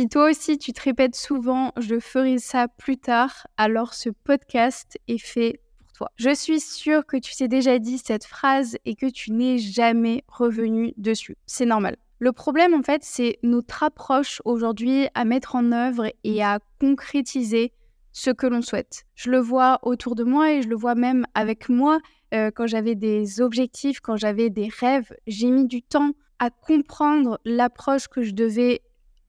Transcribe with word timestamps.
Si 0.00 0.08
toi 0.08 0.30
aussi 0.30 0.56
tu 0.56 0.72
te 0.72 0.80
répètes 0.80 1.14
souvent 1.14 1.72
je 1.76 2.00
ferai 2.00 2.38
ça 2.38 2.68
plus 2.68 2.96
tard, 2.96 3.46
alors 3.58 3.92
ce 3.92 4.08
podcast 4.08 4.98
est 5.08 5.18
fait 5.18 5.60
pour 5.76 5.92
toi. 5.92 6.10
Je 6.16 6.34
suis 6.34 6.58
sûre 6.58 7.04
que 7.04 7.18
tu 7.18 7.36
t'es 7.36 7.48
déjà 7.48 7.78
dit 7.78 7.98
cette 7.98 8.24
phrase 8.24 8.78
et 8.86 8.94
que 8.94 9.10
tu 9.10 9.30
n'es 9.30 9.58
jamais 9.58 10.24
revenu 10.26 10.94
dessus. 10.96 11.36
C'est 11.44 11.66
normal. 11.66 11.98
Le 12.18 12.32
problème, 12.32 12.72
en 12.72 12.82
fait, 12.82 13.04
c'est 13.04 13.38
notre 13.42 13.82
approche 13.82 14.40
aujourd'hui 14.46 15.06
à 15.12 15.26
mettre 15.26 15.54
en 15.54 15.70
œuvre 15.70 16.06
et 16.24 16.42
à 16.42 16.60
concrétiser 16.80 17.74
ce 18.12 18.30
que 18.30 18.46
l'on 18.46 18.62
souhaite. 18.62 19.04
Je 19.16 19.30
le 19.30 19.38
vois 19.38 19.80
autour 19.82 20.14
de 20.14 20.24
moi 20.24 20.50
et 20.50 20.62
je 20.62 20.68
le 20.68 20.76
vois 20.76 20.94
même 20.94 21.26
avec 21.34 21.68
moi 21.68 21.98
euh, 22.32 22.50
quand 22.50 22.66
j'avais 22.66 22.94
des 22.94 23.42
objectifs, 23.42 24.00
quand 24.00 24.16
j'avais 24.16 24.48
des 24.48 24.70
rêves. 24.80 25.12
J'ai 25.26 25.50
mis 25.50 25.66
du 25.66 25.82
temps 25.82 26.12
à 26.38 26.48
comprendre 26.48 27.38
l'approche 27.44 28.08
que 28.08 28.22
je 28.22 28.32
devais 28.32 28.80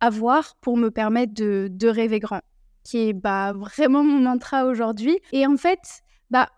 avoir 0.02 0.56
pour 0.60 0.76
me 0.76 0.90
permettre 0.90 1.34
de, 1.34 1.88
rêver 1.88 2.20
grand, 2.20 2.42
qui 2.84 3.10
est 3.10 3.14
bah, 3.14 3.54
vraiment 3.54 4.04
mon 4.04 4.20
mantra 4.20 4.66
aujourd'hui. 4.66 5.20
Et 5.32 5.48
en 5.48 5.56
fait, 5.56 6.02
bah, 6.30 6.50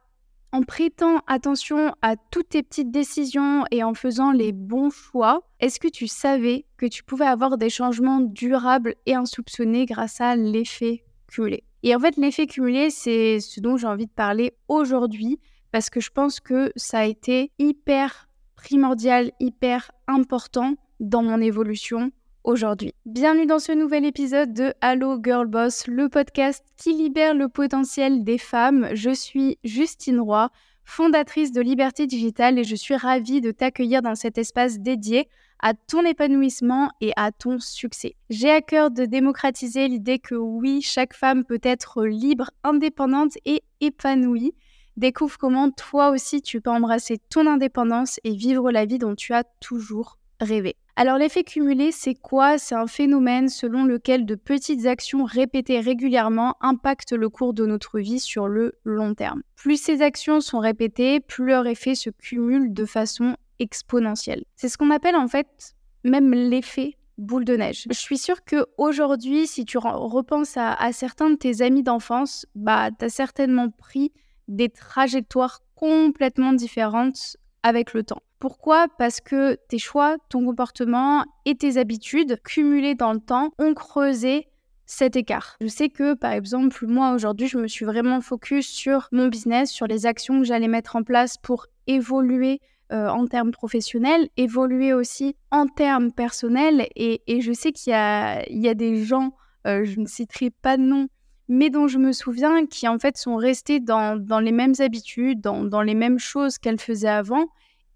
en 0.52 0.64
prêtant 0.64 1.22
attention 1.28 1.94
à 2.02 2.16
toutes 2.16 2.50
tes 2.50 2.64
petites 2.64 2.92
décisions 2.92 3.66
et 3.72 3.84
en 3.84 3.94
faisant 3.94 4.32
les 4.32 4.52
bons 4.52 4.90
choix, 4.90 5.44
est-ce 5.60 5.80
que 5.80 5.88
tu 5.88 6.08
savais 6.08 6.66
que 6.78 6.86
tu 6.86 7.04
pouvais 7.04 7.26
avoir 7.26 7.58
des 7.58 7.70
changements 7.70 8.22
durables 8.22 8.96
et 9.06 9.16
insoupçonnés 9.16 9.86
grâce 9.86 10.22
à 10.22 10.36
l'effet 10.36 11.04
cumulé? 11.28 11.64
Et 11.84 11.96
en 11.96 12.00
fait, 12.00 12.16
l'effet 12.18 12.48
cumulé, 12.48 12.90
c'est 12.90 13.40
ce 13.40 13.60
dont 13.60 13.78
j'ai 13.78 13.88
envie 13.88 14.06
de 14.06 14.12
parler 14.12 14.54
aujourd'hui 14.68 15.40
parce 15.72 15.90
que 15.90 16.00
je 16.00 16.12
pense 16.12 16.40
que 16.40 16.72
ça 16.76 17.00
a 17.00 17.06
été 17.06 17.52
hyper 17.58 18.30
primordial, 18.56 19.32
hyper 19.40 19.92
important 20.08 20.76
dans 21.00 21.24
mon 21.24 21.42
évolution 21.42 22.12
aujourd'hui. 22.44 22.94
Bienvenue 23.06 23.46
dans 23.46 23.60
ce 23.60 23.72
nouvel 23.72 24.06
épisode 24.06 24.54
de 24.54 24.74
Allo 24.82 25.18
Girl 25.24 25.48
Boss, 25.48 25.88
le 25.88 26.10
podcast 26.10 26.64
qui 26.78 26.94
libère 26.94 27.34
le 27.34 27.48
potentiel 27.48 28.24
des 28.24 28.38
femmes. 28.38 28.90
Je 28.94 29.12
suis 29.12 29.58
Justine 29.64 30.20
Roy, 30.20 30.50
fondatrice 30.84 31.52
de 31.52 31.62
Liberté 31.62 32.06
Digitale 32.06 32.60
et 32.60 32.64
je 32.64 32.76
suis 32.76 32.96
ravie 32.96 33.42
de 33.42 33.52
t'accueillir 33.52 34.02
dans 34.02 34.16
cet 34.16 34.38
espace 34.38 34.80
dédié 34.80 35.30
à 35.60 35.74
ton 35.74 36.04
épanouissement 36.06 36.92
et 37.00 37.14
à 37.16 37.32
ton 37.32 37.60
succès. 37.60 38.16
J'ai 38.30 38.52
à 38.52 38.62
cœur 38.62 38.92
de 38.92 39.06
démocratiser 39.06 39.88
l'idée 39.88 40.20
que 40.20 40.36
oui, 40.36 40.82
chaque 40.82 41.14
femme 41.14 41.46
peut 41.46 41.62
être 41.64 42.06
libre, 42.06 42.52
indépendante 42.64 43.38
et 43.46 43.64
épanouie. 43.80 44.54
Découvre 44.98 45.38
comment 45.38 45.72
toi 45.72 46.10
aussi 46.10 46.42
tu 46.42 46.60
peux 46.60 46.70
embrasser 46.70 47.18
ton 47.30 47.48
indépendance 47.48 48.20
et 48.24 48.36
vivre 48.36 48.72
la 48.72 48.86
vie 48.86 49.00
dont 49.00 49.16
tu 49.16 49.34
as 49.34 49.46
toujours 49.62 50.20
rêvé. 50.42 50.76
Alors 50.96 51.18
l'effet 51.18 51.44
cumulé, 51.44 51.92
c'est 51.92 52.14
quoi? 52.14 52.60
C'est 52.60 52.76
un 52.76 52.86
phénomène 52.86 53.50
selon 53.50 53.84
lequel 53.84 54.28
de 54.28 54.36
petites 54.36 54.86
actions 54.86 55.24
répétées 55.24 55.80
régulièrement 55.80 56.56
impactent 56.62 57.14
le 57.14 57.30
cours 57.30 57.56
de 57.56 57.66
notre 57.66 58.00
vie 58.00 58.20
sur 58.20 58.48
le 58.48 58.78
long 58.84 59.16
terme. 59.16 59.42
Plus 59.56 59.78
ces 59.78 60.04
actions 60.04 60.40
sont 60.40 60.60
répétées, 60.60 61.20
plus 61.20 61.48
leur 61.48 61.66
effet 61.66 61.96
se 61.96 62.12
cumule 62.12 62.74
de 62.74 62.86
façon 62.86 63.36
exponentielle. 63.58 64.44
C'est 64.56 64.70
ce 64.70 64.78
qu'on 64.78 64.92
appelle 64.92 65.16
en 65.16 65.28
fait 65.28 65.76
même 66.04 66.32
l'effet 66.32 66.96
boule 67.18 67.46
de 67.46 67.56
neige. 67.56 67.86
Je 67.90 67.98
suis 67.98 68.20
sûre 68.20 68.44
que 68.44 68.68
aujourd'hui, 68.78 69.48
si 69.48 69.66
tu 69.66 69.80
repenses 69.80 70.58
à, 70.58 70.92
certains 70.92 71.32
de 71.32 71.36
tes 71.36 71.64
amis 71.64 71.84
d'enfance, 71.84 72.46
bah 72.54 72.90
as 73.02 73.10
certainement 73.10 73.72
pris 73.72 74.12
des 74.48 74.70
trajectoires 74.70 75.62
complètement 75.74 76.54
différentes 76.54 77.38
avec 77.64 77.94
le 77.94 78.04
temps. 78.04 78.22
Pourquoi? 78.44 78.90
Parce 78.98 79.22
que 79.22 79.56
tes 79.70 79.80
choix, 79.80 80.18
ton 80.28 80.44
comportement 80.44 81.24
et 81.46 81.56
tes 81.56 81.78
habitudes 81.78 82.42
cumulées 82.44 82.94
dans 82.94 83.14
le 83.14 83.22
temps 83.22 83.52
ont 83.58 83.74
creusé 83.74 84.50
cet 84.86 85.16
écart. 85.16 85.56
Je 85.62 85.68
sais 85.68 85.88
que 85.88 86.14
par 86.14 86.34
exemple, 86.34 86.86
moi 86.86 87.14
aujourd'hui, 87.14 87.48
je 87.48 87.58
me 87.58 87.70
suis 87.70 87.86
vraiment 87.86 88.20
focus 88.20 88.68
sur 88.68 89.08
mon 89.14 89.30
business, 89.30 89.72
sur 89.72 89.88
les 89.88 90.06
actions 90.06 90.40
que 90.40 90.46
j'allais 90.46 90.68
mettre 90.68 90.98
en 90.98 91.04
place 91.04 91.38
pour 91.38 91.68
évoluer 91.88 92.60
euh, 92.92 93.08
en 93.08 93.28
termes 93.28 93.52
professionnels, 93.52 94.28
évoluer 94.36 94.92
aussi 94.92 95.38
en 95.50 95.68
termes 95.68 96.12
personnels. 96.12 96.90
Et, 96.98 97.22
je 97.40 97.54
sais 97.54 97.72
qu'il 97.72 97.92
y, 97.92 97.96
a, 97.96 98.74
des 98.74 99.06
gens, 99.06 99.32
euh, 99.68 99.86
je 99.86 100.02
ne 100.02 100.06
citerai 100.06 100.50
pas 100.50 100.76
de 100.76 100.82
nom, 100.82 101.08
mais 101.48 101.70
dont 101.70 101.88
je 101.88 101.98
me 101.98 102.12
souviens 102.12 102.66
qui 102.66 102.90
en 102.90 103.00
fait 103.00 103.16
sont 103.16 103.38
restés 103.38 103.80
dans, 103.80 104.20
les 104.42 104.52
mêmes 104.52 104.76
habitudes, 104.80 105.40
dans 105.40 105.82
les 105.82 105.96
mêmes 105.96 106.20
choses 106.20 106.58
qu'elles 106.58 106.82
faisaient 106.82 107.08
avant 107.08 107.46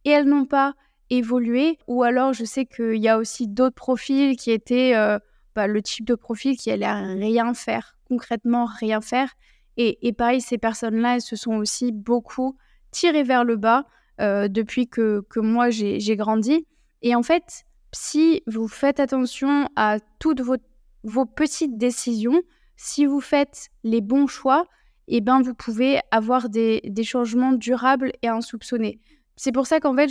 et 0.08 0.12
elles 0.12 0.26
n'ont 0.26 0.46
pas 0.46 0.74
évolué. 1.10 1.78
Ou 1.88 2.04
alors, 2.04 2.32
je 2.32 2.46
sais 2.46 2.66
qu'il 2.66 2.96
y 2.96 3.10
a 3.10 3.18
aussi 3.18 3.46
d'autres 3.50 3.76
profils 3.76 4.38
qui 4.38 4.52
étaient 4.52 4.96
euh, 4.96 5.20
bah, 5.54 5.68
le 5.68 5.82
type 5.82 6.06
de 6.06 6.16
profil 6.16 6.56
qui 6.56 6.72
allait 6.72 6.90
rien 6.90 7.54
faire, 7.54 7.98
concrètement 8.08 8.66
rien 8.66 9.02
faire. 9.02 9.34
Et, 9.76 10.14
pareil, 10.14 10.40
ces 10.42 10.58
personnes-là, 10.58 11.16
elles 11.16 11.22
se 11.22 11.36
sont 11.36 11.56
aussi 11.56 11.92
beaucoup 11.92 12.58
tirées 12.90 13.24
vers 13.24 13.44
le 13.44 13.58
bas 13.58 13.86
euh, 14.22 14.48
depuis 14.48 14.88
que, 14.88 15.24
que 15.30 15.40
moi 15.42 15.70
j'ai 15.70 16.16
grandi. 16.16 16.66
Et 17.02 17.14
en 17.14 17.22
fait, 17.22 17.66
si 17.92 18.42
vous 18.48 18.68
faites 18.68 19.00
attention 19.00 19.70
à 19.76 19.98
toutes 20.20 20.42
vos, 20.42 21.26
petites 21.26 21.78
décisions, 21.78 22.42
si 22.78 23.06
vous 23.06 23.22
faites 23.22 23.70
les 23.84 24.02
bons 24.02 24.26
choix, 24.26 24.66
eh 25.10 25.22
ben, 25.22 25.42
vous 25.42 25.54
pouvez 25.54 26.00
avoir 26.12 26.50
des, 26.50 26.82
des 26.86 27.04
changements 27.04 27.52
durables 27.52 28.14
et 28.24 28.30
insoupçonnés. 28.30 29.00
C'est 29.38 29.52
pour 29.52 29.68
ça 29.68 29.80
qu'en 29.80 29.96
fait, 29.96 30.10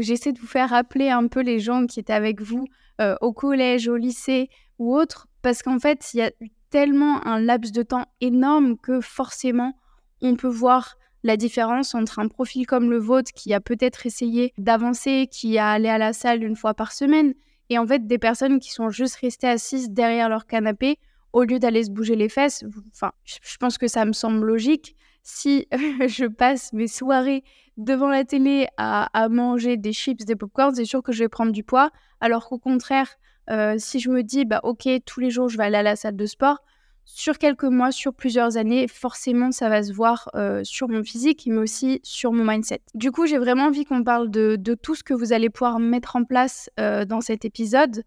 j'essaie 0.00 0.32
de 0.32 0.38
vous 0.38 0.46
faire 0.46 0.70
rappeler 0.70 1.10
un 1.10 1.26
peu 1.26 1.40
les 1.40 1.58
gens 1.58 1.86
qui 1.86 1.98
étaient 1.98 2.12
avec 2.12 2.40
vous 2.40 2.64
euh, 3.00 3.16
au 3.20 3.32
collège, 3.32 3.88
au 3.88 3.96
lycée 3.96 4.48
ou 4.78 4.96
autre, 4.96 5.26
parce 5.42 5.62
qu'en 5.62 5.80
fait, 5.80 6.14
il 6.14 6.18
y 6.18 6.22
a 6.22 6.30
tellement 6.70 7.26
un 7.26 7.40
laps 7.40 7.72
de 7.72 7.82
temps 7.82 8.06
énorme 8.20 8.78
que 8.78 9.00
forcément, 9.00 9.76
on 10.22 10.36
peut 10.36 10.48
voir 10.48 10.96
la 11.24 11.36
différence 11.36 11.94
entre 11.94 12.20
un 12.20 12.28
profil 12.28 12.66
comme 12.66 12.88
le 12.88 12.98
vôtre 12.98 13.32
qui 13.34 13.52
a 13.52 13.60
peut-être 13.60 14.06
essayé 14.06 14.54
d'avancer, 14.58 15.28
qui 15.30 15.58
a 15.58 15.70
allé 15.70 15.88
à 15.88 15.98
la 15.98 16.12
salle 16.12 16.44
une 16.44 16.56
fois 16.56 16.74
par 16.74 16.92
semaine, 16.92 17.34
et 17.68 17.78
en 17.78 17.86
fait 17.86 18.06
des 18.06 18.18
personnes 18.18 18.60
qui 18.60 18.70
sont 18.70 18.90
juste 18.90 19.16
restées 19.16 19.48
assises 19.48 19.90
derrière 19.90 20.28
leur 20.28 20.46
canapé 20.46 20.98
au 21.32 21.42
lieu 21.42 21.58
d'aller 21.58 21.82
se 21.84 21.90
bouger 21.90 22.14
les 22.14 22.28
fesses. 22.28 22.64
Enfin, 22.92 23.12
je 23.24 23.56
pense 23.58 23.78
que 23.78 23.88
ça 23.88 24.04
me 24.04 24.12
semble 24.12 24.46
logique. 24.46 24.94
Si 25.22 25.68
je 25.72 26.26
passe 26.26 26.72
mes 26.72 26.88
soirées 26.88 27.44
devant 27.76 28.08
la 28.08 28.24
télé 28.24 28.66
à, 28.76 29.28
manger 29.30 29.76
des 29.76 29.92
chips, 29.92 30.24
des 30.24 30.36
popcorns, 30.36 30.74
c'est 30.74 30.84
sûr 30.84 31.02
que 31.02 31.12
je 31.12 31.20
vais 31.24 31.28
prendre 31.28 31.52
du 31.52 31.62
poids. 31.62 31.90
Alors 32.20 32.48
qu'au 32.48 32.58
contraire, 32.58 33.08
euh, 33.50 33.76
si 33.78 34.00
je 34.00 34.10
me 34.10 34.22
dis, 34.22 34.44
bah 34.44 34.60
ok, 34.62 34.88
tous 35.04 35.20
les 35.20 35.30
jours 35.30 35.48
je 35.48 35.56
vais 35.56 35.64
aller 35.64 35.78
à 35.78 35.82
la 35.82 35.96
salle 35.96 36.16
de 36.16 36.26
sport, 36.26 36.58
sur 37.04 37.38
quelques 37.38 37.64
mois, 37.64 37.90
sur 37.90 38.14
plusieurs 38.14 38.56
années, 38.56 38.86
forcément 38.86 39.50
ça 39.50 39.68
va 39.68 39.82
se 39.82 39.92
voir 39.92 40.28
euh, 40.34 40.62
sur 40.64 40.88
mon 40.88 41.02
physique, 41.02 41.44
mais 41.46 41.58
aussi 41.58 42.00
sur 42.02 42.32
mon 42.32 42.44
mindset. 42.44 42.80
Du 42.94 43.10
coup, 43.10 43.26
j'ai 43.26 43.38
vraiment 43.38 43.64
envie 43.64 43.84
qu'on 43.84 44.04
parle 44.04 44.30
de, 44.30 44.56
tout 44.80 44.94
ce 44.94 45.02
que 45.02 45.14
vous 45.14 45.32
allez 45.32 45.50
pouvoir 45.50 45.78
mettre 45.78 46.16
en 46.16 46.24
place 46.24 46.70
euh, 46.78 47.04
dans 47.04 47.20
cet 47.20 47.44
épisode, 47.44 48.04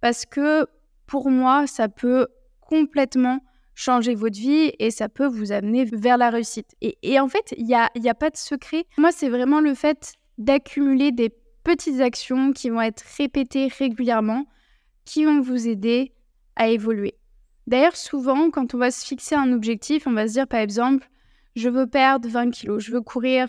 parce 0.00 0.26
que 0.26 0.66
pour 1.06 1.30
moi, 1.30 1.66
ça 1.66 1.88
peut 1.88 2.28
complètement 2.60 3.40
changer 3.76 4.14
votre 4.14 4.38
vie 4.38 4.72
et 4.78 4.90
ça 4.90 5.08
peut 5.08 5.26
vous 5.26 5.52
amener 5.52 5.84
vers 5.84 6.16
la 6.16 6.30
réussite. 6.30 6.74
Et, 6.80 7.20
en 7.20 7.28
fait, 7.28 7.54
il 7.56 7.66
n'y 7.66 7.74
a, 7.74 7.90
y 7.94 8.08
a 8.08 8.14
pas 8.14 8.30
de 8.30 8.36
secret. 8.36 8.86
Moi, 8.98 9.12
c'est 9.12 9.28
vraiment 9.28 9.60
le 9.60 9.74
fait 9.74 10.14
d'accumuler 10.38 11.12
des 11.12 11.30
petites 11.62 12.00
actions 12.00 12.52
qui 12.52 12.70
vont 12.70 12.80
être 12.80 13.04
répétées 13.18 13.68
régulièrement, 13.68 14.46
qui 15.04 15.26
vont 15.26 15.40
vous 15.40 15.68
aider 15.68 16.12
à 16.56 16.68
évoluer. 16.68 17.14
D'ailleurs, 17.66 17.96
souvent, 17.96 18.50
quand 18.50 18.74
on 18.74 18.78
va 18.78 18.90
se 18.90 19.04
fixer 19.04 19.34
un 19.34 19.52
objectif, 19.52 20.06
on 20.06 20.12
va 20.12 20.26
se 20.26 20.32
dire 20.32 20.48
par 20.48 20.60
exemple, 20.60 21.08
je 21.54 21.68
veux 21.68 21.86
perdre 21.86 22.28
20 22.28 22.50
kilos, 22.50 22.82
je 22.82 22.92
veux 22.92 23.02
courir 23.02 23.48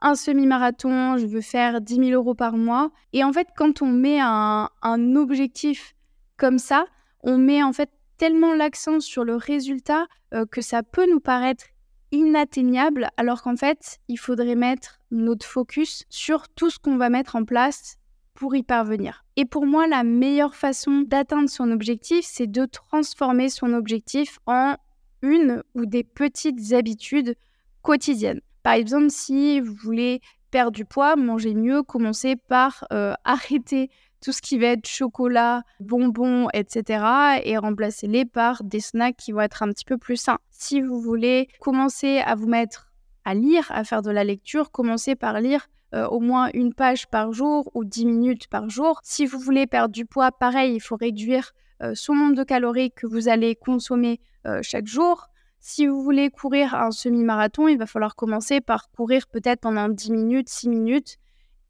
un 0.00 0.14
semi-marathon, 0.14 1.16
je 1.16 1.26
veux 1.26 1.40
faire 1.40 1.80
10 1.80 1.96
000 1.96 2.10
euros 2.10 2.34
par 2.34 2.56
mois. 2.56 2.90
Et 3.12 3.24
en 3.24 3.32
fait, 3.32 3.48
quand 3.56 3.82
on 3.82 3.86
met 3.86 4.20
un, 4.20 4.68
un 4.82 5.16
objectif 5.16 5.94
comme 6.36 6.58
ça, 6.58 6.86
on 7.22 7.38
met 7.38 7.62
en 7.62 7.72
fait 7.72 7.90
tellement 8.18 8.54
l'accent 8.54 9.00
sur 9.00 9.24
le 9.24 9.36
résultat 9.36 10.06
euh, 10.34 10.46
que 10.46 10.60
ça 10.60 10.82
peut 10.82 11.08
nous 11.10 11.20
paraître 11.20 11.64
inatteignable, 12.12 13.08
alors 13.16 13.42
qu'en 13.42 13.56
fait, 13.56 13.98
il 14.08 14.16
faudrait 14.16 14.54
mettre 14.54 15.00
notre 15.10 15.46
focus 15.46 16.04
sur 16.08 16.48
tout 16.48 16.70
ce 16.70 16.78
qu'on 16.78 16.96
va 16.96 17.10
mettre 17.10 17.36
en 17.36 17.44
place 17.44 17.96
pour 18.34 18.54
y 18.54 18.62
parvenir. 18.62 19.24
Et 19.36 19.44
pour 19.44 19.66
moi, 19.66 19.86
la 19.86 20.04
meilleure 20.04 20.54
façon 20.54 21.02
d'atteindre 21.06 21.48
son 21.48 21.70
objectif, 21.70 22.24
c'est 22.24 22.46
de 22.46 22.66
transformer 22.66 23.48
son 23.48 23.72
objectif 23.72 24.38
en 24.46 24.76
une 25.22 25.62
ou 25.74 25.86
des 25.86 26.04
petites 26.04 26.72
habitudes 26.72 27.36
quotidiennes. 27.82 28.40
Par 28.62 28.74
exemple, 28.74 29.10
si 29.10 29.60
vous 29.60 29.74
voulez 29.74 30.20
perdre 30.50 30.72
du 30.72 30.84
poids, 30.84 31.16
manger 31.16 31.54
mieux, 31.54 31.82
commencez 31.82 32.36
par 32.36 32.84
euh, 32.92 33.14
arrêter 33.24 33.90
tout 34.26 34.32
ce 34.32 34.42
qui 34.42 34.58
va 34.58 34.66
être 34.66 34.88
chocolat, 34.88 35.62
bonbons, 35.78 36.48
etc. 36.52 37.04
et 37.44 37.56
remplacez-les 37.58 38.24
par 38.24 38.64
des 38.64 38.80
snacks 38.80 39.16
qui 39.16 39.30
vont 39.30 39.42
être 39.42 39.62
un 39.62 39.68
petit 39.68 39.84
peu 39.84 39.98
plus 39.98 40.16
sains. 40.16 40.40
Si 40.50 40.80
vous 40.80 41.00
voulez 41.00 41.46
commencer 41.60 42.18
à 42.18 42.34
vous 42.34 42.48
mettre 42.48 42.90
à 43.24 43.34
lire, 43.34 43.70
à 43.70 43.84
faire 43.84 44.02
de 44.02 44.10
la 44.10 44.24
lecture, 44.24 44.72
commencez 44.72 45.14
par 45.14 45.40
lire 45.40 45.68
euh, 45.94 46.08
au 46.08 46.18
moins 46.18 46.50
une 46.54 46.74
page 46.74 47.06
par 47.06 47.32
jour 47.32 47.70
ou 47.74 47.84
10 47.84 48.04
minutes 48.06 48.48
par 48.48 48.68
jour. 48.68 48.98
Si 49.04 49.26
vous 49.26 49.38
voulez 49.38 49.68
perdre 49.68 49.94
du 49.94 50.04
poids, 50.04 50.32
pareil, 50.32 50.74
il 50.74 50.80
faut 50.80 50.96
réduire 50.96 51.52
son 51.94 52.14
nombre 52.14 52.34
de 52.34 52.42
calories 52.42 52.90
que 52.90 53.06
vous 53.06 53.28
allez 53.28 53.54
consommer 53.54 54.18
chaque 54.62 54.88
jour. 54.88 55.28
Si 55.60 55.86
vous 55.86 56.02
voulez 56.02 56.30
courir 56.30 56.74
un 56.74 56.90
semi-marathon, 56.90 57.68
il 57.68 57.78
va 57.78 57.86
falloir 57.86 58.16
commencer 58.16 58.60
par 58.60 58.90
courir 58.90 59.28
peut-être 59.28 59.60
pendant 59.60 59.88
10 59.88 60.10
minutes, 60.10 60.48
6 60.48 60.68
minutes 60.68 61.18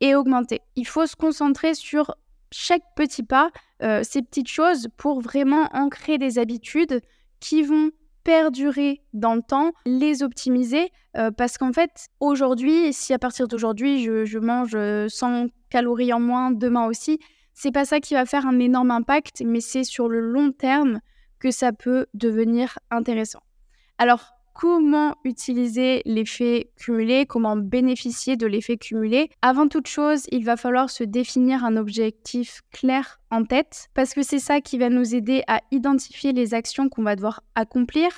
et 0.01 0.15
augmenter. 0.15 0.61
Il 0.75 0.87
faut 0.87 1.07
se 1.07 1.17
concentrer 1.17 1.75
sur 1.75 2.15
chaque 2.53 2.83
petit 2.95 3.23
pas, 3.23 3.51
ces 3.81 4.23
petites 4.23 4.49
choses 4.49 4.89
pour 4.97 5.21
vraiment 5.21 5.69
ancrer 5.73 6.19
des 6.19 6.39
habitudes 6.39 7.01
qui 7.41 7.63
vont 7.63 7.91
perdurer 8.27 9.03
dans 9.13 9.37
le 9.37 9.43
temps, 9.43 9.71
les 9.85 10.25
optimiser, 10.25 10.91
euh, 11.17 11.31
parce 11.31 11.59
qu'en 11.59 11.73
fait, 11.73 12.09
aujourd'hui, 12.19 12.93
si 12.93 13.15
à 13.15 13.21
partir 13.21 13.47
d'aujourd'hui, 13.47 14.03
je, 14.03 14.39
mange 14.39 14.73
100 14.73 14.77
euh, 14.77 15.47
calories 15.71 16.13
en 16.13 16.19
moins, 16.19 16.51
demain 16.51 16.87
aussi, 16.87 17.21
c'est 17.55 17.71
pas 17.71 17.85
ça 17.85 18.01
qui 18.01 18.15
va 18.15 18.27
faire 18.27 18.45
un 18.45 18.59
énorme 18.59 18.91
impact, 18.91 19.43
mais 19.47 19.61
c'est 19.61 19.85
sur 19.85 20.09
le 20.09 20.19
long 20.19 20.51
terme 20.51 20.99
que 21.39 21.53
ça 21.53 21.73
peut 21.73 22.07
devenir 22.15 22.81
intéressant. 22.91 23.43
Alors, 23.97 24.36
comment 24.59 25.15
utiliser 25.25 26.01
l'effet 26.07 26.71
cumulé, 26.77 27.27
comment 27.27 27.57
bénéficier 27.57 28.37
de 28.37 28.47
l'effet 28.47 28.79
cumulé. 28.79 29.29
Avant 29.43 29.69
toute 29.69 29.87
chose, 29.87 30.25
il 30.33 30.47
va 30.47 30.57
falloir 30.57 30.89
se 30.89 31.05
définir 31.05 31.63
un 31.63 31.77
objectif 31.77 32.63
clair 32.73 33.21
en 33.31 33.45
tête 33.45 33.89
parce 33.93 34.15
que 34.15 34.23
c'est 34.23 34.39
ça 34.39 34.63
qui 34.63 34.79
va 34.79 34.89
nous 34.89 35.15
aider 35.15 35.43
à 35.47 35.61
identifier 35.73 36.33
les 36.33 36.55
actions 36.55 36.89
qu'on 36.89 37.03
va 37.03 37.17
devoir 37.17 37.43
accomplir, 37.55 38.09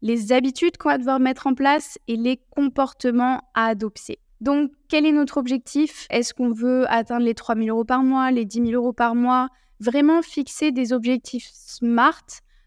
les 0.00 0.32
habitudes 0.32 0.78
qu'on 0.78 0.88
va 0.88 0.96
devoir 0.96 1.20
mettre 1.20 1.46
en 1.46 1.54
place 1.54 1.98
et 2.08 2.16
les 2.16 2.40
comportements 2.48 3.42
à 3.54 3.66
adopter. 3.66 4.18
Donc, 4.40 4.70
quel 4.88 5.04
est 5.04 5.12
notre 5.12 5.36
objectif? 5.36 6.06
Est-ce 6.08 6.32
qu'on 6.32 6.52
veut 6.52 6.90
atteindre 6.90 7.26
les 7.26 7.34
3 7.34 7.54
000 7.54 7.68
euros 7.68 7.84
par 7.84 8.02
mois, 8.02 8.30
les 8.30 8.46
10 8.46 8.68
000 8.68 8.70
euros 8.72 8.94
par 8.94 9.14
mois? 9.14 9.50
Vraiment 9.78 10.22
fixer 10.22 10.72
des 10.72 10.94
objectifs 10.94 11.50
SMART, 11.52 12.24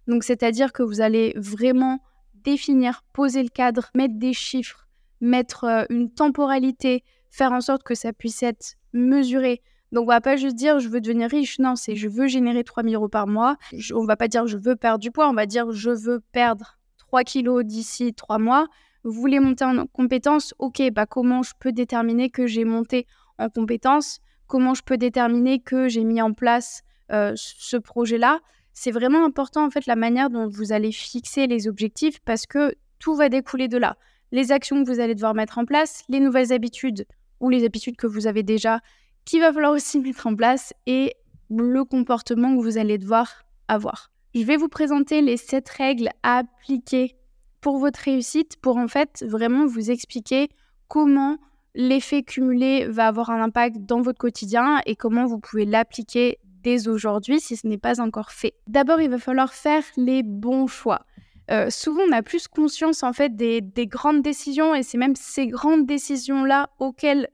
donc 0.07 0.23
c'est-à-dire 0.23 0.73
que 0.73 0.83
vous 0.83 1.01
allez 1.01 1.33
vraiment 1.37 1.99
définir, 2.45 3.03
poser 3.11 3.43
le 3.43 3.49
cadre, 3.49 3.89
mettre 3.93 4.17
des 4.17 4.33
chiffres, 4.33 4.87
mettre 5.19 5.65
euh, 5.65 5.83
une 5.89 6.09
temporalité, 6.09 7.03
faire 7.29 7.51
en 7.51 7.61
sorte 7.61 7.83
que 7.83 7.95
ça 7.95 8.13
puisse 8.13 8.43
être 8.43 8.75
mesuré. 8.93 9.61
Donc, 9.91 10.03
on 10.03 10.07
va 10.07 10.21
pas 10.21 10.35
juste 10.37 10.55
dire 10.55 10.79
je 10.79 10.87
veux 10.87 11.01
devenir 11.01 11.29
riche, 11.29 11.59
non, 11.59 11.75
c'est 11.75 11.95
je 11.95 12.07
veux 12.07 12.27
générer 12.27 12.63
3000 12.63 12.95
euros 12.95 13.09
par 13.09 13.27
mois. 13.27 13.57
On 13.93 14.01
on 14.01 14.05
va 14.05 14.15
pas 14.15 14.27
dire 14.27 14.47
je 14.47 14.57
veux 14.57 14.75
perdre 14.75 14.99
du 14.99 15.11
poids, 15.11 15.29
on 15.29 15.33
va 15.33 15.45
dire 15.45 15.71
je 15.71 15.89
veux 15.89 16.21
perdre 16.31 16.77
3 16.97 17.23
kilos 17.23 17.65
d'ici 17.65 18.13
3 18.13 18.39
mois. 18.39 18.67
Vous 19.03 19.11
voulez 19.11 19.39
monter 19.39 19.65
en 19.65 19.85
compétence? 19.87 20.53
Ok, 20.59 20.81
bah 20.91 21.05
comment 21.05 21.43
je 21.43 21.53
peux 21.59 21.71
déterminer 21.71 22.29
que 22.29 22.47
j'ai 22.47 22.65
monté 22.65 23.05
en 23.37 23.49
compétence? 23.49 24.19
Comment 24.47 24.73
je 24.73 24.83
peux 24.83 24.97
déterminer 24.97 25.59
que 25.59 25.87
j'ai 25.87 26.03
mis 26.03 26.21
en 26.21 26.33
place 26.33 26.81
euh, 27.11 27.33
ce 27.35 27.77
projet-là? 27.77 28.39
C'est 28.75 28.91
vraiment 28.91 29.25
important 29.25 29.65
en 29.65 29.69
fait 29.71 29.87
la 29.87 29.95
manière 29.95 30.29
dont 30.29 30.47
vous 30.47 30.73
allez 30.73 30.91
fixer 30.91 31.47
les 31.47 31.67
objectifs 31.67 32.19
parce 32.19 32.45
que 32.45 32.75
tout 32.99 33.15
va 33.15 33.29
découler 33.29 33.67
de 33.67 33.77
là. 33.77 33.97
Les 34.31 34.51
actions 34.51 34.83
que 34.83 34.89
vous 34.89 34.99
allez 34.99 35.15
devoir 35.15 35.33
mettre 35.33 35.57
en 35.57 35.65
place, 35.65 36.03
les 36.09 36.19
nouvelles 36.19 36.51
habitudes 36.51 37.05
ou 37.39 37.49
les 37.49 37.65
habitudes 37.65 37.95
que 37.95 38.05
vous 38.05 38.27
avez 38.27 38.43
déjà 38.43 38.81
qu'il 39.23 39.39
va 39.39 39.53
falloir 39.53 39.71
aussi 39.73 39.99
mettre 39.99 40.27
en 40.27 40.35
place 40.35 40.73
et 40.85 41.15
le 41.49 41.83
comportement 41.85 42.55
que 42.55 42.61
vous 42.61 42.77
allez 42.77 42.97
devoir 42.97 43.45
avoir. 43.69 44.11
Je 44.35 44.43
vais 44.43 44.57
vous 44.57 44.67
présenter 44.67 45.21
les 45.21 45.37
7 45.37 45.67
règles 45.69 46.09
à 46.21 46.39
appliquer 46.39 47.15
pour 47.61 47.79
votre 47.79 48.01
réussite 48.01 48.57
pour 48.61 48.75
en 48.75 48.89
fait 48.89 49.23
vraiment 49.25 49.65
vous 49.65 49.89
expliquer 49.89 50.49
comment 50.89 51.37
l'effet 51.75 52.23
cumulé 52.23 52.87
va 52.87 53.07
avoir 53.07 53.29
un 53.29 53.41
impact 53.41 53.77
dans 53.79 54.01
votre 54.01 54.19
quotidien 54.19 54.81
et 54.85 54.97
comment 54.97 55.25
vous 55.25 55.39
pouvez 55.39 55.65
l'appliquer 55.65 56.39
aujourd'hui 56.87 57.39
si 57.39 57.55
ce 57.55 57.67
n'est 57.67 57.77
pas 57.77 58.01
encore 58.01 58.31
fait. 58.31 58.53
D'abord, 58.67 59.01
il 59.01 59.09
va 59.09 59.17
falloir 59.17 59.53
faire 59.53 59.83
les 59.97 60.23
bons 60.23 60.67
choix. 60.67 61.05
Euh, 61.51 61.69
souvent, 61.69 62.01
on 62.09 62.11
a 62.11 62.23
plus 62.23 62.47
conscience 62.47 63.03
en 63.03 63.13
fait 63.13 63.35
des, 63.35 63.61
grandes 63.87 64.21
décisions 64.21 64.73
et 64.73 64.83
c'est 64.83 64.97
même 64.97 65.15
ces 65.15 65.47
grandes 65.47 65.85
décisions-là 65.85 66.69
auxquelles 66.79 67.29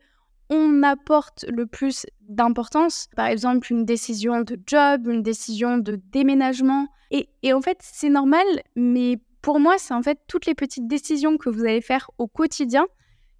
on 0.49 0.83
apporte 0.83 1.45
le 1.47 1.65
plus 1.65 2.05
d'importance. 2.27 3.07
Par 3.15 3.27
exemple, 3.27 3.71
une 3.71 3.85
décision 3.85 4.41
de 4.41 4.59
job, 4.67 5.07
une 5.07 5.23
décision 5.23 5.77
de 5.77 5.99
déménagement. 6.11 6.87
Et 7.11 7.53
en 7.53 7.61
fait, 7.61 7.77
c'est 7.81 8.09
normal, 8.09 8.45
mais 8.75 9.19
pour 9.41 9.59
moi, 9.59 9.75
c'est 9.77 9.93
en 9.93 10.01
fait 10.01 10.19
toutes 10.27 10.45
les 10.45 10.55
petites 10.55 10.87
décisions 10.87 11.37
que 11.37 11.49
vous 11.49 11.61
allez 11.61 11.81
faire 11.81 12.09
au 12.17 12.27
quotidien 12.27 12.85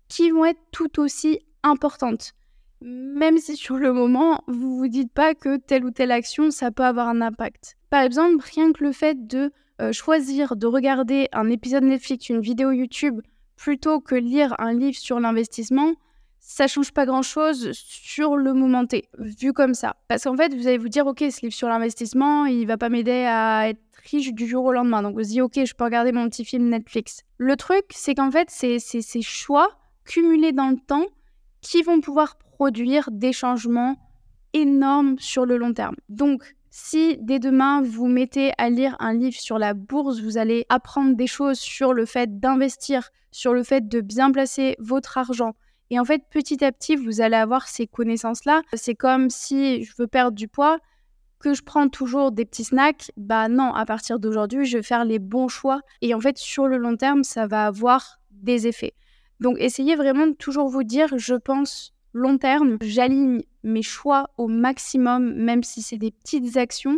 qui 0.08 0.30
vont 0.32 0.46
être 0.46 0.60
tout 0.72 1.00
aussi 1.00 1.40
importantes 1.64 2.34
même 2.82 3.38
si 3.38 3.56
sur 3.56 3.78
le 3.78 3.94
moment, 3.94 4.44
vous 4.48 4.78
vous 4.78 4.88
dites 4.88 5.12
pas 5.12 5.36
que 5.36 5.58
telle 5.58 5.86
ou 5.86 5.92
telle 5.92 6.12
action, 6.12 6.52
ça 6.52 6.72
peut 6.72 6.84
avoir 6.84 7.08
un 7.08 7.22
impact. 7.22 7.78
Par 7.90 8.02
exemple, 8.02 8.44
rien 8.54 8.72
que 8.74 8.84
le 8.84 8.92
fait 8.92 9.28
de 9.28 9.52
euh, 9.82 9.92
choisir 9.92 10.56
de 10.56 10.68
regarder 10.68 11.28
un 11.32 11.50
épisode 11.50 11.84
Netflix, 11.84 12.30
une 12.30 12.42
vidéo 12.42 12.72
YouTube, 12.72 13.22
plutôt 13.56 14.00
que 14.00 14.16
lire 14.16 14.56
un 14.60 14.74
livre 14.74 14.98
sur 14.98 15.20
l'investissement, 15.20 15.94
ça 16.40 16.68
change 16.68 16.92
pas 16.92 17.06
grand-chose 17.06 17.72
sur 17.74 18.36
le 18.36 18.54
moment 18.54 18.86
T, 18.86 19.08
vu 19.20 19.54
comme 19.54 19.76
ça. 19.76 19.96
Parce 20.08 20.24
qu'en 20.24 20.36
fait, 20.36 20.54
vous 20.54 20.68
allez 20.68 20.80
vous 20.80 20.90
dire, 20.90 21.06
ok, 21.06 21.20
ce 21.20 21.42
livre 21.42 21.54
sur 21.54 21.70
l'investissement, 21.70 22.46
il 22.46 22.66
va 22.66 22.78
pas 22.78 22.90
m'aider 22.90 23.26
à 23.28 23.70
être 23.70 23.82
riche 24.10 24.34
du 24.34 24.48
jour 24.48 24.66
au 24.66 24.72
lendemain. 24.72 25.04
Donc 25.04 25.16
vous 25.16 25.22
dites, 25.22 25.42
ok, 25.42 25.64
je 25.64 25.74
peux 25.76 25.84
regarder 25.84 26.12
mon 26.12 26.28
petit 26.30 26.44
film 26.44 26.70
Netflix. 26.70 27.22
Le 27.38 27.56
truc, 27.56 27.86
c'est 27.92 28.16
qu'en 28.16 28.32
fait, 28.32 28.50
c'est 28.50 28.80
ces 28.80 29.22
choix 29.22 29.70
cumulés 30.06 30.52
dans 30.52 30.70
le 30.70 30.78
temps 30.78 31.06
qui 31.62 31.84
vont 31.84 32.02
pouvoir 32.02 32.38
produire 32.62 33.10
des 33.12 33.34
changements 33.34 33.96
énormes 34.54 35.16
sur 35.18 35.48
le 35.48 35.58
long 35.58 35.74
terme. 35.74 35.96
Donc, 36.10 36.44
si 36.70 37.18
dès 37.20 37.40
demain 37.40 37.82
vous 37.82 38.06
mettez 38.06 38.52
à 38.60 38.70
lire 38.70 38.96
un 39.00 39.14
livre 39.14 39.40
sur 39.40 39.58
la 39.58 39.74
bourse, 39.74 40.22
vous 40.22 40.38
allez 40.38 40.68
apprendre 40.70 41.16
des 41.16 41.26
choses 41.26 41.58
sur 41.58 41.92
le 41.92 42.06
fait 42.06 42.40
d'investir, 42.40 43.10
sur 43.32 43.56
le 43.56 43.64
fait 43.64 43.88
de 43.88 44.00
bien 44.00 44.32
placer 44.32 44.76
votre 44.78 45.18
argent. 45.18 45.56
Et 45.90 46.00
en 46.00 46.06
fait, 46.06 46.22
petit 46.30 46.64
à 46.64 46.72
petit, 46.72 46.96
vous 46.96 47.20
allez 47.20 47.36
avoir 47.36 47.68
ces 47.68 47.88
connaissances-là. 47.88 48.62
C'est 48.76 48.94
comme 48.94 49.32
si 49.32 49.84
je 49.84 49.94
veux 49.98 50.06
perdre 50.06 50.38
du 50.38 50.48
poids, 50.48 50.78
que 51.40 51.56
je 51.56 51.64
prends 51.64 51.90
toujours 51.90 52.32
des 52.32 52.46
petits 52.46 52.66
snacks. 52.66 53.12
Bah 53.18 53.48
non, 53.48 53.74
à 53.74 53.88
partir 53.88 54.20
d'aujourd'hui, 54.20 54.66
je 54.66 54.78
vais 54.78 54.84
faire 54.84 55.04
les 55.04 55.18
bons 55.18 55.48
choix. 55.48 55.82
Et 56.02 56.14
en 56.14 56.20
fait, 56.20 56.38
sur 56.38 56.68
le 56.68 56.78
long 56.78 56.96
terme, 56.96 57.24
ça 57.24 57.48
va 57.48 57.66
avoir 57.66 58.20
des 58.30 58.68
effets. 58.68 58.94
Donc, 59.40 59.58
essayez 59.58 59.96
vraiment 59.96 60.28
de 60.28 60.34
toujours 60.34 60.68
vous 60.68 60.84
dire, 60.84 61.18
je 61.18 61.34
pense 61.34 61.96
long 62.14 62.38
terme, 62.38 62.78
j'aligne 62.82 63.42
mes 63.64 63.82
choix 63.82 64.30
au 64.38 64.48
maximum, 64.48 65.34
même 65.34 65.64
si 65.64 65.82
c'est 65.82 65.98
des 65.98 66.12
petites 66.12 66.58
actions, 66.58 66.98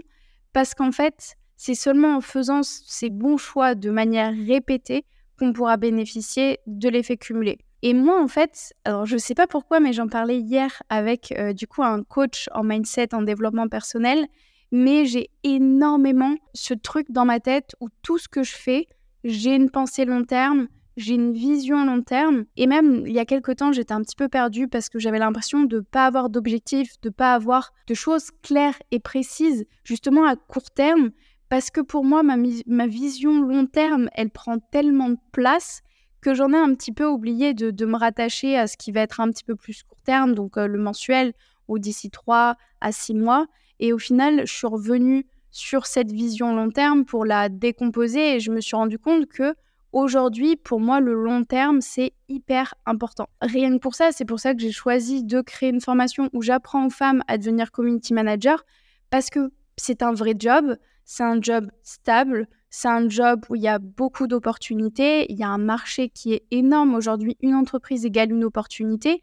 parce 0.53 0.73
qu'en 0.73 0.91
fait, 0.91 1.35
c'est 1.57 1.75
seulement 1.75 2.17
en 2.17 2.21
faisant 2.21 2.61
ces 2.63 3.09
bons 3.09 3.37
choix 3.37 3.75
de 3.75 3.89
manière 3.89 4.33
répétée 4.33 5.05
qu'on 5.37 5.53
pourra 5.53 5.77
bénéficier 5.77 6.59
de 6.67 6.89
l'effet 6.89 7.17
cumulé. 7.17 7.57
Et 7.81 7.93
moi, 7.93 8.21
en 8.21 8.27
fait, 8.27 8.73
alors 8.85 9.05
je 9.05 9.15
ne 9.15 9.19
sais 9.19 9.35
pas 9.35 9.47
pourquoi, 9.47 9.79
mais 9.79 9.91
j'en 9.93 10.07
parlais 10.07 10.39
hier 10.39 10.81
avec 10.89 11.33
euh, 11.37 11.53
du 11.53 11.67
coup 11.67 11.83
un 11.83 12.03
coach 12.03 12.47
en 12.53 12.63
mindset, 12.63 13.13
en 13.13 13.21
développement 13.21 13.67
personnel, 13.67 14.25
mais 14.71 15.05
j'ai 15.05 15.29
énormément 15.43 16.35
ce 16.53 16.73
truc 16.73 17.07
dans 17.11 17.25
ma 17.25 17.39
tête 17.39 17.75
où 17.81 17.89
tout 18.01 18.17
ce 18.17 18.29
que 18.29 18.41
je 18.41 18.55
fais, 18.55 18.87
j'ai 19.23 19.55
une 19.55 19.69
pensée 19.69 20.05
long 20.05 20.23
terme, 20.23 20.67
j'ai 20.97 21.15
une 21.15 21.33
vision 21.33 21.85
long 21.85 22.01
terme. 22.01 22.45
Et 22.57 22.67
même 22.67 23.03
il 23.05 23.13
y 23.13 23.19
a 23.19 23.25
quelques 23.25 23.57
temps, 23.57 23.71
j'étais 23.71 23.93
un 23.93 24.01
petit 24.01 24.15
peu 24.15 24.29
perdue 24.29 24.67
parce 24.67 24.89
que 24.89 24.99
j'avais 24.99 25.19
l'impression 25.19 25.63
de 25.63 25.77
ne 25.77 25.81
pas 25.81 26.05
avoir 26.05 26.29
d'objectifs, 26.29 26.99
de 27.01 27.09
ne 27.09 27.13
pas 27.13 27.33
avoir 27.33 27.73
de 27.87 27.93
choses 27.93 28.29
claires 28.41 28.77
et 28.91 28.99
précises, 28.99 29.65
justement 29.83 30.25
à 30.25 30.35
court 30.35 30.71
terme. 30.71 31.11
Parce 31.49 31.69
que 31.69 31.81
pour 31.81 32.03
moi, 32.03 32.23
ma, 32.23 32.35
ma 32.65 32.87
vision 32.87 33.41
long 33.41 33.67
terme, 33.67 34.09
elle 34.13 34.31
prend 34.31 34.59
tellement 34.59 35.09
de 35.09 35.17
place 35.31 35.83
que 36.23 36.33
j'en 36.33 36.53
ai 36.53 36.57
un 36.57 36.73
petit 36.73 36.93
peu 36.93 37.05
oublié 37.05 37.53
de, 37.53 37.85
me 37.85 37.97
rattacher 37.97 38.57
à 38.57 38.65
ce 38.65 38.77
qui 38.77 38.91
va 38.91 39.01
être 39.01 39.19
un 39.19 39.29
petit 39.29 39.43
peu 39.43 39.55
plus 39.55 39.83
court 39.83 40.01
terme, 40.03 40.33
donc 40.33 40.57
euh, 40.57 40.67
le 40.67 40.79
mensuel 40.79 41.33
ou 41.67 41.79
d'ici 41.79 42.09
3 42.09 42.55
à 42.81 42.91
6 42.91 43.13
mois. 43.13 43.45
Et 43.79 43.93
au 43.93 43.99
final, 43.99 44.47
je 44.47 44.53
suis 44.53 44.67
revenue 44.67 45.27
sur 45.51 45.85
cette 45.85 46.11
vision 46.11 46.55
long 46.55 46.71
terme 46.71 47.05
pour 47.05 47.25
la 47.25 47.49
décomposer 47.49 48.35
et 48.35 48.39
je 48.39 48.51
me 48.51 48.61
suis 48.61 48.75
rendu 48.75 48.97
compte 48.97 49.27
que 49.27 49.53
Aujourd'hui, 49.93 50.55
pour 50.55 50.79
moi, 50.79 50.99
le 50.99 51.13
long 51.13 51.43
terme, 51.43 51.79
c'est 51.79 52.13
hyper 52.27 52.73
important. 52.87 53.29
Rien 53.41 53.71
que 53.73 53.77
pour 53.77 53.93
ça, 53.93 54.09
c'est 54.11 54.25
pour 54.25 54.39
ça 54.39 54.55
que 54.55 54.59
j'ai 54.59 54.71
choisi 54.71 55.23
de 55.23 55.39
créer 55.41 55.69
une 55.69 55.81
formation 55.81 56.31
où 56.33 56.41
j'apprends 56.41 56.87
aux 56.87 56.89
femmes 56.89 57.21
à 57.27 57.37
devenir 57.37 57.71
community 57.71 58.11
manager 58.15 58.65
parce 59.11 59.29
que 59.29 59.51
c'est 59.77 60.01
un 60.01 60.11
vrai 60.11 60.33
job, 60.37 60.77
c'est 61.05 61.21
un 61.21 61.39
job 61.39 61.69
stable, 61.83 62.47
c'est 62.71 62.87
un 62.87 63.07
job 63.07 63.45
où 63.51 63.55
il 63.55 63.61
y 63.61 63.67
a 63.67 63.77
beaucoup 63.77 64.25
d'opportunités, 64.25 65.31
il 65.31 65.37
y 65.37 65.43
a 65.43 65.49
un 65.49 65.59
marché 65.59 66.09
qui 66.09 66.33
est 66.33 66.43
énorme. 66.49 66.95
Aujourd'hui, 66.95 67.37
une 67.41 67.53
entreprise 67.53 68.03
égale 68.03 68.31
une 68.31 68.45
opportunité. 68.45 69.21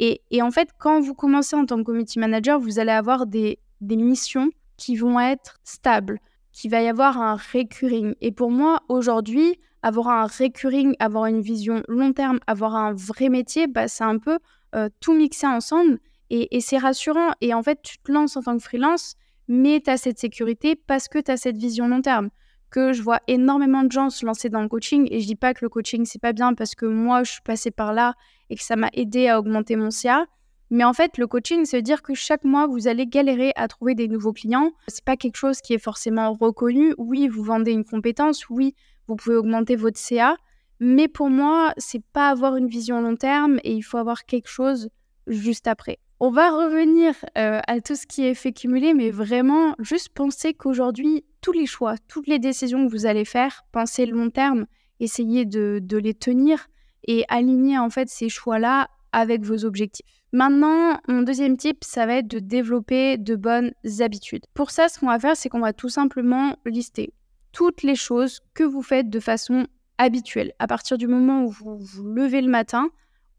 Et, 0.00 0.20
en 0.42 0.50
fait, 0.50 0.70
quand 0.78 1.00
vous 1.00 1.14
commencez 1.14 1.54
en 1.54 1.64
tant 1.64 1.76
que 1.76 1.82
community 1.82 2.18
manager, 2.18 2.58
vous 2.58 2.80
allez 2.80 2.90
avoir 2.90 3.26
des, 3.26 3.60
des 3.80 3.96
missions 3.96 4.50
qui 4.76 4.96
vont 4.96 5.20
être 5.20 5.58
stables, 5.62 6.18
qu'il 6.50 6.72
va 6.72 6.82
y 6.82 6.88
avoir 6.88 7.18
un 7.22 7.36
recurring. 7.36 8.16
Et 8.20 8.32
pour 8.32 8.50
moi, 8.50 8.80
aujourd'hui, 8.88 9.60
avoir 9.82 10.08
un 10.08 10.26
recurring, 10.26 10.94
avoir 10.98 11.26
une 11.26 11.40
vision 11.40 11.82
long 11.88 12.12
terme, 12.12 12.38
avoir 12.46 12.74
un 12.76 12.92
vrai 12.92 13.28
métier, 13.28 13.66
bah, 13.66 13.88
c'est 13.88 14.04
un 14.04 14.18
peu 14.18 14.38
euh, 14.74 14.88
tout 15.00 15.14
mixer 15.14 15.46
ensemble 15.46 15.98
et, 16.30 16.60
c'est 16.60 16.78
rassurant. 16.78 17.30
Et 17.40 17.54
en 17.54 17.62
fait, 17.62 17.80
tu 17.82 17.98
te 17.98 18.12
lances 18.12 18.36
en 18.36 18.42
tant 18.42 18.56
que 18.56 18.62
freelance, 18.62 19.14
mais 19.46 19.80
tu 19.82 19.90
as 19.90 19.96
cette 19.96 20.18
sécurité 20.18 20.76
parce 20.76 21.08
que 21.08 21.18
tu 21.18 21.30
as 21.30 21.36
cette 21.36 21.56
vision 21.56 21.88
long 21.88 22.02
terme. 22.02 22.30
Que 22.70 22.92
je 22.92 23.02
vois 23.02 23.20
énormément 23.28 23.82
de 23.82 23.90
gens 23.90 24.10
se 24.10 24.26
lancer 24.26 24.50
dans 24.50 24.60
le 24.60 24.68
coaching 24.68 25.08
et 25.10 25.20
je 25.20 25.26
dis 25.26 25.36
pas 25.36 25.54
que 25.54 25.64
le 25.64 25.70
coaching 25.70 26.04
c'est 26.04 26.20
pas 26.20 26.34
bien 26.34 26.52
parce 26.52 26.74
que 26.74 26.84
moi 26.84 27.24
je 27.24 27.32
suis 27.32 27.40
passée 27.40 27.70
par 27.70 27.94
là 27.94 28.12
et 28.50 28.56
que 28.56 28.62
ça 28.62 28.76
m'a 28.76 28.90
aidé 28.92 29.26
à 29.28 29.38
augmenter 29.38 29.74
mon 29.74 29.90
CA. 29.90 30.26
Mais 30.70 30.84
en 30.84 30.92
fait, 30.92 31.16
le 31.16 31.26
coaching, 31.26 31.64
c'est 31.64 31.80
dire 31.80 32.02
que 32.02 32.12
chaque 32.12 32.44
mois, 32.44 32.66
vous 32.66 32.88
allez 32.88 33.06
galérer 33.06 33.52
à 33.56 33.68
trouver 33.68 33.94
des 33.94 34.06
nouveaux 34.06 34.34
clients. 34.34 34.72
C'est 34.86 35.04
pas 35.04 35.16
quelque 35.16 35.36
chose 35.36 35.62
qui 35.62 35.72
est 35.72 35.78
forcément 35.78 36.34
reconnu. 36.34 36.94
Oui, 36.98 37.26
vous 37.26 37.42
vendez 37.42 37.72
une 37.72 37.86
compétence. 37.86 38.50
Oui, 38.50 38.74
vous 39.08 39.16
pouvez 39.16 39.36
augmenter 39.36 39.74
votre 39.74 39.98
CA. 39.98 40.36
Mais 40.80 41.08
pour 41.08 41.28
moi, 41.28 41.72
c'est 41.76 42.04
pas 42.12 42.28
avoir 42.28 42.56
une 42.56 42.68
vision 42.68 43.00
long 43.00 43.16
terme 43.16 43.58
et 43.64 43.72
il 43.72 43.82
faut 43.82 43.98
avoir 43.98 44.26
quelque 44.26 44.48
chose 44.48 44.90
juste 45.26 45.66
après. 45.66 45.98
On 46.20 46.30
va 46.30 46.50
revenir 46.50 47.14
euh, 47.36 47.60
à 47.66 47.80
tout 47.80 47.94
ce 47.94 48.06
qui 48.06 48.24
est 48.24 48.34
fait 48.34 48.52
cumuler, 48.52 48.94
mais 48.94 49.10
vraiment, 49.10 49.74
juste 49.78 50.10
pensez 50.10 50.54
qu'aujourd'hui, 50.54 51.24
tous 51.40 51.52
les 51.52 51.66
choix, 51.66 51.94
toutes 52.08 52.26
les 52.26 52.38
décisions 52.38 52.86
que 52.86 52.90
vous 52.90 53.06
allez 53.06 53.24
faire, 53.24 53.64
pensez 53.72 54.06
long 54.06 54.30
terme, 54.30 54.66
essayez 55.00 55.44
de, 55.44 55.80
les 55.90 56.14
tenir 56.14 56.66
et 57.06 57.24
aligner 57.28 57.78
en 57.78 57.90
fait 57.90 58.08
ces 58.08 58.28
choix-là 58.28 58.88
avec 59.12 59.42
vos 59.42 59.64
objectifs. 59.64 60.06
Maintenant, 60.32 60.98
mon 61.08 61.22
deuxième 61.22 61.56
type, 61.56 61.82
ça 61.82 62.04
va 62.04 62.16
être 62.16 62.28
de 62.28 62.40
développer 62.40 63.16
de 63.16 63.36
bonnes 63.36 63.72
habitudes. 64.00 64.44
Pour 64.54 64.70
ça, 64.70 64.88
ce 64.88 64.98
qu'on 64.98 65.06
va 65.06 65.18
faire, 65.18 65.36
c'est 65.36 65.48
qu'on 65.48 65.60
va 65.60 65.72
tout 65.72 65.88
simplement 65.88 66.56
lister 66.66 67.12
toutes 67.52 67.82
les 67.82 67.94
choses 67.94 68.40
que 68.54 68.64
vous 68.64 68.82
faites 68.82 69.10
de 69.10 69.20
façon 69.20 69.66
habituelle. 69.98 70.52
À 70.58 70.66
partir 70.66 70.98
du 70.98 71.06
moment 71.06 71.44
où 71.44 71.50
vous 71.50 71.78
vous 71.78 72.04
levez 72.04 72.40
le 72.40 72.50
matin, 72.50 72.90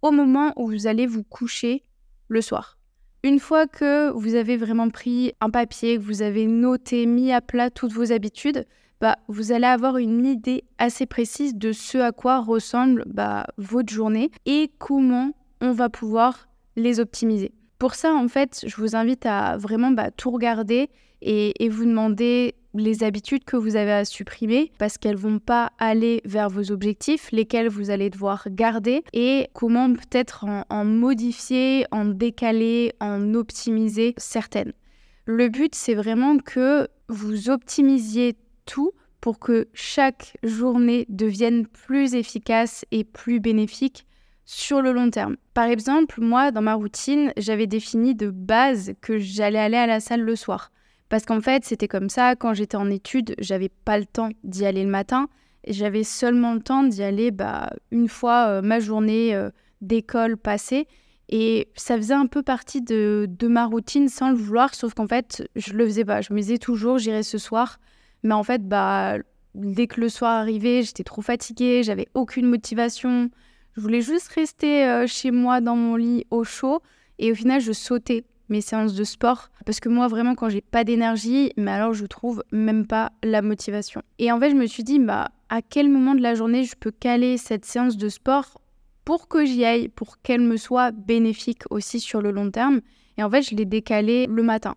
au 0.01 0.11
moment 0.11 0.53
où 0.55 0.67
vous 0.67 0.87
allez 0.87 1.07
vous 1.07 1.23
coucher 1.23 1.83
le 2.27 2.41
soir. 2.41 2.77
Une 3.23 3.39
fois 3.39 3.67
que 3.67 4.11
vous 4.11 4.35
avez 4.35 4.55
vraiment 4.55 4.89
pris 4.89 5.33
un 5.41 5.49
papier, 5.49 5.97
que 5.97 6.03
vous 6.03 6.21
avez 6.21 6.45
noté, 6.45 7.05
mis 7.05 7.33
à 7.33 7.41
plat 7.41 7.69
toutes 7.69 7.91
vos 7.91 8.13
habitudes, 8.13 8.65
bah, 9.01 9.17
vous 9.27 9.51
allez 9.51 9.65
avoir 9.65 9.97
une 9.97 10.25
idée 10.25 10.63
assez 10.77 11.05
précise 11.05 11.55
de 11.55 11.71
ce 11.71 11.97
à 11.97 12.11
quoi 12.11 12.39
ressemble 12.39 13.03
bah, 13.07 13.47
votre 13.57 13.91
journée 13.91 14.31
et 14.45 14.71
comment 14.77 15.31
on 15.61 15.71
va 15.71 15.89
pouvoir 15.89 16.49
les 16.75 16.99
optimiser. 16.99 17.53
Pour 17.77 17.95
ça, 17.95 18.13
en 18.13 18.27
fait, 18.27 18.63
je 18.65 18.75
vous 18.77 18.95
invite 18.95 19.25
à 19.25 19.57
vraiment 19.57 19.91
bah, 19.91 20.11
tout 20.11 20.31
regarder 20.31 20.89
et, 21.21 21.63
et, 21.63 21.69
vous 21.69 21.85
demander 21.85 22.55
les 22.73 23.03
habitudes 23.03 23.43
que 23.43 23.57
vous 23.57 23.75
avez 23.75 23.91
à 23.91 24.05
supprimer 24.05 24.71
parce 24.77 24.97
qu'elles 24.97 25.17
vont 25.17 25.39
pas 25.39 25.71
aller 25.79 26.21
vers 26.25 26.49
vos 26.49 26.71
objectifs, 26.71 27.31
lesquels 27.31 27.69
vous 27.69 27.89
allez 27.89 28.09
devoir 28.09 28.47
garder 28.49 29.03
et 29.13 29.47
comment 29.53 29.91
peut-être 29.93 30.45
en, 30.69 30.85
modifier, 30.85 31.85
en 31.91 32.05
décaler, 32.05 32.93
en 32.99 33.33
optimiser 33.33 34.13
certaines. 34.17 34.73
Le 35.25 35.49
but, 35.49 35.75
c'est 35.75 35.95
vraiment 35.95 36.37
que 36.37 36.87
vous 37.07 37.49
optimisiez 37.49 38.35
tout 38.65 38.91
pour 39.21 39.39
que 39.39 39.67
chaque 39.73 40.37
journée 40.43 41.05
devienne 41.09 41.67
plus 41.67 42.13
efficace 42.15 42.85
et 42.91 43.03
plus 43.03 43.39
bénéfique 43.39 44.05
sur 44.45 44.81
le 44.81 44.91
long 44.91 45.09
terme. 45.09 45.35
Par 45.53 45.65
exemple, 45.65 46.21
moi, 46.21 46.51
dans 46.51 46.61
ma 46.61 46.73
routine, 46.73 47.31
j'avais 47.37 47.67
défini 47.67 48.15
de 48.15 48.29
base 48.29 48.93
que 49.01 49.17
j'allais 49.19 49.59
aller 49.59 49.77
à 49.77 49.85
la 49.85 49.99
salle 49.99 50.21
le 50.21 50.35
soir. 50.35 50.71
Parce 51.09 51.25
qu'en 51.25 51.41
fait, 51.41 51.65
c'était 51.65 51.87
comme 51.87 52.09
ça, 52.09 52.35
quand 52.35 52.53
j'étais 52.53 52.77
en 52.77 52.89
études, 52.89 53.35
j'avais 53.39 53.69
pas 53.69 53.97
le 53.97 54.05
temps 54.05 54.29
d'y 54.43 54.65
aller 54.65 54.83
le 54.83 54.89
matin. 54.89 55.27
J'avais 55.67 56.03
seulement 56.03 56.53
le 56.53 56.61
temps 56.61 56.83
d'y 56.83 57.03
aller 57.03 57.31
bah, 57.31 57.71
une 57.91 58.07
fois 58.07 58.47
euh, 58.47 58.61
ma 58.61 58.79
journée 58.79 59.35
euh, 59.35 59.49
d'école 59.81 60.37
passée. 60.37 60.87
Et 61.27 61.69
ça 61.75 61.95
faisait 61.97 62.13
un 62.13 62.27
peu 62.27 62.41
partie 62.41 62.81
de, 62.81 63.27
de, 63.27 63.47
ma 63.47 63.65
routine 63.65 64.07
sans 64.07 64.29
le 64.29 64.35
vouloir, 64.35 64.73
sauf 64.73 64.93
qu'en 64.93 65.07
fait, 65.07 65.47
je 65.55 65.73
le 65.73 65.85
faisais 65.85 66.05
pas. 66.05 66.21
Je 66.21 66.33
me 66.33 66.39
disais 66.39 66.57
toujours, 66.57 66.97
j'irai 66.97 67.23
ce 67.23 67.37
soir. 67.37 67.79
Mais 68.23 68.33
en 68.33 68.43
fait, 68.43 68.67
bah, 68.67 69.17
dès 69.55 69.87
que 69.87 70.01
le 70.01 70.09
soir 70.09 70.31
arrivait, 70.31 70.83
j'étais 70.83 71.03
trop 71.03 71.21
fatiguée, 71.21 71.83
j'avais 71.83 72.07
aucune 72.13 72.47
motivation. 72.47 73.29
Je 73.75 73.81
voulais 73.81 74.01
juste 74.01 74.27
rester 74.29 74.85
euh, 74.85 75.07
chez 75.07 75.31
moi 75.31 75.61
dans 75.61 75.75
mon 75.75 75.95
lit 75.95 76.25
au 76.29 76.43
chaud. 76.43 76.81
Et 77.17 77.31
au 77.31 77.35
final, 77.35 77.61
je 77.61 77.73
sautais 77.73 78.23
mes 78.49 78.61
séances 78.61 78.93
de 78.93 79.03
sport 79.03 79.49
parce 79.65 79.79
que 79.79 79.89
moi 79.89 80.07
vraiment 80.07 80.35
quand 80.35 80.49
j'ai 80.49 80.61
pas 80.61 80.83
d'énergie, 80.83 81.51
mais 81.57 81.71
alors 81.71 81.93
je 81.93 82.05
trouve 82.05 82.43
même 82.51 82.87
pas 82.87 83.11
la 83.23 83.41
motivation. 83.41 84.01
Et 84.17 84.31
en 84.31 84.39
fait, 84.39 84.51
je 84.51 84.55
me 84.55 84.65
suis 84.65 84.83
dit 84.83 84.99
bah 84.99 85.29
à 85.49 85.61
quel 85.61 85.89
moment 85.89 86.15
de 86.15 86.21
la 86.21 86.35
journée 86.35 86.63
je 86.63 86.75
peux 86.75 86.91
caler 86.91 87.37
cette 87.37 87.65
séance 87.65 87.97
de 87.97 88.09
sport 88.09 88.61
pour 89.05 89.27
que 89.27 89.45
j'y 89.45 89.65
aille, 89.65 89.87
pour 89.87 90.21
qu'elle 90.21 90.41
me 90.41 90.57
soit 90.57 90.91
bénéfique 90.91 91.63
aussi 91.69 91.99
sur 91.99 92.21
le 92.21 92.31
long 92.31 92.51
terme. 92.51 92.81
Et 93.17 93.23
en 93.23 93.29
fait, 93.29 93.41
je 93.41 93.55
l'ai 93.55 93.65
décalé 93.65 94.27
le 94.27 94.43
matin 94.43 94.75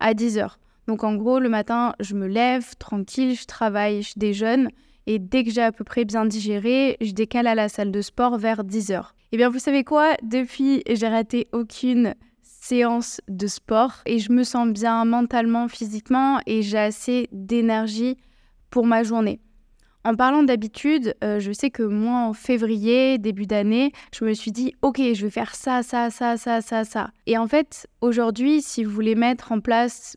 à 0.00 0.12
10h. 0.12 0.56
Donc 0.86 1.04
en 1.04 1.14
gros, 1.14 1.38
le 1.38 1.48
matin, 1.48 1.94
je 2.00 2.14
me 2.14 2.26
lève 2.26 2.74
tranquille, 2.78 3.36
je 3.36 3.44
travaille, 3.44 4.02
je 4.02 4.14
déjeune 4.16 4.70
et 5.06 5.18
dès 5.18 5.44
que 5.44 5.50
j'ai 5.50 5.62
à 5.62 5.72
peu 5.72 5.84
près 5.84 6.04
bien 6.04 6.24
digéré, 6.24 6.96
je 7.00 7.12
décale 7.12 7.46
à 7.46 7.54
la 7.54 7.68
salle 7.68 7.90
de 7.90 8.00
sport 8.00 8.38
vers 8.38 8.64
10h. 8.64 9.10
Et 9.32 9.36
bien, 9.36 9.48
vous 9.48 9.58
savez 9.58 9.84
quoi? 9.84 10.14
Depuis, 10.22 10.82
j'ai 10.88 11.08
raté 11.08 11.48
aucune 11.52 12.14
séance 12.70 13.20
de 13.26 13.48
sport 13.48 13.94
et 14.06 14.20
je 14.20 14.30
me 14.30 14.44
sens 14.44 14.68
bien 14.68 15.04
mentalement, 15.04 15.66
physiquement 15.66 16.38
et 16.46 16.62
j'ai 16.62 16.78
assez 16.78 17.28
d'énergie 17.32 18.16
pour 18.70 18.86
ma 18.86 19.02
journée. 19.02 19.40
En 20.04 20.14
parlant 20.14 20.44
d'habitude, 20.44 21.16
euh, 21.24 21.40
je 21.40 21.50
sais 21.50 21.70
que 21.70 21.82
moi 21.82 22.18
en 22.28 22.32
février, 22.32 23.18
début 23.18 23.46
d'année, 23.46 23.90
je 24.14 24.24
me 24.24 24.32
suis 24.34 24.52
dit 24.52 24.72
ok, 24.82 24.98
je 24.98 25.24
vais 25.24 25.30
faire 25.30 25.56
ça, 25.56 25.82
ça, 25.82 26.10
ça, 26.10 26.36
ça, 26.36 26.60
ça, 26.60 26.84
ça. 26.84 27.10
Et 27.26 27.36
en 27.36 27.48
fait, 27.48 27.88
aujourd'hui, 28.02 28.62
si 28.62 28.84
vous 28.84 28.92
voulez 28.92 29.16
mettre 29.16 29.50
en 29.50 29.58
place 29.58 30.16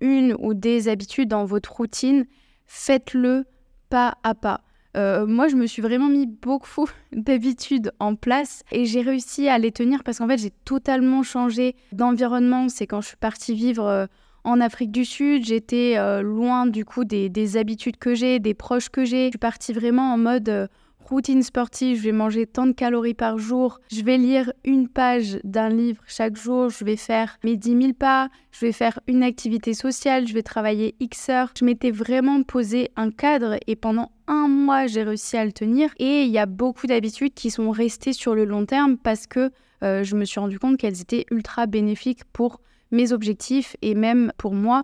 une 0.00 0.36
ou 0.38 0.52
des 0.52 0.88
habitudes 0.88 1.30
dans 1.30 1.46
votre 1.46 1.72
routine, 1.72 2.26
faites-le 2.66 3.46
pas 3.88 4.18
à 4.22 4.34
pas. 4.34 4.60
Euh, 4.96 5.26
moi, 5.26 5.48
je 5.48 5.56
me 5.56 5.66
suis 5.66 5.82
vraiment 5.82 6.08
mis 6.08 6.26
beaucoup 6.26 6.88
d'habitudes 7.12 7.92
en 8.00 8.14
place 8.14 8.62
et 8.72 8.86
j'ai 8.86 9.02
réussi 9.02 9.48
à 9.48 9.58
les 9.58 9.72
tenir 9.72 10.02
parce 10.04 10.18
qu'en 10.18 10.28
fait, 10.28 10.38
j'ai 10.38 10.52
totalement 10.64 11.22
changé 11.22 11.76
d'environnement. 11.92 12.68
C'est 12.68 12.86
quand 12.86 13.00
je 13.00 13.08
suis 13.08 13.16
partie 13.16 13.54
vivre 13.54 13.86
euh, 13.86 14.06
en 14.44 14.60
Afrique 14.60 14.92
du 14.92 15.04
Sud, 15.04 15.44
j'étais 15.44 15.94
euh, 15.96 16.22
loin 16.22 16.66
du 16.66 16.84
coup 16.84 17.04
des, 17.04 17.28
des 17.28 17.56
habitudes 17.56 17.96
que 17.98 18.14
j'ai, 18.14 18.38
des 18.38 18.54
proches 18.54 18.88
que 18.88 19.04
j'ai. 19.04 19.26
Je 19.26 19.30
suis 19.30 19.38
partie 19.38 19.72
vraiment 19.72 20.12
en 20.14 20.18
mode 20.18 20.68
routine 21.06 21.42
sportive, 21.42 21.98
je 21.98 22.02
vais 22.02 22.12
manger 22.12 22.46
tant 22.46 22.66
de 22.66 22.72
calories 22.72 23.14
par 23.14 23.38
jour, 23.38 23.78
je 23.92 24.02
vais 24.02 24.18
lire 24.18 24.52
une 24.64 24.88
page 24.88 25.38
d'un 25.44 25.68
livre 25.68 26.02
chaque 26.06 26.36
jour, 26.36 26.68
je 26.68 26.84
vais 26.84 26.96
faire 26.96 27.38
mes 27.44 27.56
10 27.56 27.80
000 27.80 27.92
pas, 27.92 28.28
je 28.50 28.66
vais 28.66 28.72
faire 28.72 28.98
une 29.06 29.22
activité 29.22 29.72
sociale, 29.72 30.26
je 30.26 30.34
vais 30.34 30.42
travailler 30.42 30.96
X 30.98 31.28
heures. 31.28 31.52
Je 31.58 31.64
m'étais 31.64 31.90
vraiment 31.90 32.42
posé 32.42 32.90
un 32.96 33.10
cadre 33.10 33.56
et 33.66 33.76
pendant 33.76 34.10
un 34.26 34.48
mois, 34.48 34.86
j'ai 34.86 35.02
réussi 35.02 35.36
à 35.36 35.44
le 35.44 35.52
tenir. 35.52 35.90
Et 35.98 36.22
il 36.22 36.30
y 36.30 36.38
a 36.38 36.46
beaucoup 36.46 36.86
d'habitudes 36.86 37.34
qui 37.34 37.50
sont 37.50 37.70
restées 37.70 38.12
sur 38.12 38.34
le 38.34 38.44
long 38.44 38.66
terme 38.66 38.96
parce 38.96 39.26
que 39.26 39.50
euh, 39.82 40.02
je 40.02 40.16
me 40.16 40.24
suis 40.24 40.40
rendu 40.40 40.58
compte 40.58 40.78
qu'elles 40.78 41.00
étaient 41.00 41.26
ultra 41.30 41.66
bénéfiques 41.66 42.24
pour 42.32 42.60
mes 42.90 43.12
objectifs 43.12 43.76
et 43.82 43.94
même 43.94 44.32
pour 44.38 44.54
moi. 44.54 44.82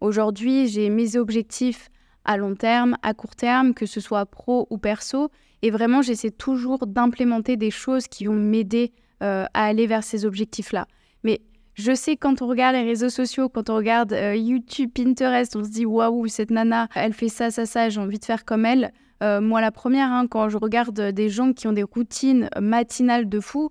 Aujourd'hui, 0.00 0.68
j'ai 0.68 0.90
mes 0.90 1.16
objectifs 1.16 1.88
à 2.24 2.36
long 2.36 2.54
terme, 2.54 2.96
à 3.02 3.14
court 3.14 3.36
terme, 3.36 3.74
que 3.74 3.86
ce 3.86 4.00
soit 4.00 4.26
pro 4.26 4.66
ou 4.70 4.78
perso. 4.78 5.30
Et 5.62 5.70
vraiment, 5.70 6.02
j'essaie 6.02 6.30
toujours 6.30 6.86
d'implémenter 6.86 7.56
des 7.56 7.70
choses 7.70 8.06
qui 8.06 8.26
vont 8.26 8.34
m'aider 8.34 8.92
euh, 9.22 9.46
à 9.54 9.64
aller 9.64 9.86
vers 9.86 10.04
ces 10.04 10.24
objectifs-là. 10.24 10.86
Mais 11.22 11.40
je 11.74 11.94
sais 11.94 12.16
quand 12.16 12.42
on 12.42 12.46
regarde 12.46 12.76
les 12.76 12.82
réseaux 12.82 13.08
sociaux, 13.08 13.48
quand 13.48 13.70
on 13.70 13.76
regarde 13.76 14.12
euh, 14.12 14.34
YouTube, 14.34 14.90
Pinterest, 14.94 15.54
on 15.56 15.64
se 15.64 15.70
dit 15.70 15.86
waouh, 15.86 16.26
cette 16.28 16.50
nana, 16.50 16.88
elle 16.94 17.12
fait 17.12 17.28
ça, 17.28 17.50
ça, 17.50 17.66
ça, 17.66 17.88
j'ai 17.88 18.00
envie 18.00 18.18
de 18.18 18.24
faire 18.24 18.44
comme 18.44 18.64
elle. 18.64 18.92
Euh, 19.22 19.40
moi, 19.40 19.60
la 19.60 19.70
première, 19.70 20.12
hein, 20.12 20.26
quand 20.28 20.48
je 20.48 20.58
regarde 20.58 21.00
des 21.00 21.28
gens 21.28 21.52
qui 21.52 21.66
ont 21.68 21.72
des 21.72 21.82
routines 21.82 22.48
matinales 22.60 23.28
de 23.28 23.40
fou, 23.40 23.70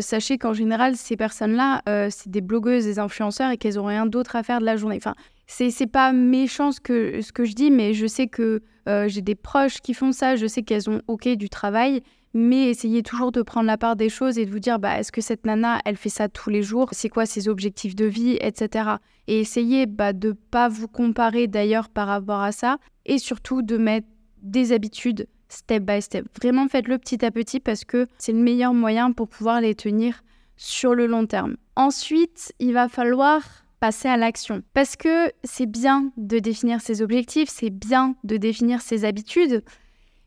sachez 0.00 0.38
qu'en 0.38 0.54
général, 0.54 0.96
ces 0.96 1.14
personnes-là, 1.14 1.82
c'est 2.08 2.30
des 2.30 2.40
blogueuses, 2.40 2.86
des 2.86 2.98
influenceurs 2.98 3.50
et 3.50 3.58
qu'elles 3.58 3.74
n'ont 3.74 3.84
rien 3.84 4.06
d'autre 4.06 4.34
à 4.34 4.42
faire 4.42 4.60
de 4.60 4.64
la 4.64 4.76
journée. 4.76 4.96
Enfin, 4.96 5.14
c'est 5.46 5.86
pas 5.86 6.12
méchant 6.12 6.72
ce 6.72 6.80
que, 6.80 7.20
ce 7.20 7.32
que 7.32 7.44
je 7.44 7.52
dis, 7.54 7.70
mais 7.70 7.92
je 7.92 8.06
sais 8.06 8.26
que 8.26 8.62
euh, 8.88 9.08
j'ai 9.08 9.22
des 9.22 9.34
proches 9.34 9.80
qui 9.80 9.94
font 9.94 10.12
ça, 10.12 10.36
je 10.36 10.46
sais 10.46 10.62
qu'elles 10.62 10.90
ont 10.90 11.00
OK 11.06 11.28
du 11.28 11.48
travail, 11.48 12.02
mais 12.34 12.68
essayez 12.68 13.02
toujours 13.02 13.32
de 13.32 13.42
prendre 13.42 13.66
la 13.66 13.78
part 13.78 13.96
des 13.96 14.08
choses 14.08 14.38
et 14.38 14.44
de 14.44 14.50
vous 14.50 14.58
dire 14.58 14.78
bah, 14.78 14.98
est-ce 14.98 15.12
que 15.12 15.20
cette 15.20 15.46
nana, 15.46 15.80
elle 15.84 15.96
fait 15.96 16.08
ça 16.08 16.28
tous 16.28 16.50
les 16.50 16.62
jours? 16.62 16.88
C'est 16.92 17.08
quoi 17.08 17.26
ses 17.26 17.48
objectifs 17.48 17.94
de 17.94 18.04
vie, 18.04 18.36
etc. 18.40 18.96
Et 19.28 19.40
essayez 19.40 19.86
bah, 19.86 20.12
de 20.12 20.28
ne 20.28 20.32
pas 20.32 20.68
vous 20.68 20.88
comparer 20.88 21.46
d'ailleurs 21.46 21.88
par 21.88 22.08
rapport 22.08 22.40
à 22.40 22.52
ça 22.52 22.78
et 23.06 23.18
surtout 23.18 23.62
de 23.62 23.76
mettre 23.76 24.08
des 24.42 24.72
habitudes 24.72 25.28
step 25.48 25.84
by 25.84 26.02
step. 26.02 26.26
Vraiment 26.36 26.68
faites-le 26.68 26.98
petit 26.98 27.24
à 27.24 27.30
petit 27.30 27.60
parce 27.60 27.84
que 27.84 28.06
c'est 28.18 28.32
le 28.32 28.38
meilleur 28.38 28.74
moyen 28.74 29.12
pour 29.12 29.28
pouvoir 29.28 29.60
les 29.60 29.74
tenir 29.74 30.22
sur 30.56 30.94
le 30.94 31.06
long 31.06 31.26
terme. 31.26 31.56
Ensuite, 31.76 32.52
il 32.58 32.72
va 32.72 32.88
falloir 32.88 33.42
passer 33.80 34.08
à 34.08 34.16
l'action. 34.16 34.62
Parce 34.72 34.96
que 34.96 35.30
c'est 35.42 35.66
bien 35.66 36.10
de 36.16 36.38
définir 36.38 36.80
ses 36.80 37.02
objectifs, 37.02 37.48
c'est 37.50 37.70
bien 37.70 38.14
de 38.24 38.36
définir 38.36 38.80
ses 38.80 39.04
habitudes, 39.04 39.62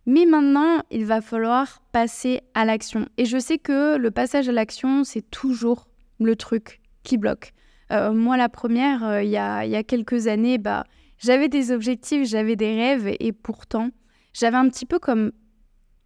mais 0.07 0.25
maintenant, 0.25 0.81
il 0.89 1.05
va 1.05 1.19
falloir 1.19 1.81
passer 1.91 2.41
à 2.53 2.63
l'action. 2.63 3.07
Et 3.17 3.25
je 3.25 3.37
sais 3.37 3.57
que 3.57 3.97
le 3.97 4.09
passage 4.09 4.47
à 4.47 4.53
l'action, 4.53 5.03
c'est 5.03 5.29
toujours 5.29 5.89
le 6.19 6.37
truc 6.37 6.79
qui 7.03 7.17
bloque. 7.17 7.53
Euh, 7.91 8.13
moi, 8.13 8.37
la 8.37 8.47
première, 8.47 9.03
euh, 9.03 9.21
il 9.21 9.29
y, 9.29 9.37
a, 9.37 9.65
y, 9.65 9.75
a, 9.75 9.83
quelques 9.83 10.27
années, 10.27 10.57
bah, 10.57 10.85
j'avais 11.19 11.49
des 11.49 11.71
objectifs, 11.71 12.25
j'avais 12.25 12.55
des 12.55 12.73
rêves, 12.73 13.15
et 13.19 13.33
pourtant, 13.33 13.89
j'avais 14.33 14.55
un 14.55 14.69
petit 14.69 14.85
peu 14.85 14.97
comme 14.97 15.33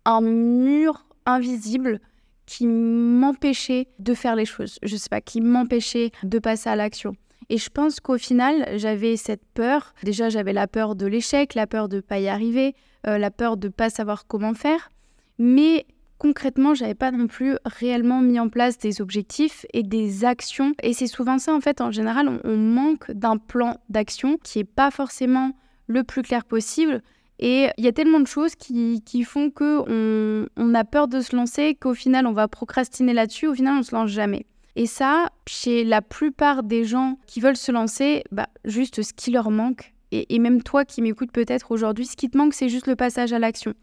un 0.05 0.21
mur 0.21 1.05
invisible 1.27 1.99
qui 2.47 2.65
m'empêchait 2.65 3.87
de 3.99 4.15
faire 4.15 4.35
les 4.35 4.45
choses. 4.45 4.79
Je 4.81 4.95
sais 4.95 5.09
pas, 5.09 5.21
qui 5.21 5.41
m'empêchait 5.41 6.11
de 6.23 6.39
passer 6.39 6.69
à 6.69 6.75
l'action. 6.75 7.15
Et 7.51 7.57
je 7.57 7.69
pense 7.69 7.99
qu'au 7.99 8.17
final, 8.17 8.65
j'avais 8.77 9.17
cette 9.17 9.43
peur. 9.53 9.93
Déjà, 10.03 10.29
j'avais 10.29 10.53
la 10.53 10.67
peur 10.67 10.95
de 10.95 11.05
l'échec, 11.05 11.53
la 11.53 11.67
peur 11.67 11.89
de 11.89 11.97
ne 11.97 12.01
pas 12.01 12.17
y 12.17 12.29
arriver, 12.29 12.75
euh, 13.05 13.17
la 13.17 13.29
peur 13.29 13.57
de 13.57 13.67
ne 13.67 13.73
pas 13.73 13.89
savoir 13.89 14.25
comment 14.25 14.53
faire. 14.53 14.89
Mais 15.37 15.85
concrètement, 16.17 16.73
j'avais 16.75 16.95
pas 16.95 17.11
non 17.11 17.27
plus 17.27 17.57
réellement 17.65 18.21
mis 18.21 18.39
en 18.39 18.47
place 18.47 18.77
des 18.77 19.01
objectifs 19.01 19.65
et 19.73 19.83
des 19.83 20.23
actions. 20.23 20.71
Et 20.81 20.93
c'est 20.93 21.07
souvent 21.07 21.39
ça, 21.39 21.53
en 21.53 21.59
fait, 21.59 21.81
en 21.81 21.91
général, 21.91 22.39
on, 22.45 22.55
manque 22.55 23.11
d'un 23.11 23.35
plan 23.35 23.75
d'action 23.89 24.37
qui 24.41 24.59
est 24.59 24.63
pas 24.63 24.89
forcément 24.89 25.51
le 25.87 26.05
plus 26.05 26.21
clair 26.21 26.45
possible. 26.45 27.01
Et 27.39 27.67
il 27.77 27.83
y 27.83 27.87
a 27.89 27.91
tellement 27.91 28.21
de 28.21 28.27
choses 28.27 28.55
qui, 28.55 29.23
font 29.25 29.49
que 29.49 30.47
on, 30.55 30.73
a 30.73 30.83
peur 30.85 31.09
de 31.09 31.19
se 31.19 31.35
lancer 31.35 31.75
qu'au 31.75 31.95
final, 31.95 32.27
on 32.27 32.31
va 32.31 32.47
procrastiner 32.47 33.11
là-dessus. 33.11 33.47
Au 33.47 33.53
final, 33.53 33.75
on 33.77 33.83
se 33.83 33.93
lance 33.93 34.09
jamais. 34.09 34.45
Et 34.75 34.85
ça, 34.85 35.29
chez 35.47 35.83
la 35.83 36.01
plupart 36.01 36.63
des 36.63 36.85
gens 36.85 37.17
qui 37.27 37.41
veulent 37.41 37.57
se 37.57 37.71
lancer, 37.71 38.23
bah, 38.31 38.47
juste 38.63 39.01
ce 39.01 39.13
qui 39.13 39.31
leur 39.31 39.51
manque, 39.51 39.93
et, 40.11 40.39
même 40.39 40.61
toi 40.61 40.83
qui 40.83 41.01
m'écoutes 41.01 41.31
peut-être 41.31 41.71
aujourd'hui, 41.71 42.05
ce 42.05 42.17
qui 42.17 42.29
te 42.29 42.37
manque, 42.37 42.53
c'est 42.53 42.67
juste 42.67 42.87
le 42.87 42.97
passage 42.97 43.31
à 43.31 43.39
l'action. 43.39 43.73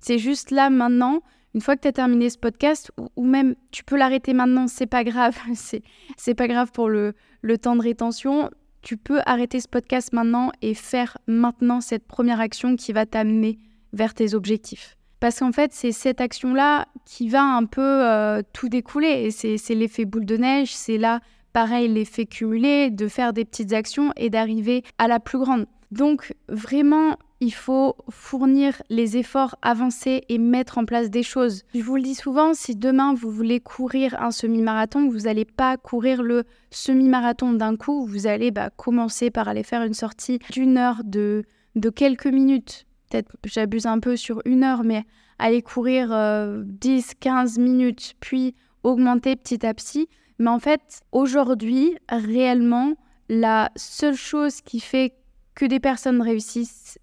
C'est 0.00 0.18
juste 0.18 0.50
là, 0.50 0.68
maintenant, 0.68 1.22
une 1.54 1.60
fois 1.60 1.76
que 1.76 1.82
tu 1.82 1.88
as 1.88 1.92
terminé 1.92 2.28
ce 2.28 2.38
podcast, 2.38 2.90
ou, 3.16 3.24
même 3.24 3.54
tu 3.70 3.84
peux 3.84 3.96
l'arrêter 3.96 4.34
maintenant, 4.34 4.66
c'est 4.66 4.86
pas 4.86 5.04
grave, 5.04 5.38
c'est 6.16 6.34
pas 6.34 6.48
grave 6.48 6.72
pour 6.72 6.88
le, 6.88 7.14
le 7.40 7.58
temps 7.58 7.76
de 7.76 7.82
rétention. 7.82 8.50
Tu 8.82 8.96
peux 8.96 9.20
arrêter 9.26 9.60
ce 9.60 9.68
podcast 9.68 10.12
maintenant 10.12 10.50
et 10.60 10.74
faire 10.74 11.18
maintenant 11.28 11.80
cette 11.80 12.06
première 12.06 12.40
action 12.40 12.74
qui 12.74 12.92
va 12.92 13.06
t'amener 13.06 13.58
vers 13.92 14.12
tes 14.12 14.34
objectifs. 14.34 14.96
Parce 15.26 15.40
qu'en 15.40 15.50
fait, 15.50 15.72
c'est 15.72 15.90
cette 15.90 16.20
action-là 16.20 16.86
qui 17.04 17.28
va 17.28 17.42
un 17.42 17.64
peu 17.64 17.80
euh, 17.82 18.42
tout 18.52 18.68
découler. 18.68 19.32
C'est 19.32 19.74
l'effet 19.74 20.04
boule 20.04 20.24
de 20.24 20.36
neige, 20.36 20.72
c'est 20.72 20.98
là, 20.98 21.18
pareil, 21.52 21.88
l'effet 21.88 22.26
cumulé 22.26 22.90
de 22.90 23.08
faire 23.08 23.32
des 23.32 23.44
petites 23.44 23.72
actions 23.72 24.12
et 24.14 24.30
d'arriver 24.30 24.84
à 24.98 25.08
la 25.08 25.18
plus 25.18 25.40
grande. 25.40 25.66
Donc, 25.90 26.32
vraiment, 26.48 27.16
il 27.40 27.52
faut 27.52 27.96
fournir 28.08 28.80
les 28.88 29.16
efforts 29.16 29.56
avancés 29.62 30.22
et 30.28 30.38
mettre 30.38 30.78
en 30.78 30.84
place 30.84 31.10
des 31.10 31.24
choses. 31.24 31.64
Je 31.74 31.82
vous 31.82 31.96
le 31.96 32.02
dis 32.02 32.14
souvent, 32.14 32.54
si 32.54 32.76
demain 32.76 33.12
vous 33.12 33.32
voulez 33.32 33.58
courir 33.58 34.14
un 34.22 34.30
semi-marathon, 34.30 35.08
vous 35.08 35.22
n'allez 35.22 35.44
pas 35.44 35.76
courir 35.76 36.22
le 36.22 36.44
semi-marathon 36.70 37.52
d'un 37.52 37.74
coup, 37.74 38.06
vous 38.06 38.28
allez 38.28 38.52
bah, 38.52 38.70
commencer 38.70 39.32
par 39.32 39.48
aller 39.48 39.64
faire 39.64 39.82
une 39.82 39.92
sortie 39.92 40.38
d'une 40.52 40.78
heure, 40.78 41.02
de, 41.02 41.42
de 41.74 41.90
quelques 41.90 42.28
minutes. 42.28 42.86
Peut-être 43.08 43.36
j'abuse 43.44 43.86
un 43.86 44.00
peu 44.00 44.16
sur 44.16 44.40
une 44.44 44.64
heure, 44.64 44.84
mais 44.84 45.04
aller 45.38 45.62
courir 45.62 46.08
10, 46.08 46.12
euh, 46.12 47.14
15 47.20 47.58
minutes, 47.58 48.14
puis 48.20 48.54
augmenter 48.82 49.36
petit 49.36 49.64
à 49.66 49.74
petit. 49.74 50.08
Mais 50.38 50.50
en 50.50 50.58
fait, 50.58 51.02
aujourd'hui, 51.12 51.96
réellement, 52.08 52.94
la 53.28 53.70
seule 53.76 54.16
chose 54.16 54.60
qui 54.60 54.80
fait 54.80 55.14
que 55.54 55.64
des 55.64 55.80
personnes 55.80 56.20
réussissent 56.20 56.98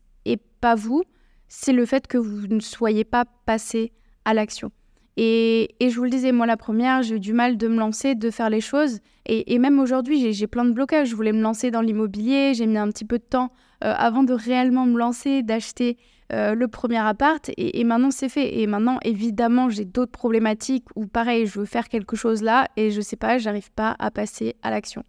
pas 0.64 0.76
vous, 0.76 1.04
c'est 1.50 1.74
le 1.74 1.86
fait 1.86 2.08
que 2.08 2.18
vous 2.18 2.48
ne 2.48 2.62
soyez 2.62 3.04
pas 3.04 3.26
passé 3.46 3.92
à 4.24 4.34
l'action. 4.34 4.72
Et, 5.18 5.76
je 5.82 5.96
vous 5.96 6.04
le 6.04 6.10
disais, 6.10 6.32
moi 6.32 6.46
la 6.46 6.58
première, 6.58 7.04
j'ai 7.04 7.16
eu 7.16 7.20
du 7.20 7.34
mal 7.34 7.58
de 7.58 7.68
me 7.68 7.78
lancer, 7.78 8.16
de 8.16 8.30
faire 8.32 8.50
les 8.50 8.62
choses. 8.62 9.00
Et, 9.26 9.58
même 9.60 9.80
aujourd'hui, 9.80 10.34
j'ai 10.34 10.48
plein 10.48 10.66
de 10.66 10.72
blocages. 10.72 11.10
Je 11.10 11.16
voulais 11.16 11.32
me 11.32 11.42
lancer 11.42 11.72
dans 11.72 11.82
l'immobilier, 11.82 12.54
j'ai 12.54 12.66
mis 12.66 12.78
un 12.78 12.90
petit 12.90 13.06
peu 13.06 13.20
de 13.20 13.24
temps 13.24 13.52
euh, 13.84 13.94
avant 13.96 14.24
de 14.24 14.34
réellement 14.34 14.86
me 14.86 14.98
lancer, 14.98 15.44
d'acheter 15.44 15.98
euh, 16.32 16.56
le 16.56 16.68
premier 16.68 16.98
appart. 16.98 17.50
Et, 17.58 17.84
maintenant, 17.84 18.12
c'est 18.12 18.30
fait. 18.30 18.60
Et 18.60 18.68
maintenant, 18.68 19.00
évidemment, 19.04 19.70
j'ai 19.70 19.86
d'autres 19.86 20.12
problématiques 20.12 20.86
où, 20.96 21.06
pareil, 21.06 21.46
je 21.46 21.60
veux 21.60 21.66
faire 21.66 21.90
quelque 21.90 22.16
chose 22.16 22.42
là 22.42 22.68
et 22.76 22.92
je 22.92 23.02
sais 23.02 23.18
pas, 23.18 23.38
j'arrive 23.38 23.72
pas 23.72 23.96
à 24.00 24.12
passer 24.12 24.56
à 24.62 24.72
l'action 24.72 25.04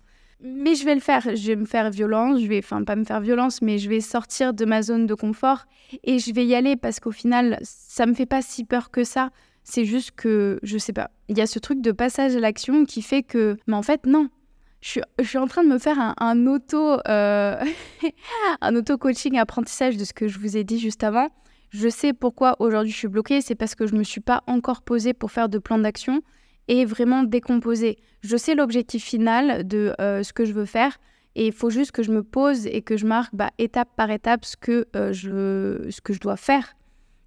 mais 0.45 0.75
je 0.75 0.85
vais 0.85 0.95
le 0.95 1.01
faire. 1.01 1.23
Je 1.23 1.47
vais 1.49 1.57
me 1.57 1.64
faire 1.64 1.90
violence, 1.90 2.40
je 2.40 2.47
vais, 2.47 2.59
enfin 2.59 2.85
pas 2.85 2.97
me 2.97 3.05
faire 3.05 3.21
violence, 3.21 3.62
mais 3.62 3.79
je 3.79 3.88
vais 3.88 4.01
sortir 4.01 4.53
de 4.53 4.64
ma 4.64 4.83
zone 4.83 5.07
de 5.07 5.14
confort 5.14 5.64
et 6.05 6.19
je 6.19 6.33
vais 6.33 6.45
y 6.45 6.55
aller 6.55 6.77
parce 6.77 7.01
qu'au 7.01 7.11
final, 7.11 7.59
ça 7.62 8.05
me 8.07 8.14
fait 8.14 8.27
pas 8.27 8.43
si 8.43 8.64
peur 8.64 8.90
que 8.90 9.05
ça. 9.05 9.31
C'est 9.64 9.85
juste 9.85 10.12
que, 10.12 10.61
je 10.62 10.79
sais 10.79 10.92
pas, 10.92 11.11
il 11.29 11.38
y 11.38 11.40
a 11.40 11.46
ce 11.46 11.59
truc 11.59 11.81
de 11.81 11.90
passage 11.90 12.37
à 12.37 12.40
l'action 12.40 12.85
qui 12.85 13.03
fait 13.03 13.22
que, 13.22 13.57
mais 13.66 13.74
en 13.74 13.83
fait, 13.83 14.07
non. 14.07 14.29
Je 14.81 15.00
suis, 15.22 15.38
en 15.38 15.46
train 15.46 15.64
de 15.64 15.68
me 15.68 15.79
faire 15.79 16.14
un, 16.18 16.46
auto, 16.46 16.98
euh, 17.09 17.57
un 18.61 18.77
auto 18.77 18.98
coaching 18.98 19.38
apprentissage 19.38 19.96
de 19.96 20.05
ce 20.05 20.12
que 20.12 20.29
je 20.29 20.38
vous 20.38 20.59
ai 20.59 20.64
dit 20.64 20.79
juste 20.79 21.03
avant. 21.03 21.29
Je 21.70 21.88
sais 21.88 22.12
pourquoi 22.12 22.57
aujourd'hui 22.59 22.92
je 22.92 22.96
suis 22.98 23.09
bloquée, 23.09 23.40
c'est 23.40 23.55
parce 23.55 23.74
que 23.74 23.87
je 23.87 23.94
me 23.94 24.05
suis 24.05 24.20
pas 24.20 24.44
encore 24.46 24.83
posée 24.83 25.14
pour 25.14 25.33
faire 25.33 25.48
de 25.48 25.59
plan 25.59 25.79
d'action 25.79 26.20
et 26.68 26.85
vraiment 26.85 27.22
décomposer. 27.22 27.96
Je 28.20 28.37
sais 28.37 28.55
l'objectif 28.55 29.03
final 29.03 29.66
de 29.66 29.94
euh, 30.00 30.22
ce 30.22 30.35
que 30.35 30.44
je 30.44 30.53
veux 30.53 30.66
faire 30.66 30.98
et 31.35 31.46
il 31.46 31.53
faut 31.53 31.70
juste 31.70 31.92
que 31.92 32.03
je 32.03 32.12
me 32.12 32.22
pose 32.22 32.66
et 32.66 32.83
que 32.83 32.96
je 32.96 33.07
marque 33.07 33.35
bah, 33.35 33.50
étape 33.59 33.88
par 33.96 34.11
étape 34.11 34.44
ce 34.44 34.57
que, 34.57 34.87
euh, 34.94 35.12
je, 35.12 35.90
ce 35.90 36.00
que 36.00 36.12
je 36.12 36.20
dois 36.20 36.37
faire. 36.37 36.77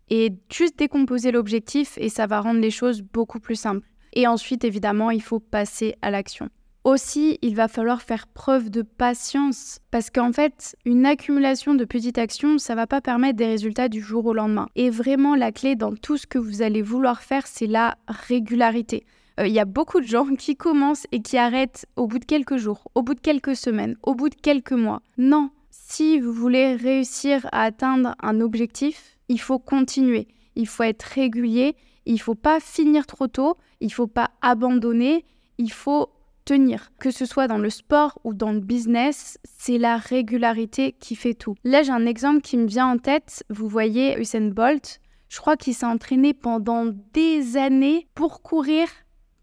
Et 0.10 0.34
juste 0.52 0.78
décomposer 0.80 1.32
l'objectif 1.32 1.98
et 1.98 2.10
ça 2.10 2.28
va 2.28 2.40
rendre 2.40 2.62
les 2.62 2.72
choses 2.72 3.02
beaucoup 3.02 3.40
plus 3.40 3.56
simples. 3.56 3.88
Et 4.14 4.26
ensuite, 4.28 4.64
évidemment, 4.64 5.12
il 5.12 5.22
faut 5.22 5.40
passer 5.40 5.96
à 6.02 6.12
l'action. 6.12 6.50
Aussi, 6.84 7.38
il 7.42 7.54
va 7.54 7.68
falloir 7.68 8.02
faire 8.02 8.28
preuve 8.28 8.70
de 8.70 8.82
patience 8.82 9.80
parce 9.92 10.10
qu'en 10.10 10.32
fait, 10.32 10.78
une 10.86 11.06
accumulation 11.06 11.76
de 11.76 11.84
petites 11.84 12.18
actions, 12.18 12.58
ça 12.60 12.76
va 12.76 12.88
pas 12.88 13.02
permettre 13.02 13.36
des 13.36 13.46
résultats 13.46 13.90
du 13.90 14.00
jour 14.00 14.26
au 14.26 14.34
lendemain. 14.34 14.70
Et 14.78 14.90
vraiment, 14.90 15.36
la 15.36 15.52
clé 15.52 15.76
dans 15.76 15.94
tout 15.94 16.16
ce 16.16 16.26
que 16.26 16.38
vous 16.38 16.62
allez 16.62 16.82
vouloir 16.82 17.22
faire, 17.22 17.46
c'est 17.46 17.68
la 17.68 17.98
régularité. 18.08 19.06
Euh, 19.40 19.48
il 19.48 19.54
y 19.54 19.60
a 19.60 19.66
beaucoup 19.66 20.00
de 20.00 20.08
gens 20.08 20.34
qui 20.36 20.56
commencent 20.56 21.08
et 21.12 21.22
qui 21.22 21.38
arrêtent 21.38 21.86
au 21.98 22.08
bout 22.08 22.20
de 22.20 22.26
quelques 22.26 22.56
jours, 22.56 22.88
au 22.96 23.02
bout 23.02 23.16
de 23.16 23.20
quelques 23.20 23.58
semaines, 23.58 23.98
au 24.04 24.16
bout 24.16 24.30
de 24.30 24.36
quelques 24.36 24.72
mois. 24.72 25.02
Non, 25.18 25.50
si 25.70 26.20
vous 26.20 26.32
voulez 26.32 26.76
réussir 26.76 27.48
à 27.52 27.64
atteindre 27.64 28.16
un 28.22 28.40
objectif, 28.40 29.17
il 29.30 29.40
faut 29.40 29.60
continuer, 29.60 30.28
il 30.56 30.68
faut 30.68 30.84
être 30.84 31.04
régulier, 31.04 31.76
il 32.06 32.20
faut 32.20 32.36
pas 32.36 32.60
finir 32.60 33.06
trop 33.06 33.28
tôt, 33.28 33.58
il 33.82 33.92
faut 33.92 34.08
pas 34.08 34.32
abandonner, 34.42 35.26
il 35.58 35.72
faut 35.72 36.10
tenir. 36.46 36.92
Que 37.00 37.12
ce 37.12 37.26
soit 37.26 37.48
dans 37.48 37.58
le 37.58 37.70
sport 37.70 38.20
ou 38.24 38.34
dans 38.34 38.52
le 38.54 38.62
business, 38.62 39.38
c'est 39.44 39.78
la 39.78 39.98
régularité 39.98 40.94
qui 40.94 41.16
fait 41.16 41.34
tout. 41.34 41.56
Là, 41.64 41.84
j'ai 41.84 41.92
un 41.92 42.06
exemple 42.06 42.42
qui 42.42 42.58
me 42.58 42.68
vient 42.68 42.88
en 42.88 42.98
tête. 42.98 43.44
Vous 43.50 43.68
voyez 43.68 44.18
Usain 44.18 44.50
Bolt, 44.50 45.02
je 45.28 45.40
crois 45.40 45.58
qu'il 45.58 45.74
s'est 45.74 45.86
entraîné 45.86 46.34
pendant 46.34 46.86
des 47.14 47.58
années 47.58 48.08
pour 48.16 48.42
courir 48.42 48.88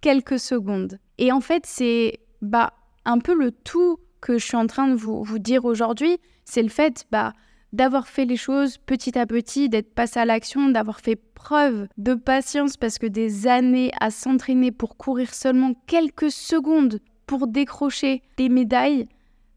quelques 0.01 0.38
secondes. 0.38 0.99
Et 1.18 1.31
en 1.31 1.40
fait, 1.40 1.66
c'est 1.66 2.20
bah, 2.40 2.73
un 3.05 3.18
peu 3.18 3.35
le 3.35 3.53
tout 3.53 3.99
que 4.20 4.38
je 4.38 4.44
suis 4.44 4.57
en 4.57 4.66
train 4.66 4.88
de 4.88 4.94
vous, 4.94 5.23
vous 5.23 5.38
dire 5.38 5.66
aujourd'hui. 5.66 6.18
C'est 6.47 6.62
le 6.62 6.70
fait 6.70 7.07
bah, 7.11 7.35
d'avoir 7.74 8.06
fait 8.06 8.24
les 8.24 8.37
choses 8.37 8.78
petit 8.78 9.18
à 9.18 9.26
petit, 9.26 9.68
d'être 9.68 9.92
passé 9.92 10.20
à 10.20 10.24
l'action, 10.24 10.68
d'avoir 10.68 11.00
fait 11.00 11.16
preuve 11.16 11.88
de 11.98 12.14
patience 12.14 12.76
parce 12.76 12.98
que 12.98 13.06
des 13.06 13.48
années 13.48 13.90
à 14.00 14.10
s'entraîner 14.10 14.70
pour 14.70 14.96
courir 14.96 15.34
seulement 15.34 15.74
quelques 15.87 16.30
secondes 16.30 17.00
pour 17.26 17.48
décrocher 17.48 18.22
des 18.37 18.48
médailles, 18.48 19.08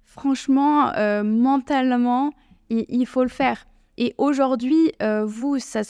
franchement, 0.03 0.91
euh, 0.95 1.23
mentalement, 1.23 2.32
il, 2.69 3.06
faut 3.06 3.23
le 3.23 3.30
faire. 3.30 3.67
Et 3.97 4.15
aujourd'hui, 4.17 4.91
euh, 5.01 5.23
vous, 5.23 5.60
ça 5.60 5.82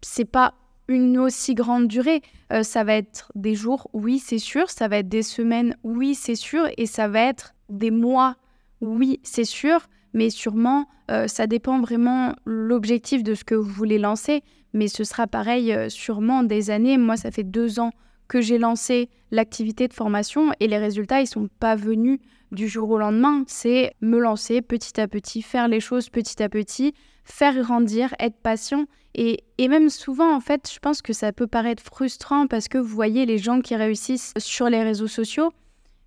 c'est 0.00 0.24
pas 0.24 0.54
une 0.86 1.18
aussi 1.18 1.54
grande 1.54 1.88
durée. 1.88 2.22
Euh, 2.52 2.62
ça 2.62 2.84
va 2.84 2.94
être 2.94 3.32
des 3.34 3.56
jours, 3.56 3.90
oui, 3.92 4.20
c'est 4.20 4.38
sûr. 4.38 4.70
Ça 4.70 4.86
va 4.86 4.98
être 4.98 5.08
des 5.08 5.24
semaines, 5.24 5.76
oui, 5.82 6.14
c'est 6.14 6.36
sûr. 6.36 6.68
Et 6.76 6.86
ça 6.86 7.08
va 7.08 7.20
être 7.22 7.54
des 7.68 7.90
mois, 7.90 8.36
oui, 8.80 9.18
c'est 9.24 9.44
sûr. 9.44 9.88
Mais 10.14 10.30
sûrement, 10.30 10.86
euh, 11.10 11.28
ça 11.28 11.46
dépend 11.46 11.80
vraiment 11.80 12.34
l'objectif 12.44 13.22
de 13.22 13.34
ce 13.34 13.44
que 13.44 13.54
vous 13.54 13.70
voulez 13.70 13.98
lancer. 13.98 14.42
Mais 14.72 14.88
ce 14.88 15.04
sera 15.04 15.26
pareil, 15.26 15.72
euh, 15.72 15.88
sûrement 15.88 16.42
des 16.42 16.70
années. 16.70 16.98
Moi, 16.98 17.16
ça 17.16 17.30
fait 17.30 17.44
deux 17.44 17.80
ans 17.80 17.90
que 18.28 18.40
j'ai 18.40 18.58
lancé 18.58 19.08
l'activité 19.30 19.88
de 19.88 19.94
formation 19.94 20.52
et 20.60 20.68
les 20.68 20.78
résultats, 20.78 21.20
ils 21.20 21.26
sont 21.26 21.48
pas 21.60 21.76
venus 21.76 22.20
du 22.52 22.68
jour 22.68 22.90
au 22.90 22.98
lendemain. 22.98 23.44
C'est 23.46 23.94
me 24.00 24.18
lancer 24.18 24.62
petit 24.62 25.00
à 25.00 25.08
petit, 25.08 25.42
faire 25.42 25.68
les 25.68 25.80
choses 25.80 26.10
petit 26.10 26.42
à 26.42 26.48
petit, 26.48 26.94
faire 27.24 27.58
grandir, 27.58 28.14
être 28.18 28.36
patient. 28.36 28.84
Et, 29.14 29.42
même 29.58 29.88
souvent, 29.88 30.34
en 30.34 30.40
fait, 30.40 30.70
je 30.72 30.78
pense 30.78 31.02
que 31.02 31.12
ça 31.12 31.32
peut 31.32 31.46
paraître 31.46 31.82
frustrant 31.82 32.46
parce 32.46 32.68
que 32.68 32.78
vous 32.78 32.94
voyez 32.94 33.26
les 33.26 33.38
gens 33.38 33.60
qui 33.60 33.74
réussissent 33.74 34.32
sur 34.38 34.68
les 34.68 34.82
réseaux 34.82 35.08
sociaux, 35.08 35.50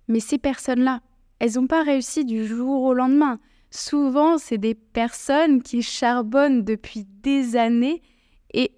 mais 0.08 0.20
ces 0.20 0.38
personnes-là, 0.38 1.00
elles 1.38 1.54
n'ont 1.56 1.66
pas 1.66 1.82
réussi 1.82 2.24
du 2.24 2.46
jour 2.46 2.82
au 2.82 2.94
lendemain. 2.94 3.38
Souvent, 3.74 4.36
c'est 4.36 4.58
des 4.58 4.74
personnes 4.74 5.62
qui 5.62 5.80
charbonnent 5.80 6.62
depuis 6.62 7.06
des 7.22 7.56
années. 7.56 8.02
Et 8.52 8.72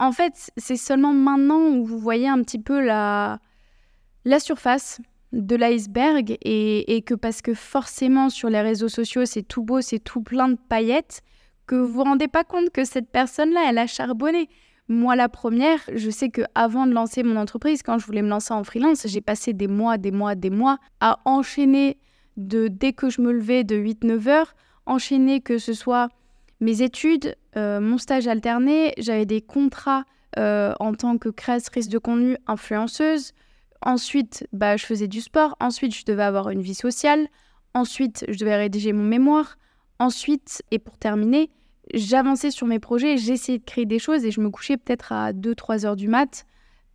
en 0.00 0.10
fait, 0.10 0.50
c'est 0.56 0.76
seulement 0.76 1.12
maintenant 1.12 1.60
où 1.60 1.84
vous 1.84 2.00
voyez 2.00 2.26
un 2.26 2.42
petit 2.42 2.58
peu 2.58 2.84
la, 2.84 3.38
surface 4.40 5.00
de 5.32 5.54
l'iceberg 5.54 6.36
et, 6.42 7.02
que 7.06 7.14
parce 7.14 7.42
que 7.42 7.54
forcément 7.54 8.28
sur 8.28 8.50
les 8.50 8.60
réseaux 8.60 8.88
sociaux 8.88 9.24
c'est 9.24 9.44
tout 9.44 9.62
beau, 9.62 9.80
c'est 9.80 10.00
tout 10.00 10.20
plein 10.20 10.48
de 10.48 10.58
paillettes, 10.68 11.22
que 11.68 11.76
vous 11.76 11.92
vous 11.92 12.02
rendez 12.02 12.26
pas 12.26 12.42
compte 12.42 12.70
que 12.70 12.84
cette 12.84 13.08
personne-là, 13.08 13.66
elle 13.68 13.78
a 13.78 13.86
charbonné. 13.86 14.48
Moi, 14.88 15.14
la 15.14 15.28
première, 15.28 15.78
je 15.94 16.10
sais 16.10 16.30
que 16.30 16.42
avant 16.56 16.88
de 16.88 16.92
lancer 16.92 17.22
mon 17.22 17.36
entreprise, 17.36 17.84
quand 17.84 17.98
je 17.98 18.06
voulais 18.06 18.22
me 18.22 18.28
lancer 18.28 18.52
en 18.52 18.64
freelance, 18.64 19.06
j'ai 19.06 19.20
passé 19.20 19.52
des 19.52 19.68
mois, 19.68 19.96
des 19.96 20.10
mois, 20.10 20.34
des 20.34 20.50
mois 20.50 20.78
à 20.98 21.20
enchaîner 21.24 21.98
de 22.36 22.68
dès 22.68 22.92
que 22.92 23.10
je 23.10 23.20
me 23.20 23.32
levais 23.32 23.64
de 23.64 23.76
8-9 23.76 24.28
heures, 24.28 24.54
enchaîner 24.86 25.40
que 25.40 25.58
ce 25.58 25.72
soit 25.72 26.08
mes 26.60 26.82
études, 26.82 27.36
euh, 27.56 27.80
mon 27.80 27.98
stage 27.98 28.28
alterné, 28.28 28.92
j'avais 28.98 29.26
des 29.26 29.40
contrats 29.40 30.04
euh, 30.38 30.72
en 30.78 30.94
tant 30.94 31.18
que 31.18 31.28
créatrice 31.28 31.88
de 31.88 31.98
contenu 31.98 32.36
influenceuse. 32.46 33.32
Ensuite, 33.82 34.46
bah, 34.52 34.76
je 34.76 34.84
faisais 34.84 35.08
du 35.08 35.20
sport. 35.20 35.56
Ensuite, 35.58 35.96
je 35.96 36.04
devais 36.04 36.22
avoir 36.22 36.50
une 36.50 36.60
vie 36.60 36.74
sociale. 36.74 37.28
Ensuite, 37.74 38.24
je 38.28 38.38
devais 38.38 38.56
rédiger 38.56 38.92
mon 38.92 39.02
mémoire. 39.02 39.56
Ensuite, 39.98 40.62
et 40.70 40.78
pour 40.78 40.98
terminer, 40.98 41.50
j'avançais 41.94 42.50
sur 42.50 42.66
mes 42.66 42.78
projets, 42.78 43.16
j'essayais 43.16 43.58
de 43.58 43.64
créer 43.64 43.86
des 43.86 43.98
choses 43.98 44.24
et 44.24 44.30
je 44.30 44.40
me 44.40 44.50
couchais 44.50 44.76
peut-être 44.76 45.12
à 45.12 45.32
2-3 45.32 45.86
heures 45.86 45.96
du 45.96 46.08
mat 46.08 46.46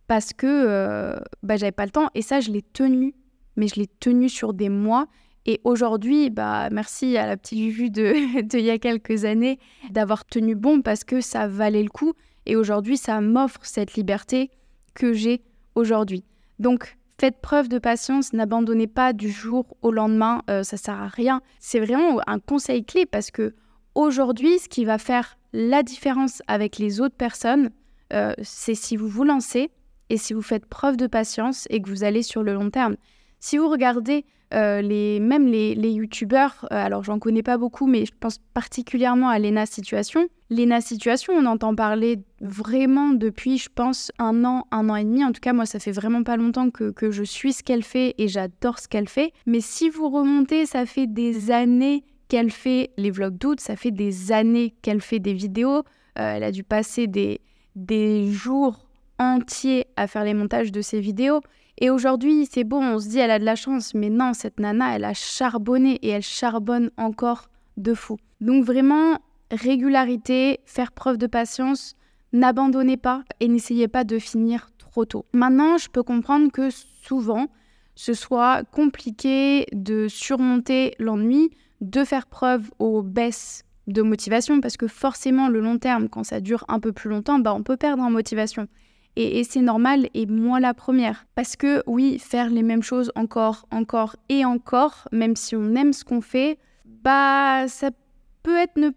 parce 0.06 0.32
que 0.32 0.46
euh, 0.46 1.18
bah, 1.42 1.56
j'avais 1.56 1.72
pas 1.72 1.84
le 1.84 1.90
temps. 1.90 2.08
Et 2.14 2.22
ça, 2.22 2.40
je 2.40 2.50
l'ai 2.50 2.62
tenu, 2.62 3.14
mais 3.56 3.68
je 3.68 3.76
l'ai 3.76 3.86
tenu 3.86 4.28
sur 4.28 4.54
des 4.54 4.68
mois. 4.68 5.08
Et 5.46 5.60
aujourd'hui, 5.62 6.28
bah, 6.28 6.68
merci 6.70 7.16
à 7.16 7.26
la 7.26 7.36
petite 7.36 7.92
de, 7.92 8.42
de 8.42 8.58
il 8.58 8.64
y 8.64 8.70
a 8.70 8.78
quelques 8.78 9.24
années 9.24 9.58
d'avoir 9.90 10.24
tenu 10.24 10.56
bon 10.56 10.82
parce 10.82 11.04
que 11.04 11.20
ça 11.20 11.46
valait 11.46 11.84
le 11.84 11.88
coup. 11.88 12.12
Et 12.46 12.56
aujourd'hui, 12.56 12.96
ça 12.96 13.20
m'offre 13.20 13.60
cette 13.62 13.94
liberté 13.94 14.50
que 14.94 15.12
j'ai 15.12 15.42
aujourd'hui. 15.76 16.24
Donc, 16.58 16.96
faites 17.18 17.40
preuve 17.40 17.68
de 17.68 17.78
patience, 17.78 18.32
n'abandonnez 18.32 18.88
pas 18.88 19.12
du 19.12 19.30
jour 19.30 19.76
au 19.82 19.92
lendemain, 19.92 20.42
euh, 20.50 20.64
ça 20.64 20.76
sert 20.76 21.00
à 21.00 21.08
rien. 21.08 21.40
C'est 21.60 21.80
vraiment 21.80 22.20
un 22.26 22.40
conseil 22.40 22.84
clé 22.84 23.06
parce 23.06 23.30
que 23.30 23.54
aujourd'hui, 23.94 24.58
ce 24.58 24.68
qui 24.68 24.84
va 24.84 24.98
faire 24.98 25.38
la 25.52 25.82
différence 25.82 26.42
avec 26.48 26.78
les 26.78 27.00
autres 27.00 27.16
personnes, 27.16 27.70
euh, 28.12 28.34
c'est 28.42 28.74
si 28.74 28.96
vous 28.96 29.08
vous 29.08 29.24
lancez 29.24 29.70
et 30.10 30.16
si 30.16 30.34
vous 30.34 30.42
faites 30.42 30.66
preuve 30.66 30.96
de 30.96 31.06
patience 31.06 31.66
et 31.70 31.80
que 31.80 31.88
vous 31.88 32.04
allez 32.04 32.22
sur 32.22 32.42
le 32.42 32.54
long 32.54 32.70
terme. 32.70 32.96
Si 33.38 33.58
vous 33.58 33.68
regardez 33.68 34.24
euh, 34.54 34.80
les, 34.80 35.18
même 35.18 35.46
les, 35.46 35.74
les 35.74 35.90
youtubeurs, 35.90 36.66
euh, 36.70 36.76
alors 36.76 37.02
j'en 37.02 37.18
connais 37.18 37.42
pas 37.42 37.58
beaucoup, 37.58 37.86
mais 37.86 38.06
je 38.06 38.12
pense 38.18 38.38
particulièrement 38.54 39.28
à 39.28 39.38
Lena 39.38 39.66
Situation. 39.66 40.28
Lena 40.50 40.80
Situation, 40.80 41.32
on 41.32 41.46
entend 41.46 41.74
parler 41.74 42.20
vraiment 42.40 43.10
depuis, 43.10 43.58
je 43.58 43.68
pense, 43.74 44.12
un 44.20 44.44
an, 44.44 44.66
un 44.70 44.88
an 44.88 44.94
et 44.94 45.04
demi. 45.04 45.24
En 45.24 45.32
tout 45.32 45.40
cas, 45.40 45.52
moi, 45.52 45.66
ça 45.66 45.80
fait 45.80 45.90
vraiment 45.90 46.22
pas 46.22 46.36
longtemps 46.36 46.70
que, 46.70 46.92
que 46.92 47.10
je 47.10 47.24
suis 47.24 47.52
ce 47.52 47.64
qu'elle 47.64 47.82
fait 47.82 48.14
et 48.18 48.28
j'adore 48.28 48.78
ce 48.78 48.86
qu'elle 48.86 49.08
fait. 49.08 49.32
Mais 49.46 49.60
si 49.60 49.90
vous 49.90 50.08
remontez, 50.08 50.64
ça 50.64 50.86
fait 50.86 51.08
des 51.08 51.50
années 51.50 52.04
qu'elle 52.28 52.52
fait 52.52 52.90
les 52.96 53.10
vlogs 53.10 53.38
d'août, 53.38 53.60
ça 53.60 53.74
fait 53.74 53.90
des 53.90 54.30
années 54.30 54.74
qu'elle 54.82 55.00
fait 55.00 55.18
des 55.18 55.34
vidéos. 55.34 55.78
Euh, 56.18 56.34
elle 56.36 56.44
a 56.44 56.52
dû 56.52 56.62
passer 56.62 57.08
des, 57.08 57.40
des 57.74 58.30
jours 58.30 58.86
entiers 59.18 59.86
à 59.96 60.06
faire 60.06 60.24
les 60.24 60.34
montages 60.34 60.70
de 60.70 60.82
ses 60.82 61.00
vidéos. 61.00 61.40
Et 61.78 61.90
aujourd'hui, 61.90 62.48
c'est 62.50 62.64
bon, 62.64 62.82
on 62.82 62.98
se 62.98 63.08
dit 63.08 63.18
elle 63.18 63.30
a 63.30 63.38
de 63.38 63.44
la 63.44 63.56
chance, 63.56 63.94
mais 63.94 64.08
non, 64.08 64.32
cette 64.32 64.60
nana, 64.60 64.96
elle 64.96 65.04
a 65.04 65.12
charbonné 65.12 65.98
et 66.02 66.08
elle 66.08 66.22
charbonne 66.22 66.90
encore 66.96 67.50
de 67.76 67.92
fou. 67.92 68.16
Donc 68.40 68.64
vraiment, 68.64 69.18
régularité, 69.50 70.60
faire 70.64 70.92
preuve 70.92 71.18
de 71.18 71.26
patience, 71.26 71.94
n'abandonnez 72.32 72.96
pas 72.96 73.24
et 73.40 73.48
n'essayez 73.48 73.88
pas 73.88 74.04
de 74.04 74.18
finir 74.18 74.70
trop 74.78 75.04
tôt. 75.04 75.26
Maintenant, 75.32 75.76
je 75.76 75.88
peux 75.90 76.02
comprendre 76.02 76.50
que 76.50 76.70
souvent, 76.70 77.48
ce 77.94 78.14
soit 78.14 78.62
compliqué 78.70 79.66
de 79.72 80.08
surmonter 80.08 80.94
l'ennui, 80.98 81.50
de 81.82 82.04
faire 82.04 82.26
preuve 82.26 82.70
aux 82.78 83.02
baisses 83.02 83.64
de 83.86 84.02
motivation, 84.02 84.60
parce 84.60 84.76
que 84.76 84.88
forcément, 84.88 85.48
le 85.48 85.60
long 85.60 85.78
terme, 85.78 86.08
quand 86.08 86.24
ça 86.24 86.40
dure 86.40 86.64
un 86.68 86.80
peu 86.80 86.92
plus 86.92 87.10
longtemps, 87.10 87.38
bah, 87.38 87.54
on 87.54 87.62
peut 87.62 87.76
perdre 87.76 88.02
en 88.02 88.10
motivation. 88.10 88.66
Et, 89.18 89.44
c'est 89.44 89.62
normal, 89.62 90.08
et 90.12 90.26
moi 90.26 90.60
la 90.60 90.74
première. 90.74 91.26
Parce 91.34 91.56
que 91.56 91.82
oui, 91.86 92.18
faire 92.18 92.50
les 92.50 92.62
mêmes 92.62 92.82
choses 92.82 93.10
encore, 93.14 93.66
encore 93.70 94.16
et 94.28 94.44
encore, 94.44 95.08
même 95.10 95.36
si 95.36 95.56
on 95.56 95.74
aime 95.74 95.94
ce 95.94 96.04
qu'on 96.04 96.20
fait, 96.20 96.58
bah 96.84 97.66
ça 97.66 97.90
peut 98.42 98.56
être 98.56 98.76
ne 98.76 98.90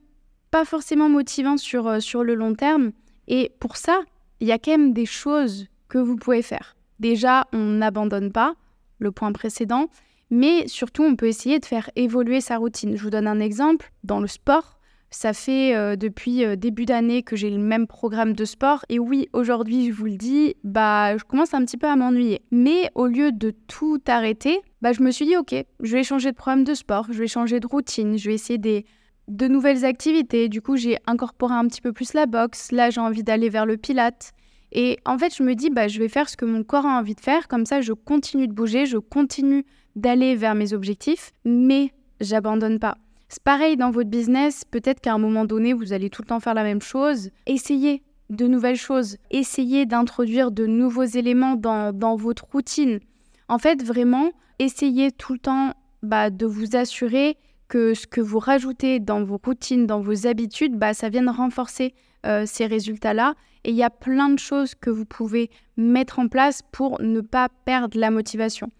pas 0.51 0.65
forcément 0.65 1.07
motivant 1.07 1.55
sur, 1.55 1.87
euh, 1.87 1.99
sur 2.01 2.23
le 2.23 2.35
long 2.35 2.53
terme. 2.53 2.91
Et 3.27 3.51
pour 3.59 3.77
ça, 3.77 4.01
il 4.41 4.47
y 4.47 4.51
a 4.51 4.59
quand 4.59 4.71
même 4.71 4.93
des 4.93 5.05
choses 5.05 5.67
que 5.87 5.97
vous 5.97 6.17
pouvez 6.17 6.41
faire. 6.41 6.75
Déjà, 6.99 7.47
on 7.53 7.57
n'abandonne 7.57 8.31
pas, 8.31 8.55
le 8.97 9.11
point 9.11 9.31
précédent, 9.31 9.87
mais 10.29 10.67
surtout, 10.67 11.03
on 11.03 11.15
peut 11.15 11.27
essayer 11.27 11.59
de 11.59 11.65
faire 11.65 11.89
évoluer 11.95 12.41
sa 12.41 12.57
routine. 12.57 12.95
Je 12.95 13.03
vous 13.03 13.09
donne 13.09 13.27
un 13.27 13.39
exemple. 13.39 13.91
Dans 14.03 14.19
le 14.19 14.27
sport, 14.27 14.78
ça 15.11 15.33
fait 15.33 15.75
euh, 15.75 15.95
depuis 15.95 16.45
euh, 16.45 16.55
début 16.55 16.85
d'année 16.85 17.23
que 17.23 17.35
j'ai 17.35 17.49
le 17.49 17.57
même 17.57 17.87
programme 17.87 18.33
de 18.33 18.45
sport. 18.45 18.85
Et 18.89 18.99
oui, 18.99 19.27
aujourd'hui, 19.33 19.87
je 19.87 19.93
vous 19.93 20.05
le 20.05 20.17
dis, 20.17 20.55
bah, 20.63 21.17
je 21.17 21.23
commence 21.23 21.53
un 21.53 21.65
petit 21.65 21.77
peu 21.77 21.87
à 21.87 21.95
m'ennuyer. 21.95 22.41
Mais 22.51 22.91
au 22.95 23.07
lieu 23.07 23.31
de 23.31 23.51
tout 23.67 24.01
arrêter, 24.07 24.61
bah, 24.81 24.93
je 24.93 25.01
me 25.01 25.11
suis 25.11 25.25
dit, 25.25 25.35
ok, 25.35 25.55
je 25.79 25.97
vais 25.97 26.03
changer 26.03 26.31
de 26.31 26.35
programme 26.35 26.63
de 26.63 26.73
sport, 26.73 27.07
je 27.09 27.19
vais 27.19 27.27
changer 27.27 27.59
de 27.59 27.67
routine, 27.67 28.17
je 28.17 28.29
vais 28.29 28.35
essayer 28.35 28.59
des, 28.59 28.85
de 29.27 29.47
nouvelles 29.47 29.85
activités. 29.85 30.47
Du 30.47 30.61
coup, 30.61 30.77
j'ai 30.77 30.97
incorporé 31.07 31.55
un 31.55 31.67
petit 31.67 31.81
peu 31.81 31.91
plus 31.91 32.13
la 32.13 32.25
boxe. 32.25 32.71
Là, 32.71 32.89
j'ai 32.89 33.01
envie 33.01 33.23
d'aller 33.23 33.49
vers 33.49 33.65
le 33.65 33.77
pilate. 33.77 34.31
Et 34.71 34.99
en 35.05 35.17
fait, 35.17 35.35
je 35.35 35.41
me 35.41 35.55
dis, 35.55 35.71
bah, 35.71 35.87
je 35.87 35.99
vais 35.99 36.09
faire 36.09 36.29
ce 36.29 36.37
que 36.37 36.45
mon 36.45 36.63
corps 36.63 36.85
a 36.85 36.99
envie 36.99 37.15
de 37.15 37.21
faire. 37.21 37.47
Comme 37.47 37.65
ça, 37.65 37.81
je 37.81 37.93
continue 37.93 38.47
de 38.47 38.53
bouger, 38.53 38.85
je 38.85 38.97
continue 38.97 39.65
d'aller 39.95 40.35
vers 40.35 40.53
mes 40.53 40.73
objectifs, 40.73 41.31
mais 41.45 41.91
j'abandonne 42.21 42.77
pas. 42.77 42.95
C'est 43.29 43.43
pareil 43.43 43.77
dans 43.77 43.91
votre 43.91 44.09
business, 44.09 44.65
peut-être 44.65 45.01
qu'à 45.01 45.13
un 45.13 45.19
moment 45.19 45.45
donné, 45.45 45.73
vous 45.73 45.93
allez 45.93 46.09
tout 46.09 46.23
le 46.23 46.27
temps 46.27 46.39
faire 46.39 46.55
la 46.55 46.63
même 46.63 46.81
chose. 46.81 47.29
Essayez 47.45 48.01
de 48.31 48.47
nouvelles 48.47 48.75
choses, 48.75 49.17
essayez 49.29 49.85
d'introduire 49.85 50.51
de 50.51 50.65
nouveaux 50.65 51.03
éléments 51.03 51.55
dans, 51.55 52.15
votre 52.15 52.45
routine. 52.51 52.99
En 53.47 53.59
fait, 53.59 53.83
vraiment, 53.83 54.31
essayez 54.57 55.11
tout 55.11 55.33
le 55.33 55.39
temps 55.39 55.73
bah, 56.01 56.31
de 56.31 56.47
vous 56.47 56.75
assurer 56.75 57.37
que 57.67 57.93
ce 57.93 58.07
que 58.07 58.19
vous 58.19 58.39
rajoutez 58.39 58.99
dans 58.99 59.23
vos 59.23 59.39
routines, 59.43 59.85
dans 59.85 60.01
vos 60.01 60.25
habitudes, 60.25 60.75
bah, 60.75 60.95
ça 60.95 61.09
vienne 61.09 61.29
renforcer 61.29 61.93
euh, 62.25 62.45
ces 62.47 62.65
résultats-là. 62.65 63.35
Et 63.63 63.69
il 63.69 63.75
y 63.75 63.83
a 63.83 63.91
plein 63.91 64.29
de 64.29 64.39
choses 64.39 64.73
que 64.73 64.89
vous 64.89 65.05
pouvez 65.05 65.51
mettre 65.77 66.17
en 66.17 66.27
place 66.29 66.63
pour 66.71 66.99
ne 66.99 67.21
pas 67.21 67.49
perdre 67.65 67.99
la 67.99 68.09
motivation. 68.09 68.71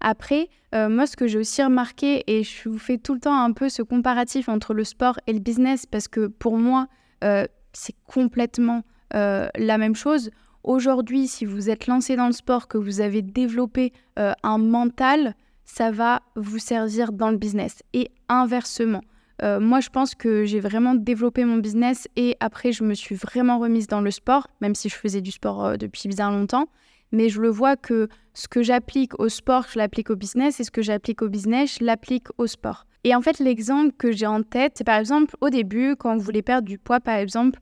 Après, 0.00 0.48
euh, 0.74 0.88
moi, 0.88 1.06
ce 1.06 1.16
que 1.16 1.26
j'ai 1.26 1.38
aussi 1.38 1.62
remarqué, 1.62 2.24
et 2.26 2.44
je 2.44 2.68
vous 2.68 2.78
fais 2.78 2.98
tout 2.98 3.14
le 3.14 3.20
temps 3.20 3.38
un 3.38 3.52
peu 3.52 3.68
ce 3.68 3.82
comparatif 3.82 4.48
entre 4.48 4.74
le 4.74 4.84
sport 4.84 5.18
et 5.26 5.32
le 5.32 5.40
business, 5.40 5.86
parce 5.86 6.08
que 6.08 6.26
pour 6.26 6.56
moi, 6.56 6.88
euh, 7.24 7.46
c'est 7.72 7.96
complètement 8.06 8.82
euh, 9.14 9.48
la 9.56 9.78
même 9.78 9.96
chose. 9.96 10.30
Aujourd'hui, 10.62 11.26
si 11.26 11.44
vous 11.44 11.70
êtes 11.70 11.86
lancé 11.86 12.16
dans 12.16 12.26
le 12.26 12.32
sport, 12.32 12.68
que 12.68 12.78
vous 12.78 13.00
avez 13.00 13.22
développé 13.22 13.92
un 14.16 14.58
mental, 14.58 15.34
ça 15.64 15.90
va 15.90 16.20
vous 16.34 16.58
servir 16.58 17.12
dans 17.12 17.30
le 17.30 17.38
business. 17.38 17.82
Et 17.94 18.10
inversement. 18.28 19.00
moi, 19.42 19.80
je 19.80 19.88
pense 19.88 20.14
que 20.14 20.44
j'ai 20.44 20.60
vraiment 20.60 20.94
développé 20.94 21.44
mon 21.44 21.56
business 21.56 22.08
et 22.16 22.36
après, 22.40 22.72
je 22.72 22.84
me 22.84 22.94
suis 22.94 23.14
vraiment 23.14 23.60
remise 23.60 23.86
dans 23.86 24.00
le 24.00 24.10
sport, 24.10 24.48
même 24.60 24.74
si 24.74 24.88
je 24.88 24.96
faisais 24.96 25.22
du 25.22 25.30
sport 25.30 25.78
depuis 25.78 26.08
bien 26.08 26.30
longtemps 26.30 26.68
mais 27.12 27.28
je 27.28 27.40
le 27.40 27.48
vois 27.48 27.76
que 27.76 28.08
ce 28.34 28.48
que 28.48 28.62
j'applique 28.62 29.18
au 29.18 29.28
sport, 29.28 29.66
je 29.72 29.78
l'applique 29.78 30.10
au 30.10 30.16
business, 30.16 30.60
et 30.60 30.64
ce 30.64 30.70
que 30.70 30.82
j'applique 30.82 31.22
au 31.22 31.28
business, 31.28 31.78
je 31.80 31.84
l'applique 31.84 32.28
au 32.38 32.46
sport. 32.46 32.84
Et 33.04 33.14
en 33.14 33.22
fait, 33.22 33.38
l'exemple 33.38 33.92
que 33.96 34.12
j'ai 34.12 34.26
en 34.26 34.42
tête, 34.42 34.74
c'est 34.76 34.84
par 34.84 34.98
exemple 34.98 35.36
au 35.40 35.50
début, 35.50 35.96
quand 35.96 36.16
vous 36.16 36.22
voulez 36.22 36.42
perdre 36.42 36.66
du 36.68 36.78
poids, 36.78 37.00
par 37.00 37.16
exemple, 37.16 37.60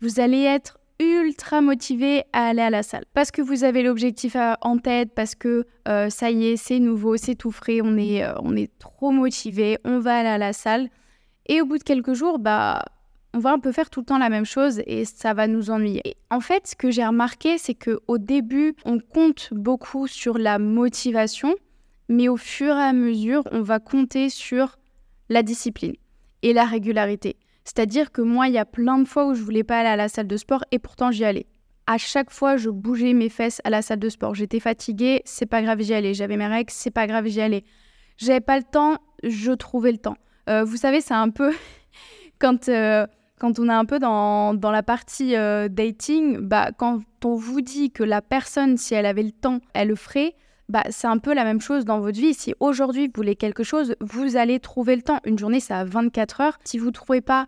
vous 0.00 0.20
allez 0.20 0.42
être 0.42 0.78
ultra 1.00 1.60
motivé 1.60 2.24
à 2.32 2.48
aller 2.48 2.62
à 2.62 2.70
la 2.70 2.82
salle. 2.82 3.04
Parce 3.14 3.30
que 3.30 3.42
vous 3.42 3.64
avez 3.64 3.82
l'objectif 3.82 4.36
en 4.60 4.78
tête, 4.78 5.10
parce 5.14 5.34
que 5.34 5.66
euh, 5.86 6.10
ça 6.10 6.30
y 6.30 6.48
est, 6.48 6.56
c'est 6.56 6.80
nouveau, 6.80 7.16
c'est 7.16 7.34
tout 7.34 7.52
frais, 7.52 7.80
on 7.82 7.96
est, 7.96 8.24
euh, 8.24 8.32
on 8.42 8.56
est 8.56 8.76
trop 8.78 9.10
motivé, 9.10 9.78
on 9.84 9.98
va 10.00 10.18
aller 10.18 10.28
à 10.28 10.38
la 10.38 10.52
salle. 10.52 10.88
Et 11.46 11.60
au 11.60 11.66
bout 11.66 11.78
de 11.78 11.84
quelques 11.84 12.14
jours, 12.14 12.38
bah, 12.38 12.84
on 13.34 13.38
va 13.38 13.52
un 13.52 13.58
peu 13.58 13.72
faire 13.72 13.90
tout 13.90 14.00
le 14.00 14.06
temps 14.06 14.18
la 14.18 14.30
même 14.30 14.44
chose 14.44 14.80
et 14.86 15.04
ça 15.04 15.34
va 15.34 15.46
nous 15.46 15.70
ennuyer. 15.70 16.16
en 16.30 16.40
fait, 16.40 16.66
ce 16.66 16.76
que 16.76 16.90
j'ai 16.90 17.04
remarqué, 17.04 17.58
c'est 17.58 17.74
que 17.74 18.00
au 18.08 18.18
début, 18.18 18.74
on 18.84 18.98
compte 18.98 19.48
beaucoup 19.52 20.06
sur 20.06 20.38
la 20.38 20.58
motivation, 20.58 21.54
mais 22.08 22.28
au 22.28 22.36
fur 22.36 22.74
et 22.76 22.82
à 22.82 22.92
mesure, 22.92 23.42
on 23.52 23.62
va 23.62 23.78
compter 23.80 24.30
sur 24.30 24.78
la 25.28 25.42
discipline 25.42 25.94
et 26.42 26.52
la 26.52 26.64
régularité. 26.64 27.36
C'est-à-dire 27.64 28.12
que 28.12 28.22
moi, 28.22 28.48
il 28.48 28.54
y 28.54 28.58
a 28.58 28.64
plein 28.64 28.98
de 28.98 29.06
fois 29.06 29.26
où 29.26 29.34
je 29.34 29.42
voulais 29.42 29.64
pas 29.64 29.80
aller 29.80 29.90
à 29.90 29.96
la 29.96 30.08
salle 30.08 30.26
de 30.26 30.36
sport 30.38 30.64
et 30.70 30.78
pourtant 30.78 31.10
j'y 31.10 31.24
allais. 31.24 31.46
À 31.86 31.98
chaque 31.98 32.30
fois, 32.30 32.56
je 32.56 32.70
bougeais 32.70 33.12
mes 33.12 33.28
fesses 33.28 33.60
à 33.64 33.70
la 33.70 33.82
salle 33.82 33.98
de 33.98 34.08
sport. 34.08 34.34
J'étais 34.34 34.60
fatiguée, 34.60 35.22
c'est 35.24 35.46
pas 35.46 35.62
grave, 35.62 35.80
j'y 35.80 35.92
allais. 35.92 36.14
J'avais 36.14 36.36
mes 36.36 36.46
règles, 36.46 36.70
c'est 36.70 36.90
pas 36.90 37.06
grave, 37.06 37.26
j'y 37.26 37.40
allais. 37.40 37.64
J'avais 38.16 38.40
pas 38.40 38.58
le 38.58 38.64
temps, 38.64 38.96
je 39.22 39.52
trouvais 39.52 39.92
le 39.92 39.98
temps. 39.98 40.16
Euh, 40.48 40.64
vous 40.64 40.76
savez, 40.76 41.00
c'est 41.00 41.14
un 41.14 41.28
peu 41.28 41.52
quand 42.38 42.68
euh, 42.68 43.06
quand 43.38 43.58
on 43.58 43.68
est 43.68 43.72
un 43.72 43.84
peu 43.84 43.98
dans, 43.98 44.58
la 44.60 44.82
partie 44.82 45.36
euh, 45.36 45.68
dating, 45.68 46.38
bah, 46.38 46.70
quand 46.76 47.00
on 47.24 47.34
vous 47.34 47.60
dit 47.60 47.90
que 47.90 48.02
la 48.02 48.22
personne, 48.22 48.76
si 48.76 48.94
elle 48.94 49.06
avait 49.06 49.22
le 49.22 49.32
temps, 49.32 49.60
elle 49.74 49.88
le 49.88 49.94
ferait, 49.94 50.34
bah, 50.68 50.84
c'est 50.90 51.06
un 51.06 51.18
peu 51.18 51.34
la 51.34 51.44
même 51.44 51.60
chose 51.60 51.84
dans 51.84 52.00
votre 52.00 52.18
vie. 52.18 52.34
Si 52.34 52.54
aujourd'hui 52.60 53.06
vous 53.06 53.12
voulez 53.16 53.36
quelque 53.36 53.62
chose, 53.62 53.94
vous 54.00 54.36
allez 54.36 54.60
trouver 54.60 54.96
le 54.96 55.02
temps. 55.02 55.20
Une 55.24 55.38
journée, 55.38 55.60
ça 55.60 55.78
a 55.78 55.84
24 55.84 56.40
heures. 56.40 56.58
Si 56.64 56.78
vous 56.78 56.86
ne 56.86 56.92
trouvez 56.92 57.20
pas 57.20 57.46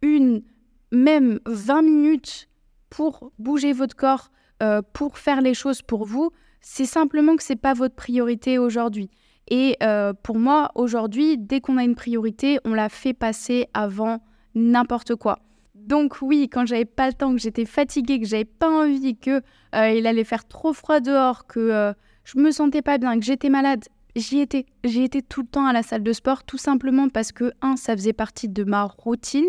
une, 0.00 0.42
même 0.90 1.38
20 1.46 1.82
minutes 1.82 2.48
pour 2.88 3.32
bouger 3.38 3.72
votre 3.72 3.96
corps, 3.96 4.30
euh, 4.62 4.80
pour 4.92 5.18
faire 5.18 5.40
les 5.40 5.54
choses 5.54 5.82
pour 5.82 6.06
vous, 6.06 6.30
c'est 6.60 6.86
simplement 6.86 7.36
que 7.36 7.42
ce 7.42 7.52
n'est 7.52 7.58
pas 7.58 7.74
votre 7.74 7.94
priorité 7.94 8.58
aujourd'hui. 8.58 9.10
Et 9.48 9.76
euh, 9.82 10.12
pour 10.14 10.38
moi, 10.38 10.70
aujourd'hui, 10.74 11.36
dès 11.36 11.60
qu'on 11.60 11.76
a 11.76 11.84
une 11.84 11.96
priorité, 11.96 12.58
on 12.64 12.72
la 12.72 12.88
fait 12.88 13.12
passer 13.12 13.66
avant 13.74 14.20
n'importe 14.54 15.14
quoi. 15.14 15.38
Donc 15.74 16.18
oui, 16.22 16.48
quand 16.48 16.66
j'avais 16.66 16.84
pas 16.84 17.08
le 17.08 17.12
temps, 17.12 17.32
que 17.32 17.40
j'étais 17.40 17.64
fatiguée, 17.64 18.20
que 18.20 18.26
j'avais 18.26 18.44
pas 18.44 18.70
envie, 18.70 19.16
que 19.16 19.42
euh, 19.74 19.90
il 19.90 20.06
allait 20.06 20.24
faire 20.24 20.46
trop 20.46 20.72
froid 20.72 21.00
dehors, 21.00 21.46
que 21.46 21.60
euh, 21.60 21.92
je 22.24 22.38
me 22.38 22.50
sentais 22.50 22.82
pas 22.82 22.98
bien, 22.98 23.18
que 23.18 23.24
j'étais 23.24 23.48
malade, 23.48 23.84
j'y 24.14 24.40
étais. 24.40 24.66
J'y 24.84 25.02
étais 25.02 25.22
tout 25.22 25.42
le 25.42 25.48
temps 25.48 25.66
à 25.66 25.72
la 25.72 25.82
salle 25.82 26.02
de 26.02 26.12
sport, 26.12 26.44
tout 26.44 26.58
simplement 26.58 27.08
parce 27.08 27.32
que 27.32 27.52
un, 27.62 27.76
ça 27.76 27.96
faisait 27.96 28.12
partie 28.12 28.48
de 28.48 28.64
ma 28.64 28.84
routine 28.84 29.46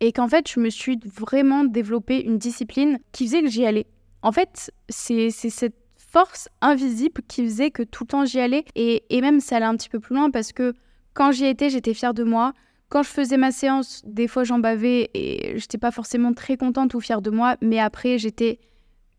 et 0.00 0.12
qu'en 0.12 0.28
fait, 0.28 0.50
je 0.50 0.60
me 0.60 0.70
suis 0.70 0.98
vraiment 1.04 1.64
développé 1.64 2.20
une 2.20 2.38
discipline 2.38 2.98
qui 3.12 3.26
faisait 3.26 3.42
que 3.42 3.48
j'y 3.48 3.64
allais. 3.64 3.86
En 4.22 4.32
fait, 4.32 4.72
c'est 4.88 5.30
cette 5.30 5.76
force 5.96 6.48
invisible 6.60 7.22
qui 7.28 7.44
faisait 7.44 7.70
que 7.70 7.82
tout 7.82 8.04
le 8.04 8.08
temps 8.08 8.24
j'y 8.24 8.40
allais 8.40 8.64
et, 8.74 9.04
et 9.10 9.20
même 9.20 9.40
ça 9.40 9.56
allait 9.56 9.66
un 9.66 9.76
petit 9.76 9.88
peu 9.88 10.00
plus 10.00 10.14
loin 10.14 10.30
parce 10.30 10.52
que 10.52 10.74
quand 11.14 11.32
j'y 11.32 11.46
étais, 11.46 11.70
j'étais 11.70 11.94
fière 11.94 12.14
de 12.14 12.24
moi. 12.24 12.52
Quand 12.88 13.02
je 13.02 13.08
faisais 13.08 13.36
ma 13.36 13.50
séance, 13.50 14.02
des 14.04 14.28
fois 14.28 14.44
j'en 14.44 14.58
bavais 14.58 15.10
et 15.14 15.58
j'étais 15.58 15.78
pas 15.78 15.90
forcément 15.90 16.32
très 16.32 16.56
contente 16.56 16.94
ou 16.94 17.00
fière 17.00 17.20
de 17.20 17.30
moi, 17.30 17.56
mais 17.60 17.80
après 17.80 18.18
j'étais 18.18 18.60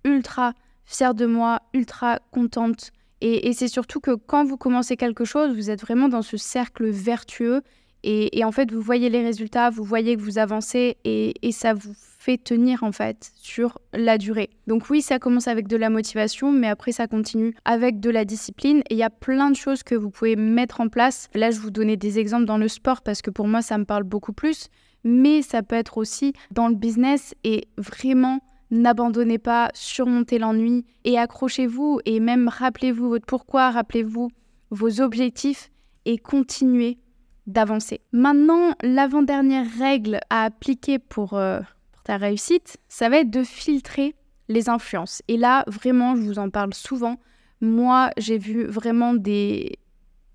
ultra 0.06 0.53
fière 0.86 1.13
de 1.13 1.25
moi, 1.25 1.62
ultra 1.73 2.19
contente. 2.32 2.91
Et, 3.19 3.51
c'est 3.53 3.67
surtout 3.67 3.99
que 3.99 4.12
quand 4.12 4.45
vous 4.45 4.58
commencez 4.58 4.95
quelque 4.95 5.25
chose, 5.25 5.56
vous 5.56 5.71
êtes 5.71 5.82
vraiment 5.82 6.08
dans 6.08 6.21
ce 6.21 6.38
cercle 6.38 6.88
vertueux 6.88 7.62
et, 8.03 8.45
en 8.45 8.51
fait 8.51 8.71
vous 8.71 8.80
voyez 8.80 9.10
les 9.10 9.23
résultats, 9.23 9.69
vous 9.69 9.84
voyez 9.84 10.15
que 10.15 10.21
vous 10.21 10.38
avancez 10.38 10.97
et, 11.03 11.34
et 11.41 11.51
ça 11.51 11.73
vous 11.73 11.93
tenir 12.36 12.84
en 12.84 12.92
fait 12.92 13.32
sur 13.36 13.80
la 13.94 14.18
durée. 14.18 14.50
Donc 14.68 14.90
oui, 14.90 15.02
ça 15.02 15.20
commence 15.20 15.48
avec 15.48 15.68
de 15.68 15.78
la 15.78 15.90
motivation, 15.90 16.52
mais 16.52 16.68
après 16.68 16.92
ça 16.92 17.08
continue 17.08 17.56
avec 17.63 18.02
de 18.02 18.10
la 18.10 18.26
discipline. 18.26 18.80
Et 18.90 18.96
il 18.96 18.98
y 18.98 19.04
a 19.04 19.10
plein 19.10 19.50
de 19.50 19.56
choses 19.56 19.84
que 19.84 19.96
vous 19.96 20.10
pouvez 20.10 20.36
mettre 20.36 20.82
en 20.82 20.90
place. 20.90 21.30
Là, 21.34 21.52
je 21.52 21.60
vous 21.60 21.72
donnais 21.72 21.96
des 21.96 22.20
exemples 22.20 22.46
dans 22.46 22.58
le 22.58 22.68
sport 22.68 23.02
parce 23.02 23.22
que 23.22 23.30
pour 23.30 23.48
moi, 23.48 23.62
ça 23.62 23.78
me 23.78 23.86
parle 23.86 24.04
beaucoup 24.04 24.34
plus. 24.34 24.68
Mais 25.06 25.42
ça 25.42 25.63
peut 25.63 25.76
être 25.76 25.98
aussi 25.98 26.34
dans 26.52 26.68
le 26.68 26.76
business 26.76 27.34
et 27.46 27.70
vraiment 27.78 28.42
n'abandonnez 28.72 29.38
pas, 29.38 29.70
surmontez 29.74 30.40
l'ennui 30.40 30.86
et 31.06 31.18
accrochez-vous 31.18 32.02
et 32.06 32.20
même 32.20 32.50
rappelez-vous 32.50 33.08
votre 33.08 33.26
pourquoi, 33.26 33.72
rappelez-vous 33.72 34.30
vos 34.72 35.00
objectifs 35.00 35.70
et 36.06 36.18
continuez 36.18 36.98
d'avancer. 37.46 38.02
Maintenant, 38.12 38.74
l'avant-dernière 38.82 39.66
règle 39.80 40.20
à 40.30 40.44
appliquer 40.44 41.00
pour 41.00 41.34
euh, 41.36 41.62
ta 42.08 42.15
réussite, 42.15 42.78
ça 42.88 43.10
va 43.10 43.17
être 43.17 43.30
de 43.30 43.43
filtrer 43.43 44.15
les 44.48 44.70
influences. 44.70 45.22
Et 45.28 45.36
là, 45.36 45.65
vraiment, 45.67 46.15
je 46.15 46.22
vous 46.22 46.39
en 46.39 46.50
parle 46.50 46.74
souvent. 46.74 47.17
Moi, 47.60 48.12
j'ai 48.15 48.38
vu 48.38 48.63
vraiment 48.63 49.13
des, 49.13 49.78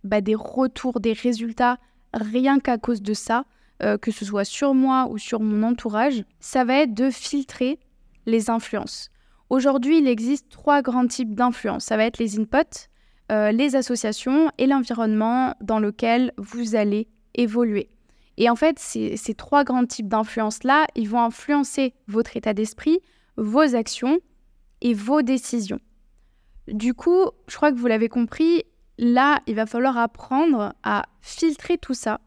bah, 0.05 0.21
des 0.21 0.35
retours, 0.35 1.01
des 1.01 1.15
résultats 1.15 1.79
rien 2.13 2.61
qu'à 2.61 2.77
cause 2.77 3.01
de 3.01 3.15
ça, 3.15 3.47
euh, 3.83 3.97
que 3.97 4.11
ce 4.11 4.27
soit 4.27 4.45
sur 4.45 4.75
moi 4.75 5.09
ou 5.11 5.17
sur 5.17 5.41
mon 5.41 5.63
entourage. 5.63 6.25
Ça 6.41 6.63
va 6.65 6.75
être 6.75 6.93
de 6.93 7.09
filtrer 7.09 7.79
les 8.27 8.51
influences. 8.51 9.09
Aujourd'hui, 9.49 9.97
il 9.97 10.07
existe 10.07 10.51
trois 10.51 10.83
grands 10.83 11.07
types 11.07 11.35
d'influences. 11.35 11.85
Ça 11.85 11.97
va 11.97 12.05
être 12.05 12.19
les 12.19 12.39
inputs, 12.39 12.91
euh, 13.31 13.51
les 13.51 13.77
associations 13.77 14.51
et 14.59 14.67
l'environnement 14.67 15.55
dans 15.63 15.79
lequel 15.79 16.35
vous 16.37 16.75
allez 16.75 17.09
évoluer. 17.35 17.89
Et 18.37 18.49
en 18.49 18.57
fait, 18.57 18.79
ces, 18.79 19.35
trois 19.37 19.65
grands 19.65 19.87
types 19.87 20.09
d'influence-là, 20.09 20.87
ils 20.95 21.09
vont 21.09 21.21
influencer 21.21 21.95
votre 22.09 22.37
état 22.37 22.55
d'esprit, 22.55 23.01
vos 23.37 23.75
actions 23.75 24.19
et 24.81 24.95
vos 24.95 25.23
décisions. 25.23 25.81
Du 26.69 26.95
coup, 26.95 27.31
je 27.49 27.57
crois 27.57 27.73
que 27.73 27.77
vous 27.77 27.87
l'avez 27.87 28.09
compris, 28.09 28.65
là, 28.99 29.41
il 29.47 29.55
va 29.55 29.67
falloir 29.67 29.99
apprendre 29.99 30.75
à 30.83 31.05
filtrer 31.21 31.77
tout 31.77 31.95
ça, 31.95 32.21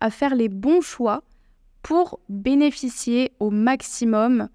à 0.00 0.10
faire 0.10 0.34
les 0.34 0.48
bons 0.48 0.80
choix 0.80 1.22
pour 1.82 2.20
bénéficier 2.28 3.32
au 3.40 3.50
maximum 3.50 4.48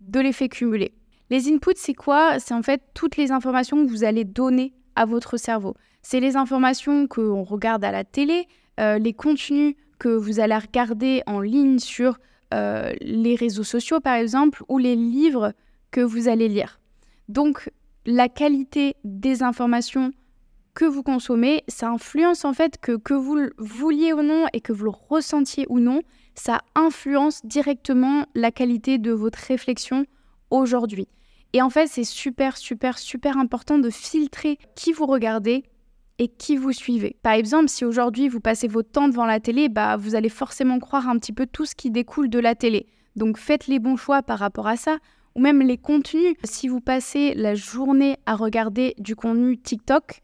de 0.00 0.20
l'effet 0.20 0.48
cumulé. 0.48 0.94
Les 1.30 1.52
inputs, 1.52 1.72
c'est 1.76 1.94
quoi? 1.94 2.38
C'est 2.38 2.54
en 2.54 2.62
fait 2.62 2.82
toutes 2.94 3.16
les 3.16 3.32
informations 3.32 3.84
que 3.84 3.90
vous 3.90 4.04
allez 4.04 4.24
donner 4.24 4.72
à 4.94 5.04
votre 5.04 5.36
cerveau. 5.36 5.74
C'est 6.02 6.20
les 6.20 6.36
informations 6.36 7.08
qu'on 7.08 7.42
regarde 7.42 7.84
à 7.84 7.90
la 7.90 8.04
télé, 8.04 8.46
euh, 8.78 8.98
les 8.98 9.12
contenus 9.12 9.74
que 9.98 10.08
vous 10.08 10.40
allez 10.40 10.56
regarder 10.56 11.22
en 11.26 11.40
ligne 11.40 11.78
sur 11.78 12.18
euh, 12.54 12.92
les 13.00 13.34
réseaux 13.34 13.64
sociaux, 13.64 14.00
par 14.00 14.14
exemple, 14.14 14.62
ou 14.68 14.78
les 14.78 14.96
livres 14.96 15.52
que 15.90 16.00
vous 16.00 16.28
allez 16.28 16.48
lire. 16.48 16.80
Donc, 17.28 17.70
la 18.04 18.28
qualité 18.28 18.96
des 19.04 19.42
informations 19.42 20.12
que 20.74 20.84
vous 20.84 21.02
consommez, 21.02 21.64
ça 21.68 21.88
influence 21.88 22.44
en 22.44 22.52
fait 22.52 22.78
que, 22.78 22.96
que 22.96 23.14
vous 23.14 23.34
le 23.34 23.54
vouliez 23.56 24.12
ou 24.12 24.22
non 24.22 24.44
et 24.52 24.60
que 24.60 24.72
vous 24.72 24.84
le 24.84 24.90
ressentiez 24.90 25.66
ou 25.70 25.80
non, 25.80 26.02
ça 26.34 26.60
influence 26.74 27.44
directement 27.44 28.26
la 28.34 28.52
qualité 28.52 28.98
de 28.98 29.10
votre 29.10 29.38
réflexion 29.38 30.04
aujourd'hui. 30.50 31.08
Et 31.54 31.62
en 31.62 31.70
fait, 31.70 31.86
c'est 31.86 32.04
super, 32.04 32.58
super, 32.58 32.98
super 32.98 33.38
important 33.38 33.78
de 33.78 33.88
filtrer 33.88 34.58
qui 34.74 34.92
vous 34.92 35.06
regardez, 35.06 35.64
et 36.18 36.28
qui 36.28 36.56
vous 36.56 36.72
suivez. 36.72 37.16
Par 37.22 37.34
exemple, 37.34 37.68
si 37.68 37.84
aujourd'hui 37.84 38.28
vous 38.28 38.40
passez 38.40 38.68
votre 38.68 38.90
temps 38.90 39.08
devant 39.08 39.26
la 39.26 39.40
télé, 39.40 39.68
bah, 39.68 39.96
vous 39.96 40.14
allez 40.14 40.28
forcément 40.28 40.78
croire 40.78 41.08
un 41.08 41.18
petit 41.18 41.32
peu 41.32 41.46
tout 41.46 41.66
ce 41.66 41.74
qui 41.74 41.90
découle 41.90 42.30
de 42.30 42.38
la 42.38 42.54
télé. 42.54 42.86
Donc 43.16 43.38
faites 43.38 43.66
les 43.66 43.78
bons 43.78 43.96
choix 43.96 44.22
par 44.22 44.38
rapport 44.38 44.66
à 44.66 44.76
ça, 44.76 44.98
ou 45.34 45.40
même 45.40 45.60
les 45.60 45.78
contenus. 45.78 46.34
Si 46.44 46.68
vous 46.68 46.80
passez 46.80 47.34
la 47.34 47.54
journée 47.54 48.16
à 48.26 48.34
regarder 48.34 48.94
du 48.98 49.14
contenu 49.14 49.58
TikTok, 49.58 50.22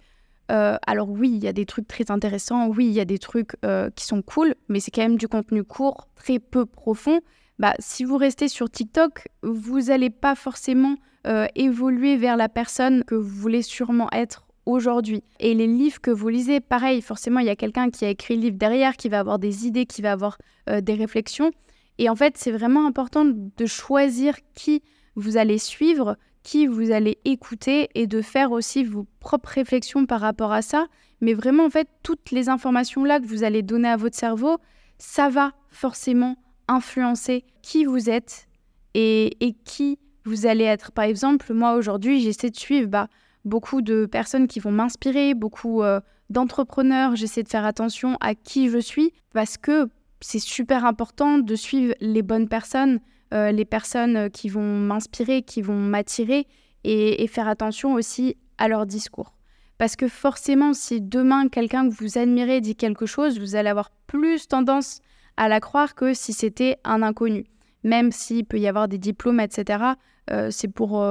euh, 0.51 0.77
alors 0.87 1.11
oui, 1.11 1.31
il 1.35 1.43
y 1.43 1.49
a 1.49 1.53
des 1.53 1.67
trucs 1.67 1.89
très 1.89 2.11
intéressants, 2.11 2.69
oui, 2.69 2.87
il 2.87 2.93
y 2.93 3.01
a 3.01 3.05
des 3.05 3.19
trucs 3.19 3.53
euh, 3.65 3.91
qui 3.95 4.05
sont 4.05 4.23
cool, 4.23 4.55
mais 4.69 4.81
c'est 4.81 4.91
quand 4.91 5.03
même 5.03 5.17
du 5.17 5.29
contenu 5.29 5.65
court, 5.65 6.09
très 6.15 6.39
peu 6.39 6.67
profond. 6.67 7.21
Bah, 7.59 7.75
si 7.79 8.05
vous 8.05 8.17
restez 8.17 8.49
sur 8.49 8.71
TikTok, 8.71 9.29
vous 9.43 9.83
n'allez 9.83 10.11
pas 10.11 10.35
forcément 10.35 10.97
euh, 11.27 11.47
évoluer 11.55 12.17
vers 12.17 12.37
la 12.37 12.49
personne 12.49 13.05
que 13.05 13.15
vous 13.15 13.41
voulez 13.41 13.63
sûrement 13.63 14.09
être 14.13 14.47
aujourd'hui. 14.67 15.23
Et 15.41 15.55
les 15.55 15.67
livres 15.67 16.01
que 16.01 16.11
vous 16.11 16.29
lisez, 16.29 16.61
pareil, 16.61 17.03
forcément, 17.03 17.41
il 17.41 17.47
y 17.47 17.51
a 17.51 17.57
quelqu'un 17.57 17.91
qui 17.91 18.05
a 18.05 18.11
écrit 18.11 18.37
le 18.37 18.43
livre 18.43 18.57
derrière, 18.57 18.97
qui 18.97 19.09
va 19.09 19.21
avoir 19.21 19.39
des 19.39 19.67
idées, 19.67 19.87
qui 19.87 20.03
va 20.03 20.13
avoir 20.13 20.39
euh, 20.69 20.81
des 20.81 20.95
réflexions. 20.95 21.51
Et 21.99 22.09
en 22.09 22.17
fait, 22.17 22.37
c'est 22.37 22.53
vraiment 22.53 22.87
important 22.87 23.25
de 23.25 23.67
choisir 23.67 24.37
qui 24.55 24.83
vous 25.15 25.37
allez 25.37 25.59
suivre, 25.59 26.17
qui 26.43 26.67
vous 26.67 26.91
allez 26.91 27.19
écouter 27.25 27.89
et 27.95 28.07
de 28.07 28.23
faire 28.23 28.53
aussi 28.53 28.85
vos 28.85 29.07
propres 29.21 29.51
réflexions 29.51 30.07
par 30.07 30.21
rapport 30.21 30.53
à 30.53 30.63
ça. 30.63 30.87
Mais 31.21 31.35
vraiment, 31.35 31.67
en 31.67 31.71
fait, 31.71 31.89
toutes 32.03 32.31
les 32.31 32.49
informations-là 32.49 33.21
que 33.21 33.27
vous 33.27 33.45
allez 33.45 33.63
donner 33.63 33.89
à 33.89 33.97
votre 33.97 34.17
cerveau, 34.17 34.59
ça 34.99 35.29
va 35.29 35.53
forcément 35.69 36.37
influencer 36.69 37.45
qui 37.63 37.85
vous 37.85 38.09
êtes 38.09 38.49
et, 38.95 39.37
et 39.45 39.53
qui 39.65 39.99
vous 40.25 40.47
allez 40.47 40.65
être. 40.65 40.93
Par 40.93 41.05
exemple, 41.05 41.53
moi 41.53 41.75
aujourd'hui, 41.75 42.21
j'essaie 42.21 42.51
de 42.51 42.57
suivre 42.57 42.89
bah, 42.89 43.09
beaucoup 43.45 43.83
de 43.83 44.07
personnes 44.07 44.47
qui 44.47 44.61
vont 44.61 44.73
m'inspirer, 44.73 45.35
beaucoup 45.35 45.83
euh, 45.83 46.01
d'entrepreneurs. 46.31 47.17
J'essaie 47.17 47.43
de 47.43 47.49
faire 47.49 47.65
attention 47.65 48.17
à 48.21 48.35
qui 48.35 48.69
je 48.69 48.79
suis 48.79 49.13
parce 49.33 49.57
que 49.57 49.89
c'est 50.21 50.39
super 50.39 50.85
important 50.85 51.39
de 51.39 51.55
suivre 51.57 51.95
les 52.01 52.23
bonnes 52.23 52.49
personnes, 52.49 53.01
euh, 53.35 53.51
les 53.51 53.65
personnes 53.65 54.31
qui 54.31 54.49
vont 54.49 54.79
m'inspirer, 54.79 55.43
qui 55.43 55.63
vont 55.63 55.79
m'attirer 55.79 56.47
et, 56.85 57.27
faire 57.29 57.49
attention 57.49 57.95
aussi 57.95 58.37
à 58.59 58.69
leur 58.69 58.87
discours. 58.87 59.35
Parce 59.79 59.97
que 59.97 60.09
forcément, 60.09 60.75
si 60.75 61.01
demain 61.01 61.49
quelqu'un 61.49 61.89
que 61.89 61.95
vous 61.95 62.19
admirez 62.19 62.61
dit 62.61 62.77
quelque 62.77 63.07
chose, 63.07 63.41
vous 63.41 63.57
allez 63.57 63.69
avoir 63.69 63.91
plus 64.07 64.47
tendance 64.47 65.01
à 65.37 65.49
la 65.49 65.61
croire 65.61 65.95
que 65.95 66.15
si 66.15 66.33
c'était 66.33 66.79
un 66.85 67.03
inconnu. 67.03 67.47
Même 67.83 68.13
s'il 68.13 68.45
peut 68.45 68.59
y 68.59 68.69
avoir 68.69 68.87
des 68.87 68.99
diplômes, 68.99 69.41
etc., 69.41 69.85
euh, 70.31 70.51
c'est 70.53 70.69
pour 70.69 71.03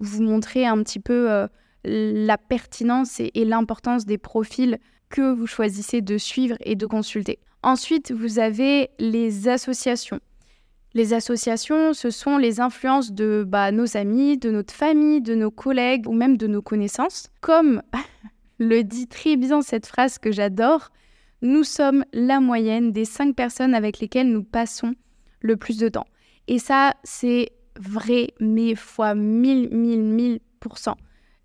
vous 0.00 0.22
montrer 0.22 0.66
un 0.66 0.82
petit 0.82 1.00
peu 1.00 1.30
euh, 1.30 1.46
la 1.84 2.38
pertinence 2.38 3.20
et, 3.20 3.44
l'importance 3.44 4.06
des 4.06 4.18
profils 4.18 4.78
que 5.08 5.32
vous 5.32 5.46
choisissez 5.46 6.00
de 6.00 6.18
suivre 6.18 6.56
et 6.60 6.76
de 6.76 6.86
consulter. 6.86 7.38
Ensuite, 7.62 8.12
vous 8.12 8.38
avez 8.38 8.90
les 8.98 9.48
associations. 9.48 10.20
Les 10.94 11.12
associations, 11.12 11.92
ce 11.92 12.10
sont 12.10 12.38
les 12.38 12.60
influences 12.60 13.12
de 13.12 13.44
bah, 13.46 13.72
nos 13.72 13.96
amis, 13.96 14.38
de 14.38 14.50
notre 14.50 14.74
famille, 14.74 15.20
de 15.20 15.34
nos 15.34 15.50
collègues 15.50 16.08
ou 16.08 16.12
même 16.12 16.36
de 16.36 16.46
nos 16.46 16.62
connaissances. 16.62 17.28
Comme 17.40 17.82
le 18.58 18.82
dit 18.82 19.06
très 19.06 19.36
bien 19.36 19.62
cette 19.62 19.86
phrase 19.86 20.18
que 20.18 20.32
j'adore, 20.32 20.90
nous 21.42 21.62
sommes 21.62 22.04
la 22.12 22.40
moyenne 22.40 22.92
des 22.92 23.04
cinq 23.04 23.36
personnes 23.36 23.74
avec 23.74 24.00
lesquelles 24.00 24.30
nous 24.30 24.42
passons 24.42 24.94
le 25.40 25.56
plus 25.56 25.78
de 25.78 25.88
temps. 25.88 26.06
Et 26.48 26.58
ça, 26.58 26.94
c'est 27.04 27.50
vrai, 27.78 28.28
mais 28.40 28.74
fois 28.74 29.14
mille, 29.14 29.68
mille, 29.70 30.02
mille 30.02 30.40
pour 30.60 30.78
cent. 30.78 30.96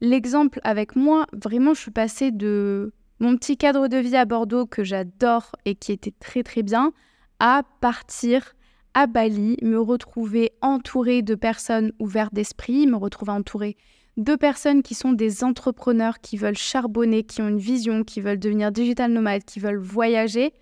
L'exemple 0.02 0.60
avec 0.63 0.96
moi, 0.96 1.26
vraiment, 1.34 1.74
je 1.74 1.82
suis 1.82 1.91
passée 1.91 2.32
de 2.32 2.93
mon 3.19 3.38
petit 3.38 3.58
cadre 3.58 3.88
de 3.88 3.98
vie 3.98 4.15
à 4.15 4.26
Bordeaux 4.26 4.65
que 4.65 4.84
j'adore 4.84 5.52
et 5.65 5.76
qui 5.76 5.91
était 5.91 6.13
très 6.19 6.43
très 6.43 6.63
bien, 6.63 6.91
à 7.39 7.63
partir 7.80 8.56
à 8.93 9.08
Bali, 9.08 9.58
me 9.62 9.80
retrouver 9.80 10.52
entourée 10.62 11.22
de 11.22 11.36
personnes 11.36 11.93
ouvertes 12.00 12.34
d'esprit, 12.34 12.86
me 12.86 12.98
retrouver 12.98 13.32
entourée 13.32 13.78
de 14.17 14.36
personnes 14.36 14.84
qui 14.84 14.93
sont 14.93 15.13
des 15.13 15.43
entrepreneurs, 15.43 16.19
qui 16.19 16.38
veulent 16.38 16.58
charbonner, 16.58 17.24
qui 17.24 17.41
ont 17.41 17.48
une 17.48 17.58
vision, 17.58 18.04
qui 18.04 18.22
veulent 18.22 18.39
devenir 18.39 18.72
digital 18.72 19.12
nomades, 19.12 19.43
qui 19.43 19.60
veulent 19.60 19.80
voyager. 19.80 20.54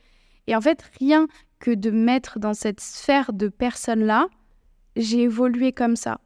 Et 0.47 0.55
en 0.55 0.61
fait, 0.61 0.83
rien 0.99 1.27
que 1.59 1.71
de 1.71 1.91
mettre 1.91 2.39
dans 2.39 2.53
cette 2.53 2.79
sphère 2.79 3.33
de 3.33 3.49
personnes-là, 3.49 4.27
j'ai 4.95 5.21
évolué 5.21 5.71
comme 5.71 5.95
ça. 5.95 6.19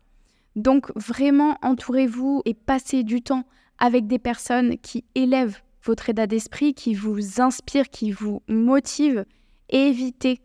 Donc 0.56 0.92
vraiment, 0.96 1.58
entourez-vous 1.62 2.42
et 2.46 2.54
passez 2.54 3.04
du 3.04 3.22
temps 3.22 3.44
avec 3.78 4.08
des 4.08 4.20
personnes 4.20 4.78
qui 4.78 5.04
élèvent 5.16 5.60
votre 5.84 6.10
état 6.10 6.28
d'esprit, 6.28 6.74
qui 6.74 6.94
vous 6.94 7.42
inspirent, 7.42 7.90
qui 7.90 8.12
vous 8.12 8.42
motivent. 8.48 9.26
Évitez 9.70 10.40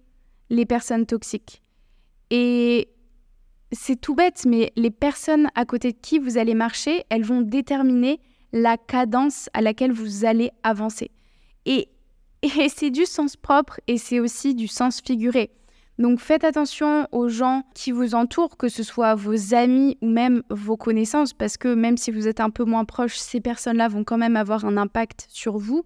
les 0.51 0.67
personnes 0.67 1.07
toxiques. 1.07 1.63
Et 2.31 2.89
c'est 3.73 4.01
tout 4.01 4.15
bête, 4.15 4.45
mais 4.47 4.73
les 4.77 4.91
personnes 4.91 5.49
à 5.55 5.65
côté 5.65 5.93
de 5.93 5.99
qui 6.01 6.19
vous 6.19 6.39
allez 6.39 6.55
marcher, 6.55 7.05
elles 7.09 7.25
vont 7.25 7.41
déterminer 7.41 8.21
la 8.53 8.77
cadence 8.77 9.49
à 9.53 9.63
laquelle 9.63 9.93
vous 9.93 10.25
allez 10.25 10.51
avancer. 10.63 11.11
Et, 11.67 11.89
et 12.43 12.69
c'est 12.69 12.91
du 12.91 13.07
sens 13.07 13.37
propre 13.37 13.81
et 13.87 13.97
c'est 13.97 14.21
aussi 14.21 14.55
du 14.55 14.67
sens 14.67 15.01
figuré. 15.01 15.51
Donc 16.01 16.19
faites 16.19 16.45
attention 16.45 17.07
aux 17.13 17.29
gens 17.29 17.63
qui 17.75 17.93
vous 17.93 18.15
entourent, 18.15 18.57
que 18.57 18.71
ce 18.71 18.83
soit 18.83 19.15
vos 19.15 19.55
amis 19.55 19.99
ou 20.01 20.09
même 20.09 20.43
vos 20.49 20.79
connaissances, 20.79 21.35
parce 21.35 21.59
que 21.59 21.75
même 21.75 21.99
si 21.99 22.11
vous 22.11 22.27
êtes 22.27 22.41
un 22.41 22.49
peu 22.49 22.65
moins 22.65 22.87
proche, 22.87 23.19
ces 23.19 23.43
personnes-là 23.43 23.89
vont 23.89 24.03
quand 24.03 24.17
même 24.17 24.35
avoir 24.35 24.65
un 24.65 24.79
impact 24.79 25.27
sur 25.29 25.59
vous. 25.59 25.85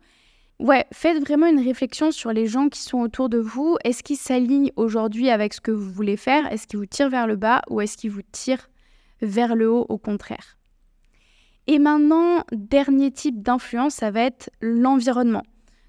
Ouais, 0.61 0.87
faites 0.93 1.19
vraiment 1.19 1.49
une 1.49 1.59
réflexion 1.59 2.13
sur 2.13 2.33
les 2.33 2.47
gens 2.47 2.69
qui 2.69 2.79
sont 2.79 3.01
autour 3.01 3.29
de 3.29 3.39
vous. 3.39 3.77
Est-ce 3.83 4.05
qu'ils 4.05 4.17
s'alignent 4.17 4.71
aujourd'hui 4.77 5.31
avec 5.31 5.53
ce 5.53 5.61
que 5.61 5.73
vous 5.73 5.91
voulez 5.91 6.17
faire? 6.17 6.47
Est-ce 6.53 6.69
qu'ils 6.69 6.79
vous 6.79 6.87
tirent 6.87 7.11
vers 7.11 7.27
le 7.27 7.35
bas 7.35 7.63
ou 7.69 7.81
est-ce 7.81 7.97
qu'ils 7.97 8.13
vous 8.13 8.23
tirent 8.23 8.71
vers 9.21 9.57
le 9.57 9.69
haut 9.69 9.85
au 9.89 9.99
contraire? 9.99 10.59
Et 11.67 11.81
maintenant, 11.81 12.45
dernier 12.53 13.11
type 13.11 13.43
d'influence, 13.43 13.95
ça 13.95 14.13
va 14.13 14.21
être 14.21 14.49
l'environnement. 14.61 15.43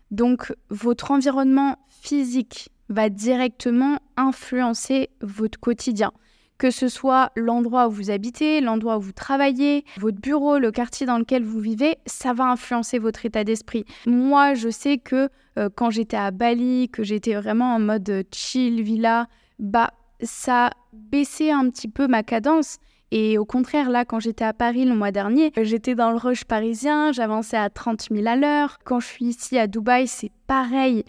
Donc 0.09 0.51
votre 0.71 1.11
environnement 1.11 1.77
physique, 1.89 2.69
va 2.89 3.09
directement 3.09 3.99
influencer 4.17 5.09
votre 5.21 5.59
quotidien. 5.59 6.11
Que 6.57 6.71
ce 6.71 6.87
soit 6.87 7.31
l'endroit 7.35 7.89
où 7.89 7.91
vous 7.91 8.11
habitez, 8.11 8.61
l'endroit 8.61 8.97
où 8.97 9.01
vous 9.01 9.11
travaillez, 9.11 9.83
votre 9.97 10.21
bureau, 10.21 10.57
le 10.57 10.71
quartier 10.71 11.05
dans 11.05 11.17
lequel 11.17 11.43
vous 11.43 11.59
vivez, 11.59 11.97
ça 12.05 12.33
va 12.33 12.45
influencer 12.45 12.97
votre 12.97 13.25
état 13.25 13.43
d'esprit. 13.43 13.83
Moi, 14.05 14.53
je 14.53 14.69
sais 14.69 14.97
que 14.97 15.29
euh, 15.57 15.69
quand 15.75 15.89
j'étais 15.89 16.15
à 16.15 16.31
Bali, 16.31 16.87
que 16.89 17.03
j'étais 17.03 17.33
vraiment 17.35 17.75
en 17.75 17.79
mode 17.79 18.25
chill, 18.33 18.81
villa, 18.81 19.27
bah 19.59 19.91
ça 20.21 20.71
baissait 20.93 21.51
un 21.51 21.69
petit 21.69 21.89
peu 21.89 22.07
ma 22.07 22.23
cadence. 22.23 22.77
Et 23.11 23.37
au 23.37 23.45
contraire, 23.45 23.89
là, 23.89 24.03
quand 24.03 24.19
j'étais 24.19 24.43
à 24.43 24.53
Paris 24.53 24.85
le 24.85 24.95
mois 24.95 25.11
dernier, 25.11 25.51
j'étais 25.61 25.95
dans 25.95 26.11
le 26.11 26.17
rush 26.17 26.43
parisien, 26.43 27.11
j'avançais 27.11 27.57
à 27.57 27.69
30 27.69 28.07
000 28.11 28.25
à 28.27 28.35
l'heure. 28.35 28.79
Quand 28.83 28.99
je 28.99 29.07
suis 29.07 29.25
ici 29.25 29.57
à 29.57 29.67
Dubaï, 29.67 30.07
c'est 30.07 30.31
pareil. 30.47 31.03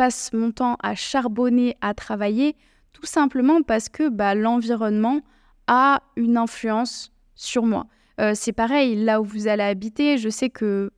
Passe 0.00 0.32
mon 0.32 0.50
temps 0.50 0.78
à 0.82 0.94
charbonner, 0.94 1.76
à 1.82 1.92
travailler, 1.92 2.56
tout 2.94 3.04
simplement 3.04 3.60
parce 3.60 3.90
que 3.90 4.08
bah, 4.08 4.34
l'environnement 4.34 5.20
a 5.66 6.00
une 6.16 6.38
influence 6.38 7.12
sur 7.34 7.66
moi. 7.66 7.84
Euh, 8.18 8.32
c'est 8.34 8.54
pareil, 8.54 8.96
là 8.96 9.20
où 9.20 9.24
vous 9.24 9.46
allez 9.46 9.62
habiter, 9.62 10.16
je 10.16 10.30
sais 10.30 10.48
que 10.48 10.90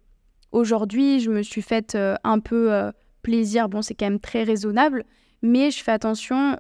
aujourd'hui, 0.52 1.18
je 1.18 1.32
me 1.32 1.42
suis 1.42 1.62
faite 1.62 1.96
euh, 1.96 2.14
un 2.22 2.38
peu 2.38 2.72
euh, 2.72 2.92
plaisir. 3.22 3.68
Bon, 3.68 3.82
c'est 3.82 3.94
quand 3.94 4.06
même 4.06 4.20
très 4.20 4.44
raisonnable, 4.44 5.02
mais 5.42 5.72
je 5.72 5.82
fais 5.82 5.90
attention 5.90 6.56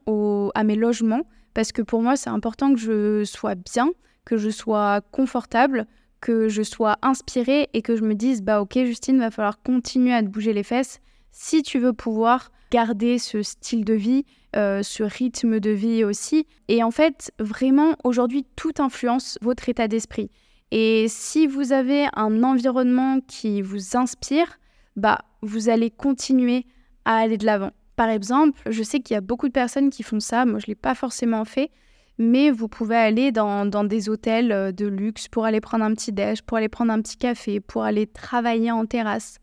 à 0.52 0.64
mes 0.64 0.74
logements 0.74 1.22
parce 1.54 1.70
que 1.70 1.80
pour 1.80 2.02
moi, 2.02 2.16
c'est 2.16 2.30
important 2.30 2.74
que 2.74 2.80
je 2.80 3.22
sois 3.22 3.54
bien, 3.54 3.88
que 4.24 4.36
je 4.36 4.50
sois 4.50 5.00
confortable, 5.12 5.86
que 6.20 6.48
je 6.48 6.64
sois 6.64 6.96
inspirée 7.02 7.68
et 7.72 7.82
que 7.82 7.94
je 7.94 8.02
me 8.02 8.16
dise, 8.16 8.42
bah 8.42 8.60
ok, 8.60 8.78
Justine, 8.84 9.20
va 9.20 9.30
falloir 9.30 9.62
continuer 9.62 10.12
à 10.12 10.24
te 10.24 10.26
bouger 10.26 10.52
les 10.52 10.64
fesses 10.64 11.00
si 11.32 11.62
tu 11.62 11.78
veux 11.78 11.92
pouvoir 11.92 12.52
garder 12.70 13.18
ce 13.18 13.42
style 13.42 13.84
de 13.84 13.94
vie, 13.94 14.24
euh, 14.54 14.82
ce 14.82 15.02
rythme 15.02 15.60
de 15.60 15.70
vie 15.70 16.04
aussi. 16.04 16.46
Et 16.68 16.82
en 16.82 16.90
fait, 16.90 17.32
vraiment, 17.38 17.96
aujourd'hui, 18.04 18.46
tout 18.56 18.72
influence 18.78 19.38
votre 19.42 19.68
état 19.68 19.88
d'esprit. 19.88 20.30
Et 20.70 21.06
si 21.08 21.46
vous 21.46 21.72
avez 21.72 22.06
un 22.14 22.42
environnement 22.42 23.20
qui 23.26 23.60
vous 23.60 23.96
inspire, 23.96 24.58
bah, 24.96 25.18
vous 25.42 25.68
allez 25.68 25.90
continuer 25.90 26.64
à 27.04 27.16
aller 27.16 27.36
de 27.36 27.44
l'avant. 27.44 27.72
Par 27.96 28.08
exemple, 28.08 28.58
je 28.70 28.82
sais 28.82 29.00
qu'il 29.00 29.14
y 29.14 29.18
a 29.18 29.20
beaucoup 29.20 29.48
de 29.48 29.52
personnes 29.52 29.90
qui 29.90 30.02
font 30.02 30.20
ça, 30.20 30.46
moi 30.46 30.58
je 30.58 30.64
ne 30.64 30.68
l'ai 30.68 30.74
pas 30.74 30.94
forcément 30.94 31.44
fait, 31.44 31.70
mais 32.16 32.50
vous 32.50 32.68
pouvez 32.68 32.96
aller 32.96 33.32
dans, 33.32 33.66
dans, 33.66 33.84
des 33.84 34.08
hôtels 34.08 34.52
euh, 34.52 34.72
de 34.72 34.86
luxe 34.86 35.28
pour 35.28 35.44
aller 35.44 35.60
prendre 35.60 35.84
un 35.84 35.92
petit 35.92 36.12
déj, 36.12 36.42
pour 36.42 36.56
aller 36.56 36.68
prendre 36.68 36.92
un 36.92 37.02
petit 37.02 37.16
café, 37.16 37.60
pour 37.60 37.84
aller 37.84 38.06
travailler 38.06 38.70
en 38.70 38.86
terrasse 38.86 39.38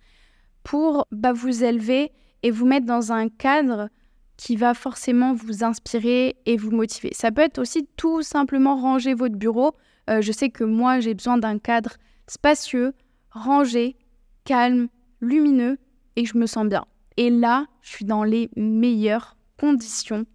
pour 0.63 1.07
bah, 1.11 1.33
vous 1.33 1.63
élever 1.63 2.11
et 2.43 2.51
vous 2.51 2.65
mettre 2.65 2.85
dans 2.85 3.11
un 3.11 3.29
cadre 3.29 3.89
qui 4.37 4.55
va 4.55 4.73
forcément 4.73 5.33
vous 5.33 5.63
inspirer 5.63 6.37
et 6.45 6.55
vous 6.55 6.71
motiver. 6.71 7.11
Ça 7.13 7.31
peut 7.31 7.41
être 7.41 7.59
aussi 7.59 7.87
tout 7.97 8.21
simplement 8.21 8.77
ranger 8.77 9.13
votre 9.13 9.35
bureau. 9.35 9.75
Euh, 10.09 10.21
je 10.21 10.31
sais 10.31 10.49
que 10.49 10.63
moi, 10.63 11.01
j'ai 11.01 11.13
besoin 11.13 11.37
d'un 11.37 11.59
cadre 11.59 11.97
spacieux, 12.27 12.93
rangé, 13.31 13.97
calme, 14.45 14.87
lumineux 15.19 15.77
et 16.15 16.25
je 16.25 16.37
me 16.37 16.45
sens 16.45 16.65
bien. 16.67 16.85
Et 17.17 17.29
là, 17.29 17.65
je 17.81 17.89
suis 17.89 18.05
dans 18.05 18.23
les 18.23 18.49
meilleures 18.55 19.35
conditions 19.57 20.25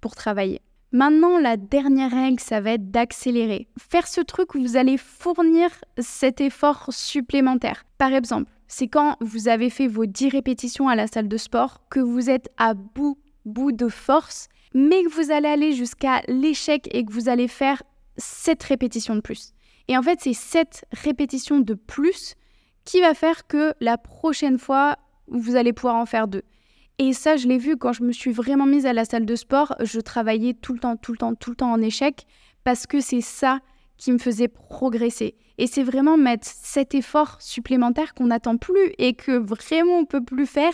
pour 0.00 0.14
travailler. 0.14 0.62
Maintenant, 0.92 1.38
la 1.38 1.56
dernière 1.56 2.10
règle, 2.10 2.40
ça 2.40 2.60
va 2.60 2.72
être 2.72 2.90
d'accélérer. 2.90 3.66
Faire 3.78 4.06
ce 4.06 4.20
truc 4.20 4.54
où 4.54 4.60
vous 4.60 4.76
allez 4.76 4.96
fournir 4.98 5.70
cet 5.98 6.40
effort 6.40 6.86
supplémentaire. 6.90 7.84
Par 7.98 8.12
exemple, 8.12 8.50
c'est 8.72 8.88
quand 8.88 9.18
vous 9.20 9.48
avez 9.48 9.68
fait 9.68 9.86
vos 9.86 10.06
10 10.06 10.30
répétitions 10.30 10.88
à 10.88 10.96
la 10.96 11.06
salle 11.06 11.28
de 11.28 11.36
sport, 11.36 11.82
que 11.90 12.00
vous 12.00 12.30
êtes 12.30 12.48
à 12.56 12.72
bout, 12.72 13.18
bout 13.44 13.70
de 13.70 13.88
force, 13.88 14.48
mais 14.72 15.02
que 15.02 15.10
vous 15.10 15.30
allez 15.30 15.48
aller 15.48 15.72
jusqu'à 15.72 16.22
l'échec 16.26 16.88
et 16.90 17.04
que 17.04 17.12
vous 17.12 17.28
allez 17.28 17.48
faire 17.48 17.82
7 18.16 18.62
répétitions 18.62 19.14
de 19.14 19.20
plus. 19.20 19.52
Et 19.88 19.98
en 19.98 20.02
fait, 20.02 20.20
c'est 20.22 20.32
7 20.32 20.86
répétitions 20.90 21.60
de 21.60 21.74
plus 21.74 22.34
qui 22.86 23.02
va 23.02 23.12
faire 23.12 23.46
que 23.46 23.74
la 23.80 23.98
prochaine 23.98 24.58
fois, 24.58 24.96
vous 25.26 25.54
allez 25.54 25.74
pouvoir 25.74 25.96
en 25.96 26.06
faire 26.06 26.26
deux. 26.26 26.42
Et 26.98 27.12
ça, 27.12 27.36
je 27.36 27.48
l'ai 27.48 27.58
vu 27.58 27.76
quand 27.76 27.92
je 27.92 28.02
me 28.02 28.12
suis 28.12 28.32
vraiment 28.32 28.64
mise 28.64 28.86
à 28.86 28.94
la 28.94 29.04
salle 29.04 29.26
de 29.26 29.36
sport, 29.36 29.76
je 29.80 30.00
travaillais 30.00 30.54
tout 30.54 30.72
le 30.72 30.78
temps, 30.78 30.96
tout 30.96 31.12
le 31.12 31.18
temps, 31.18 31.34
tout 31.34 31.50
le 31.50 31.56
temps 31.56 31.72
en 31.72 31.82
échec, 31.82 32.26
parce 32.64 32.86
que 32.86 33.00
c'est 33.00 33.20
ça 33.20 33.60
qui 33.98 34.12
me 34.12 34.18
faisait 34.18 34.48
progresser. 34.48 35.34
Et 35.58 35.66
c'est 35.66 35.82
vraiment 35.82 36.16
mettre 36.16 36.46
cet 36.46 36.94
effort 36.94 37.36
supplémentaire 37.40 38.14
qu'on 38.14 38.26
n'attend 38.26 38.56
plus 38.56 38.92
et 38.98 39.14
que 39.14 39.32
vraiment 39.32 39.98
on 39.98 40.04
peut 40.04 40.24
plus 40.24 40.46
faire, 40.46 40.72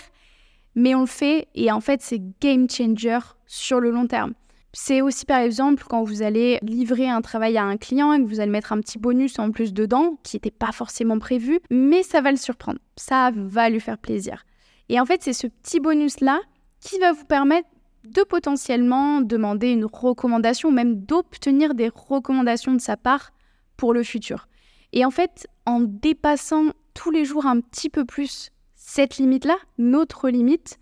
mais 0.75 0.95
on 0.95 1.01
le 1.01 1.07
fait 1.07 1.49
et 1.55 1.71
en 1.73 1.81
fait 1.81 2.01
c'est 2.03 2.21
game 2.41 2.69
changer 2.71 3.19
sur 3.47 3.81
le 3.81 3.91
long 3.91 4.07
terme. 4.07 4.35
C'est 4.73 5.01
aussi 5.01 5.25
par 5.25 5.41
exemple 5.41 5.83
quand 5.89 6.05
vous 6.05 6.23
allez 6.23 6.59
livrer 6.63 7.09
un 7.09 7.21
travail 7.21 7.57
à 7.57 7.65
un 7.65 7.77
client 7.77 8.13
et 8.13 8.23
que 8.23 8.29
vous 8.29 8.39
allez 8.39 8.51
mettre 8.51 8.73
un 8.73 8.81
petit 8.81 8.99
bonus 8.99 9.39
en 9.39 9.51
plus 9.51 9.73
dedans 9.73 10.19
qui 10.23 10.37
n'était 10.37 10.51
pas 10.51 10.73
forcément 10.73 11.19
prévu, 11.19 11.59
mais 11.71 12.03
ça 12.03 12.21
va 12.21 12.31
le 12.31 12.37
surprendre, 12.37 12.79
ça 12.97 13.31
va 13.35 13.71
lui 13.71 13.81
faire 13.81 13.99
plaisir. 13.99 14.45
Et 14.89 15.01
en 15.01 15.07
fait 15.07 15.23
c'est 15.23 15.33
ce 15.33 15.47
petit 15.47 15.81
bonus-là 15.81 16.41
qui 16.81 16.99
va 16.99 17.13
vous 17.13 17.25
permettre 17.25 17.69
de 18.05 18.23
potentiellement 18.23 19.21
demander 19.21 19.71
une 19.71 19.85
recommandation, 19.85 20.71
même 20.71 21.01
d'obtenir 21.01 21.75
des 21.75 21.89
recommandations 21.89 22.75
de 22.75 22.81
sa 22.81 22.97
part 22.97 23.33
pour 23.77 23.93
le 23.93 24.03
futur. 24.03 24.49
Et 24.93 25.05
en 25.05 25.11
fait, 25.11 25.47
en 25.67 25.81
dépassant 25.81 26.73
tous 26.95 27.11
les 27.11 27.25
jours 27.25 27.47
un 27.47 27.61
petit 27.61 27.91
peu 27.91 28.05
plus 28.05 28.51
cette 28.75 29.19
limite-là, 29.19 29.57
notre 29.77 30.29
limite, 30.29 30.79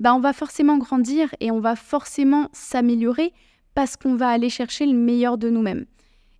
bah 0.00 0.14
on 0.14 0.20
va 0.20 0.32
forcément 0.32 0.78
grandir 0.78 1.34
et 1.40 1.50
on 1.50 1.60
va 1.60 1.76
forcément 1.76 2.48
s'améliorer 2.52 3.32
parce 3.74 3.96
qu'on 3.96 4.16
va 4.16 4.28
aller 4.28 4.50
chercher 4.50 4.86
le 4.86 4.94
meilleur 4.94 5.38
de 5.38 5.50
nous-mêmes. 5.50 5.86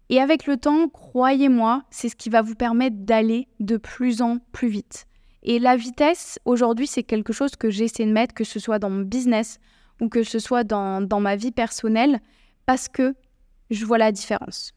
Et 0.08 0.20
avec 0.20 0.46
le 0.46 0.56
temps, 0.56 0.88
croyez-moi, 0.88 1.84
c'est 1.90 2.08
ce 2.08 2.16
qui 2.16 2.28
va 2.28 2.42
vous 2.42 2.54
permettre 2.54 2.96
d'aller 2.98 3.48
de 3.60 3.76
plus 3.76 4.20
en 4.20 4.38
plus 4.52 4.68
vite. 4.68 5.06
Et 5.42 5.58
la 5.58 5.76
vitesse, 5.76 6.38
aujourd'hui, 6.44 6.86
c'est 6.86 7.02
quelque 7.02 7.32
chose 7.32 7.56
que 7.56 7.70
j'essaie 7.70 8.04
de 8.04 8.12
mettre, 8.12 8.34
que 8.34 8.44
ce 8.44 8.58
soit 8.58 8.78
dans 8.78 8.90
mon 8.90 9.02
business 9.02 9.58
ou 10.00 10.08
que 10.08 10.22
ce 10.22 10.38
soit 10.38 10.64
dans, 10.64 11.00
dans 11.00 11.20
ma 11.20 11.36
vie 11.36 11.52
personnelle, 11.52 12.20
parce 12.66 12.88
que 12.88 13.14
je 13.70 13.84
vois 13.84 13.98
la 13.98 14.12
différence. 14.12 14.72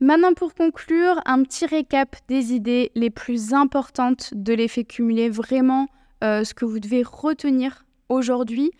Maintenant, 0.00 0.34
pour 0.34 0.54
conclure, 0.54 1.20
un 1.24 1.42
petit 1.44 1.66
récap 1.66 2.16
des 2.28 2.52
idées 2.52 2.90
les 2.94 3.10
plus 3.10 3.54
importantes 3.54 4.34
de 4.34 4.52
l'effet 4.52 4.84
cumulé, 4.84 5.28
vraiment 5.28 5.86
euh, 6.22 6.42
ce 6.42 6.52
que 6.52 6.64
vous 6.64 6.80
devez 6.80 7.02
retenir 7.02 7.84
aujourd'hui, 8.08 8.72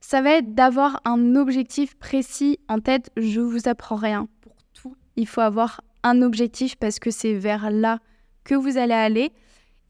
ça 0.00 0.20
va 0.20 0.32
être 0.32 0.54
d'avoir 0.54 1.00
un 1.04 1.36
objectif 1.36 1.96
précis 1.96 2.58
en 2.68 2.80
tête. 2.80 3.10
Je 3.16 3.40
vous 3.40 3.68
apprends 3.68 3.96
rien 3.96 4.28
pour 4.42 4.56
tout. 4.74 4.94
Il 5.16 5.26
faut 5.26 5.40
avoir 5.40 5.80
un 6.02 6.22
objectif 6.22 6.76
parce 6.76 6.98
que 6.98 7.10
c'est 7.10 7.34
vers 7.34 7.70
là 7.70 7.98
que 8.44 8.54
vous 8.54 8.78
allez 8.78 8.94
aller. 8.94 9.32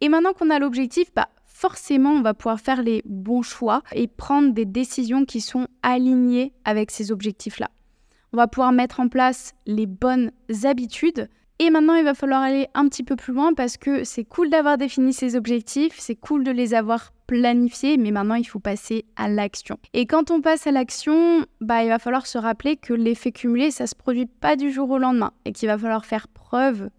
Et 0.01 0.09
maintenant 0.09 0.33
qu'on 0.33 0.51
a 0.51 0.59
l'objectif, 0.59 1.13
bah, 1.15 1.29
forcément, 1.45 2.13
on 2.13 2.23
va 2.23 2.35
pouvoir 2.35 2.61
faire 2.61 2.83
les 2.83 3.03
bons 3.05 3.43
choix 3.43 3.83
et 3.93 4.07
prendre 4.07 4.53
des 4.53 4.65
décisions 4.65 5.25
qui 5.25 5.41
sont 5.41 5.67
alignées 5.83 6.53
avec 6.65 6.91
ces 6.91 7.11
objectifs-là. 7.11 7.69
On 8.33 8.37
va 8.37 8.47
pouvoir 8.47 8.73
mettre 8.73 9.01
en 9.01 9.09
place 9.09 9.55
les 9.67 9.87
bonnes 9.87 10.31
habitudes. 10.65 11.29
Et 11.61 11.71
maintenant, 11.71 11.95
il 11.95 12.05
va 12.05 12.15
falloir 12.15 12.43
aller 12.43 12.69
un 12.75 12.89
petit 12.89 13.03
peu 13.03 13.17
plus 13.17 13.33
loin 13.33 13.53
parce 13.53 13.77
que 13.77 14.05
c'est 14.05 14.25
cool 14.25 14.49
d'avoir 14.49 14.79
défini 14.79 15.13
ces 15.13 15.35
objectifs, 15.35 15.99
c'est 15.99 16.15
cool 16.15 16.45
de 16.45 16.53
les 16.53 16.73
avoir 16.73 17.13
planifiés, 17.27 17.97
mais 17.97 18.13
maintenant, 18.13 18.37
il 18.37 18.45
faut 18.45 18.61
passer 18.61 19.05
à 19.17 19.29
l'action. 19.29 19.77
Et 19.93 20.07
quand 20.07 20.31
on 20.31 20.41
passe 20.41 20.69
à 20.69 20.71
l'action, 20.71 21.45
bah, 21.61 21.83
il 21.83 21.89
va 21.89 21.99
falloir 21.99 22.27
se 22.27 22.39
rappeler 22.39 22.77
que 22.77 22.95
l'effet 22.95 23.33
cumulé, 23.33 23.73
ça 23.73 23.89
se 23.89 23.97
produit 23.97 24.27
pas 24.27 24.55
du 24.55 24.71
jour 24.71 24.89
au 24.91 24.99
lendemain 24.99 25.33
et 25.45 25.53
qu'il 25.53 25.69
va 25.69 25.77
falloir 25.77 26.07
faire 26.07 26.29
preuve 26.29 26.91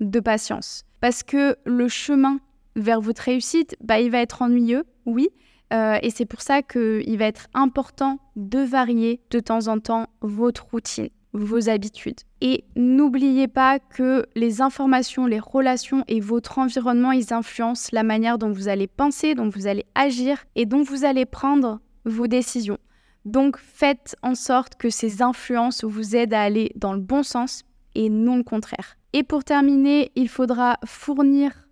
de 0.00 0.20
patience. 0.20 0.84
Parce 1.00 1.22
que 1.24 1.56
le 1.64 1.88
chemin 1.88 2.38
vers 2.76 3.00
votre 3.00 3.22
réussite, 3.22 3.76
bah, 3.82 4.00
il 4.00 4.10
va 4.10 4.20
être 4.20 4.42
ennuyeux, 4.42 4.84
oui. 5.06 5.28
Euh, 5.74 5.98
et 6.02 6.10
c'est 6.10 6.26
pour 6.26 6.40
ça 6.40 6.62
qu'il 6.62 7.18
va 7.18 7.24
être 7.24 7.48
important 7.52 8.18
de 8.36 8.60
varier 8.60 9.20
de 9.30 9.40
temps 9.40 9.66
en 9.66 9.80
temps 9.80 10.06
votre 10.20 10.66
routine, 10.70 11.08
vos 11.32 11.68
habitudes. 11.68 12.20
Et 12.40 12.64
n'oubliez 12.76 13.48
pas 13.48 13.78
que 13.80 14.26
les 14.36 14.60
informations, 14.60 15.26
les 15.26 15.40
relations 15.40 16.04
et 16.06 16.20
votre 16.20 16.58
environnement, 16.58 17.12
ils 17.12 17.32
influencent 17.32 17.88
la 17.92 18.04
manière 18.04 18.38
dont 18.38 18.52
vous 18.52 18.68
allez 18.68 18.86
penser, 18.86 19.34
dont 19.34 19.48
vous 19.48 19.66
allez 19.66 19.84
agir 19.94 20.44
et 20.54 20.66
dont 20.66 20.82
vous 20.82 21.04
allez 21.04 21.26
prendre 21.26 21.80
vos 22.04 22.28
décisions. 22.28 22.78
Donc 23.24 23.56
faites 23.58 24.16
en 24.22 24.34
sorte 24.34 24.76
que 24.76 24.90
ces 24.90 25.22
influences 25.22 25.82
vous 25.82 26.14
aident 26.14 26.34
à 26.34 26.42
aller 26.42 26.70
dans 26.76 26.92
le 26.92 27.00
bon 27.00 27.22
sens 27.22 27.64
et 27.94 28.10
non 28.10 28.36
le 28.36 28.42
contraire. 28.42 28.96
Et 29.12 29.22
pour 29.22 29.44
terminer, 29.44 30.12
il 30.14 30.28
faudra 30.28 30.78
fournir 30.84 31.63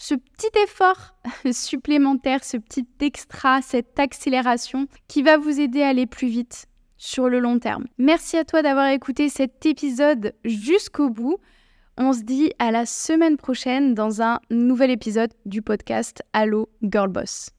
ce 0.00 0.14
petit 0.14 0.50
effort 0.64 1.14
supplémentaire, 1.52 2.42
ce 2.42 2.56
petit 2.56 2.88
extra, 3.00 3.60
cette 3.60 4.00
accélération 4.00 4.86
qui 5.08 5.22
va 5.22 5.36
vous 5.36 5.60
aider 5.60 5.82
à 5.82 5.88
aller 5.88 6.06
plus 6.06 6.28
vite 6.28 6.66
sur 6.96 7.28
le 7.28 7.38
long 7.38 7.58
terme. 7.58 7.86
Merci 7.98 8.38
à 8.38 8.44
toi 8.44 8.62
d'avoir 8.62 8.88
écouté 8.88 9.28
cet 9.28 9.64
épisode 9.66 10.34
jusqu'au 10.44 11.10
bout. 11.10 11.36
On 11.98 12.14
se 12.14 12.22
dit 12.22 12.50
à 12.58 12.70
la 12.70 12.86
semaine 12.86 13.36
prochaine 13.36 13.94
dans 13.94 14.22
un 14.22 14.40
nouvel 14.50 14.90
épisode 14.90 15.34
du 15.44 15.60
podcast 15.60 16.22
Allo 16.32 16.70
Girl 16.82 17.08
Boss. 17.08 17.50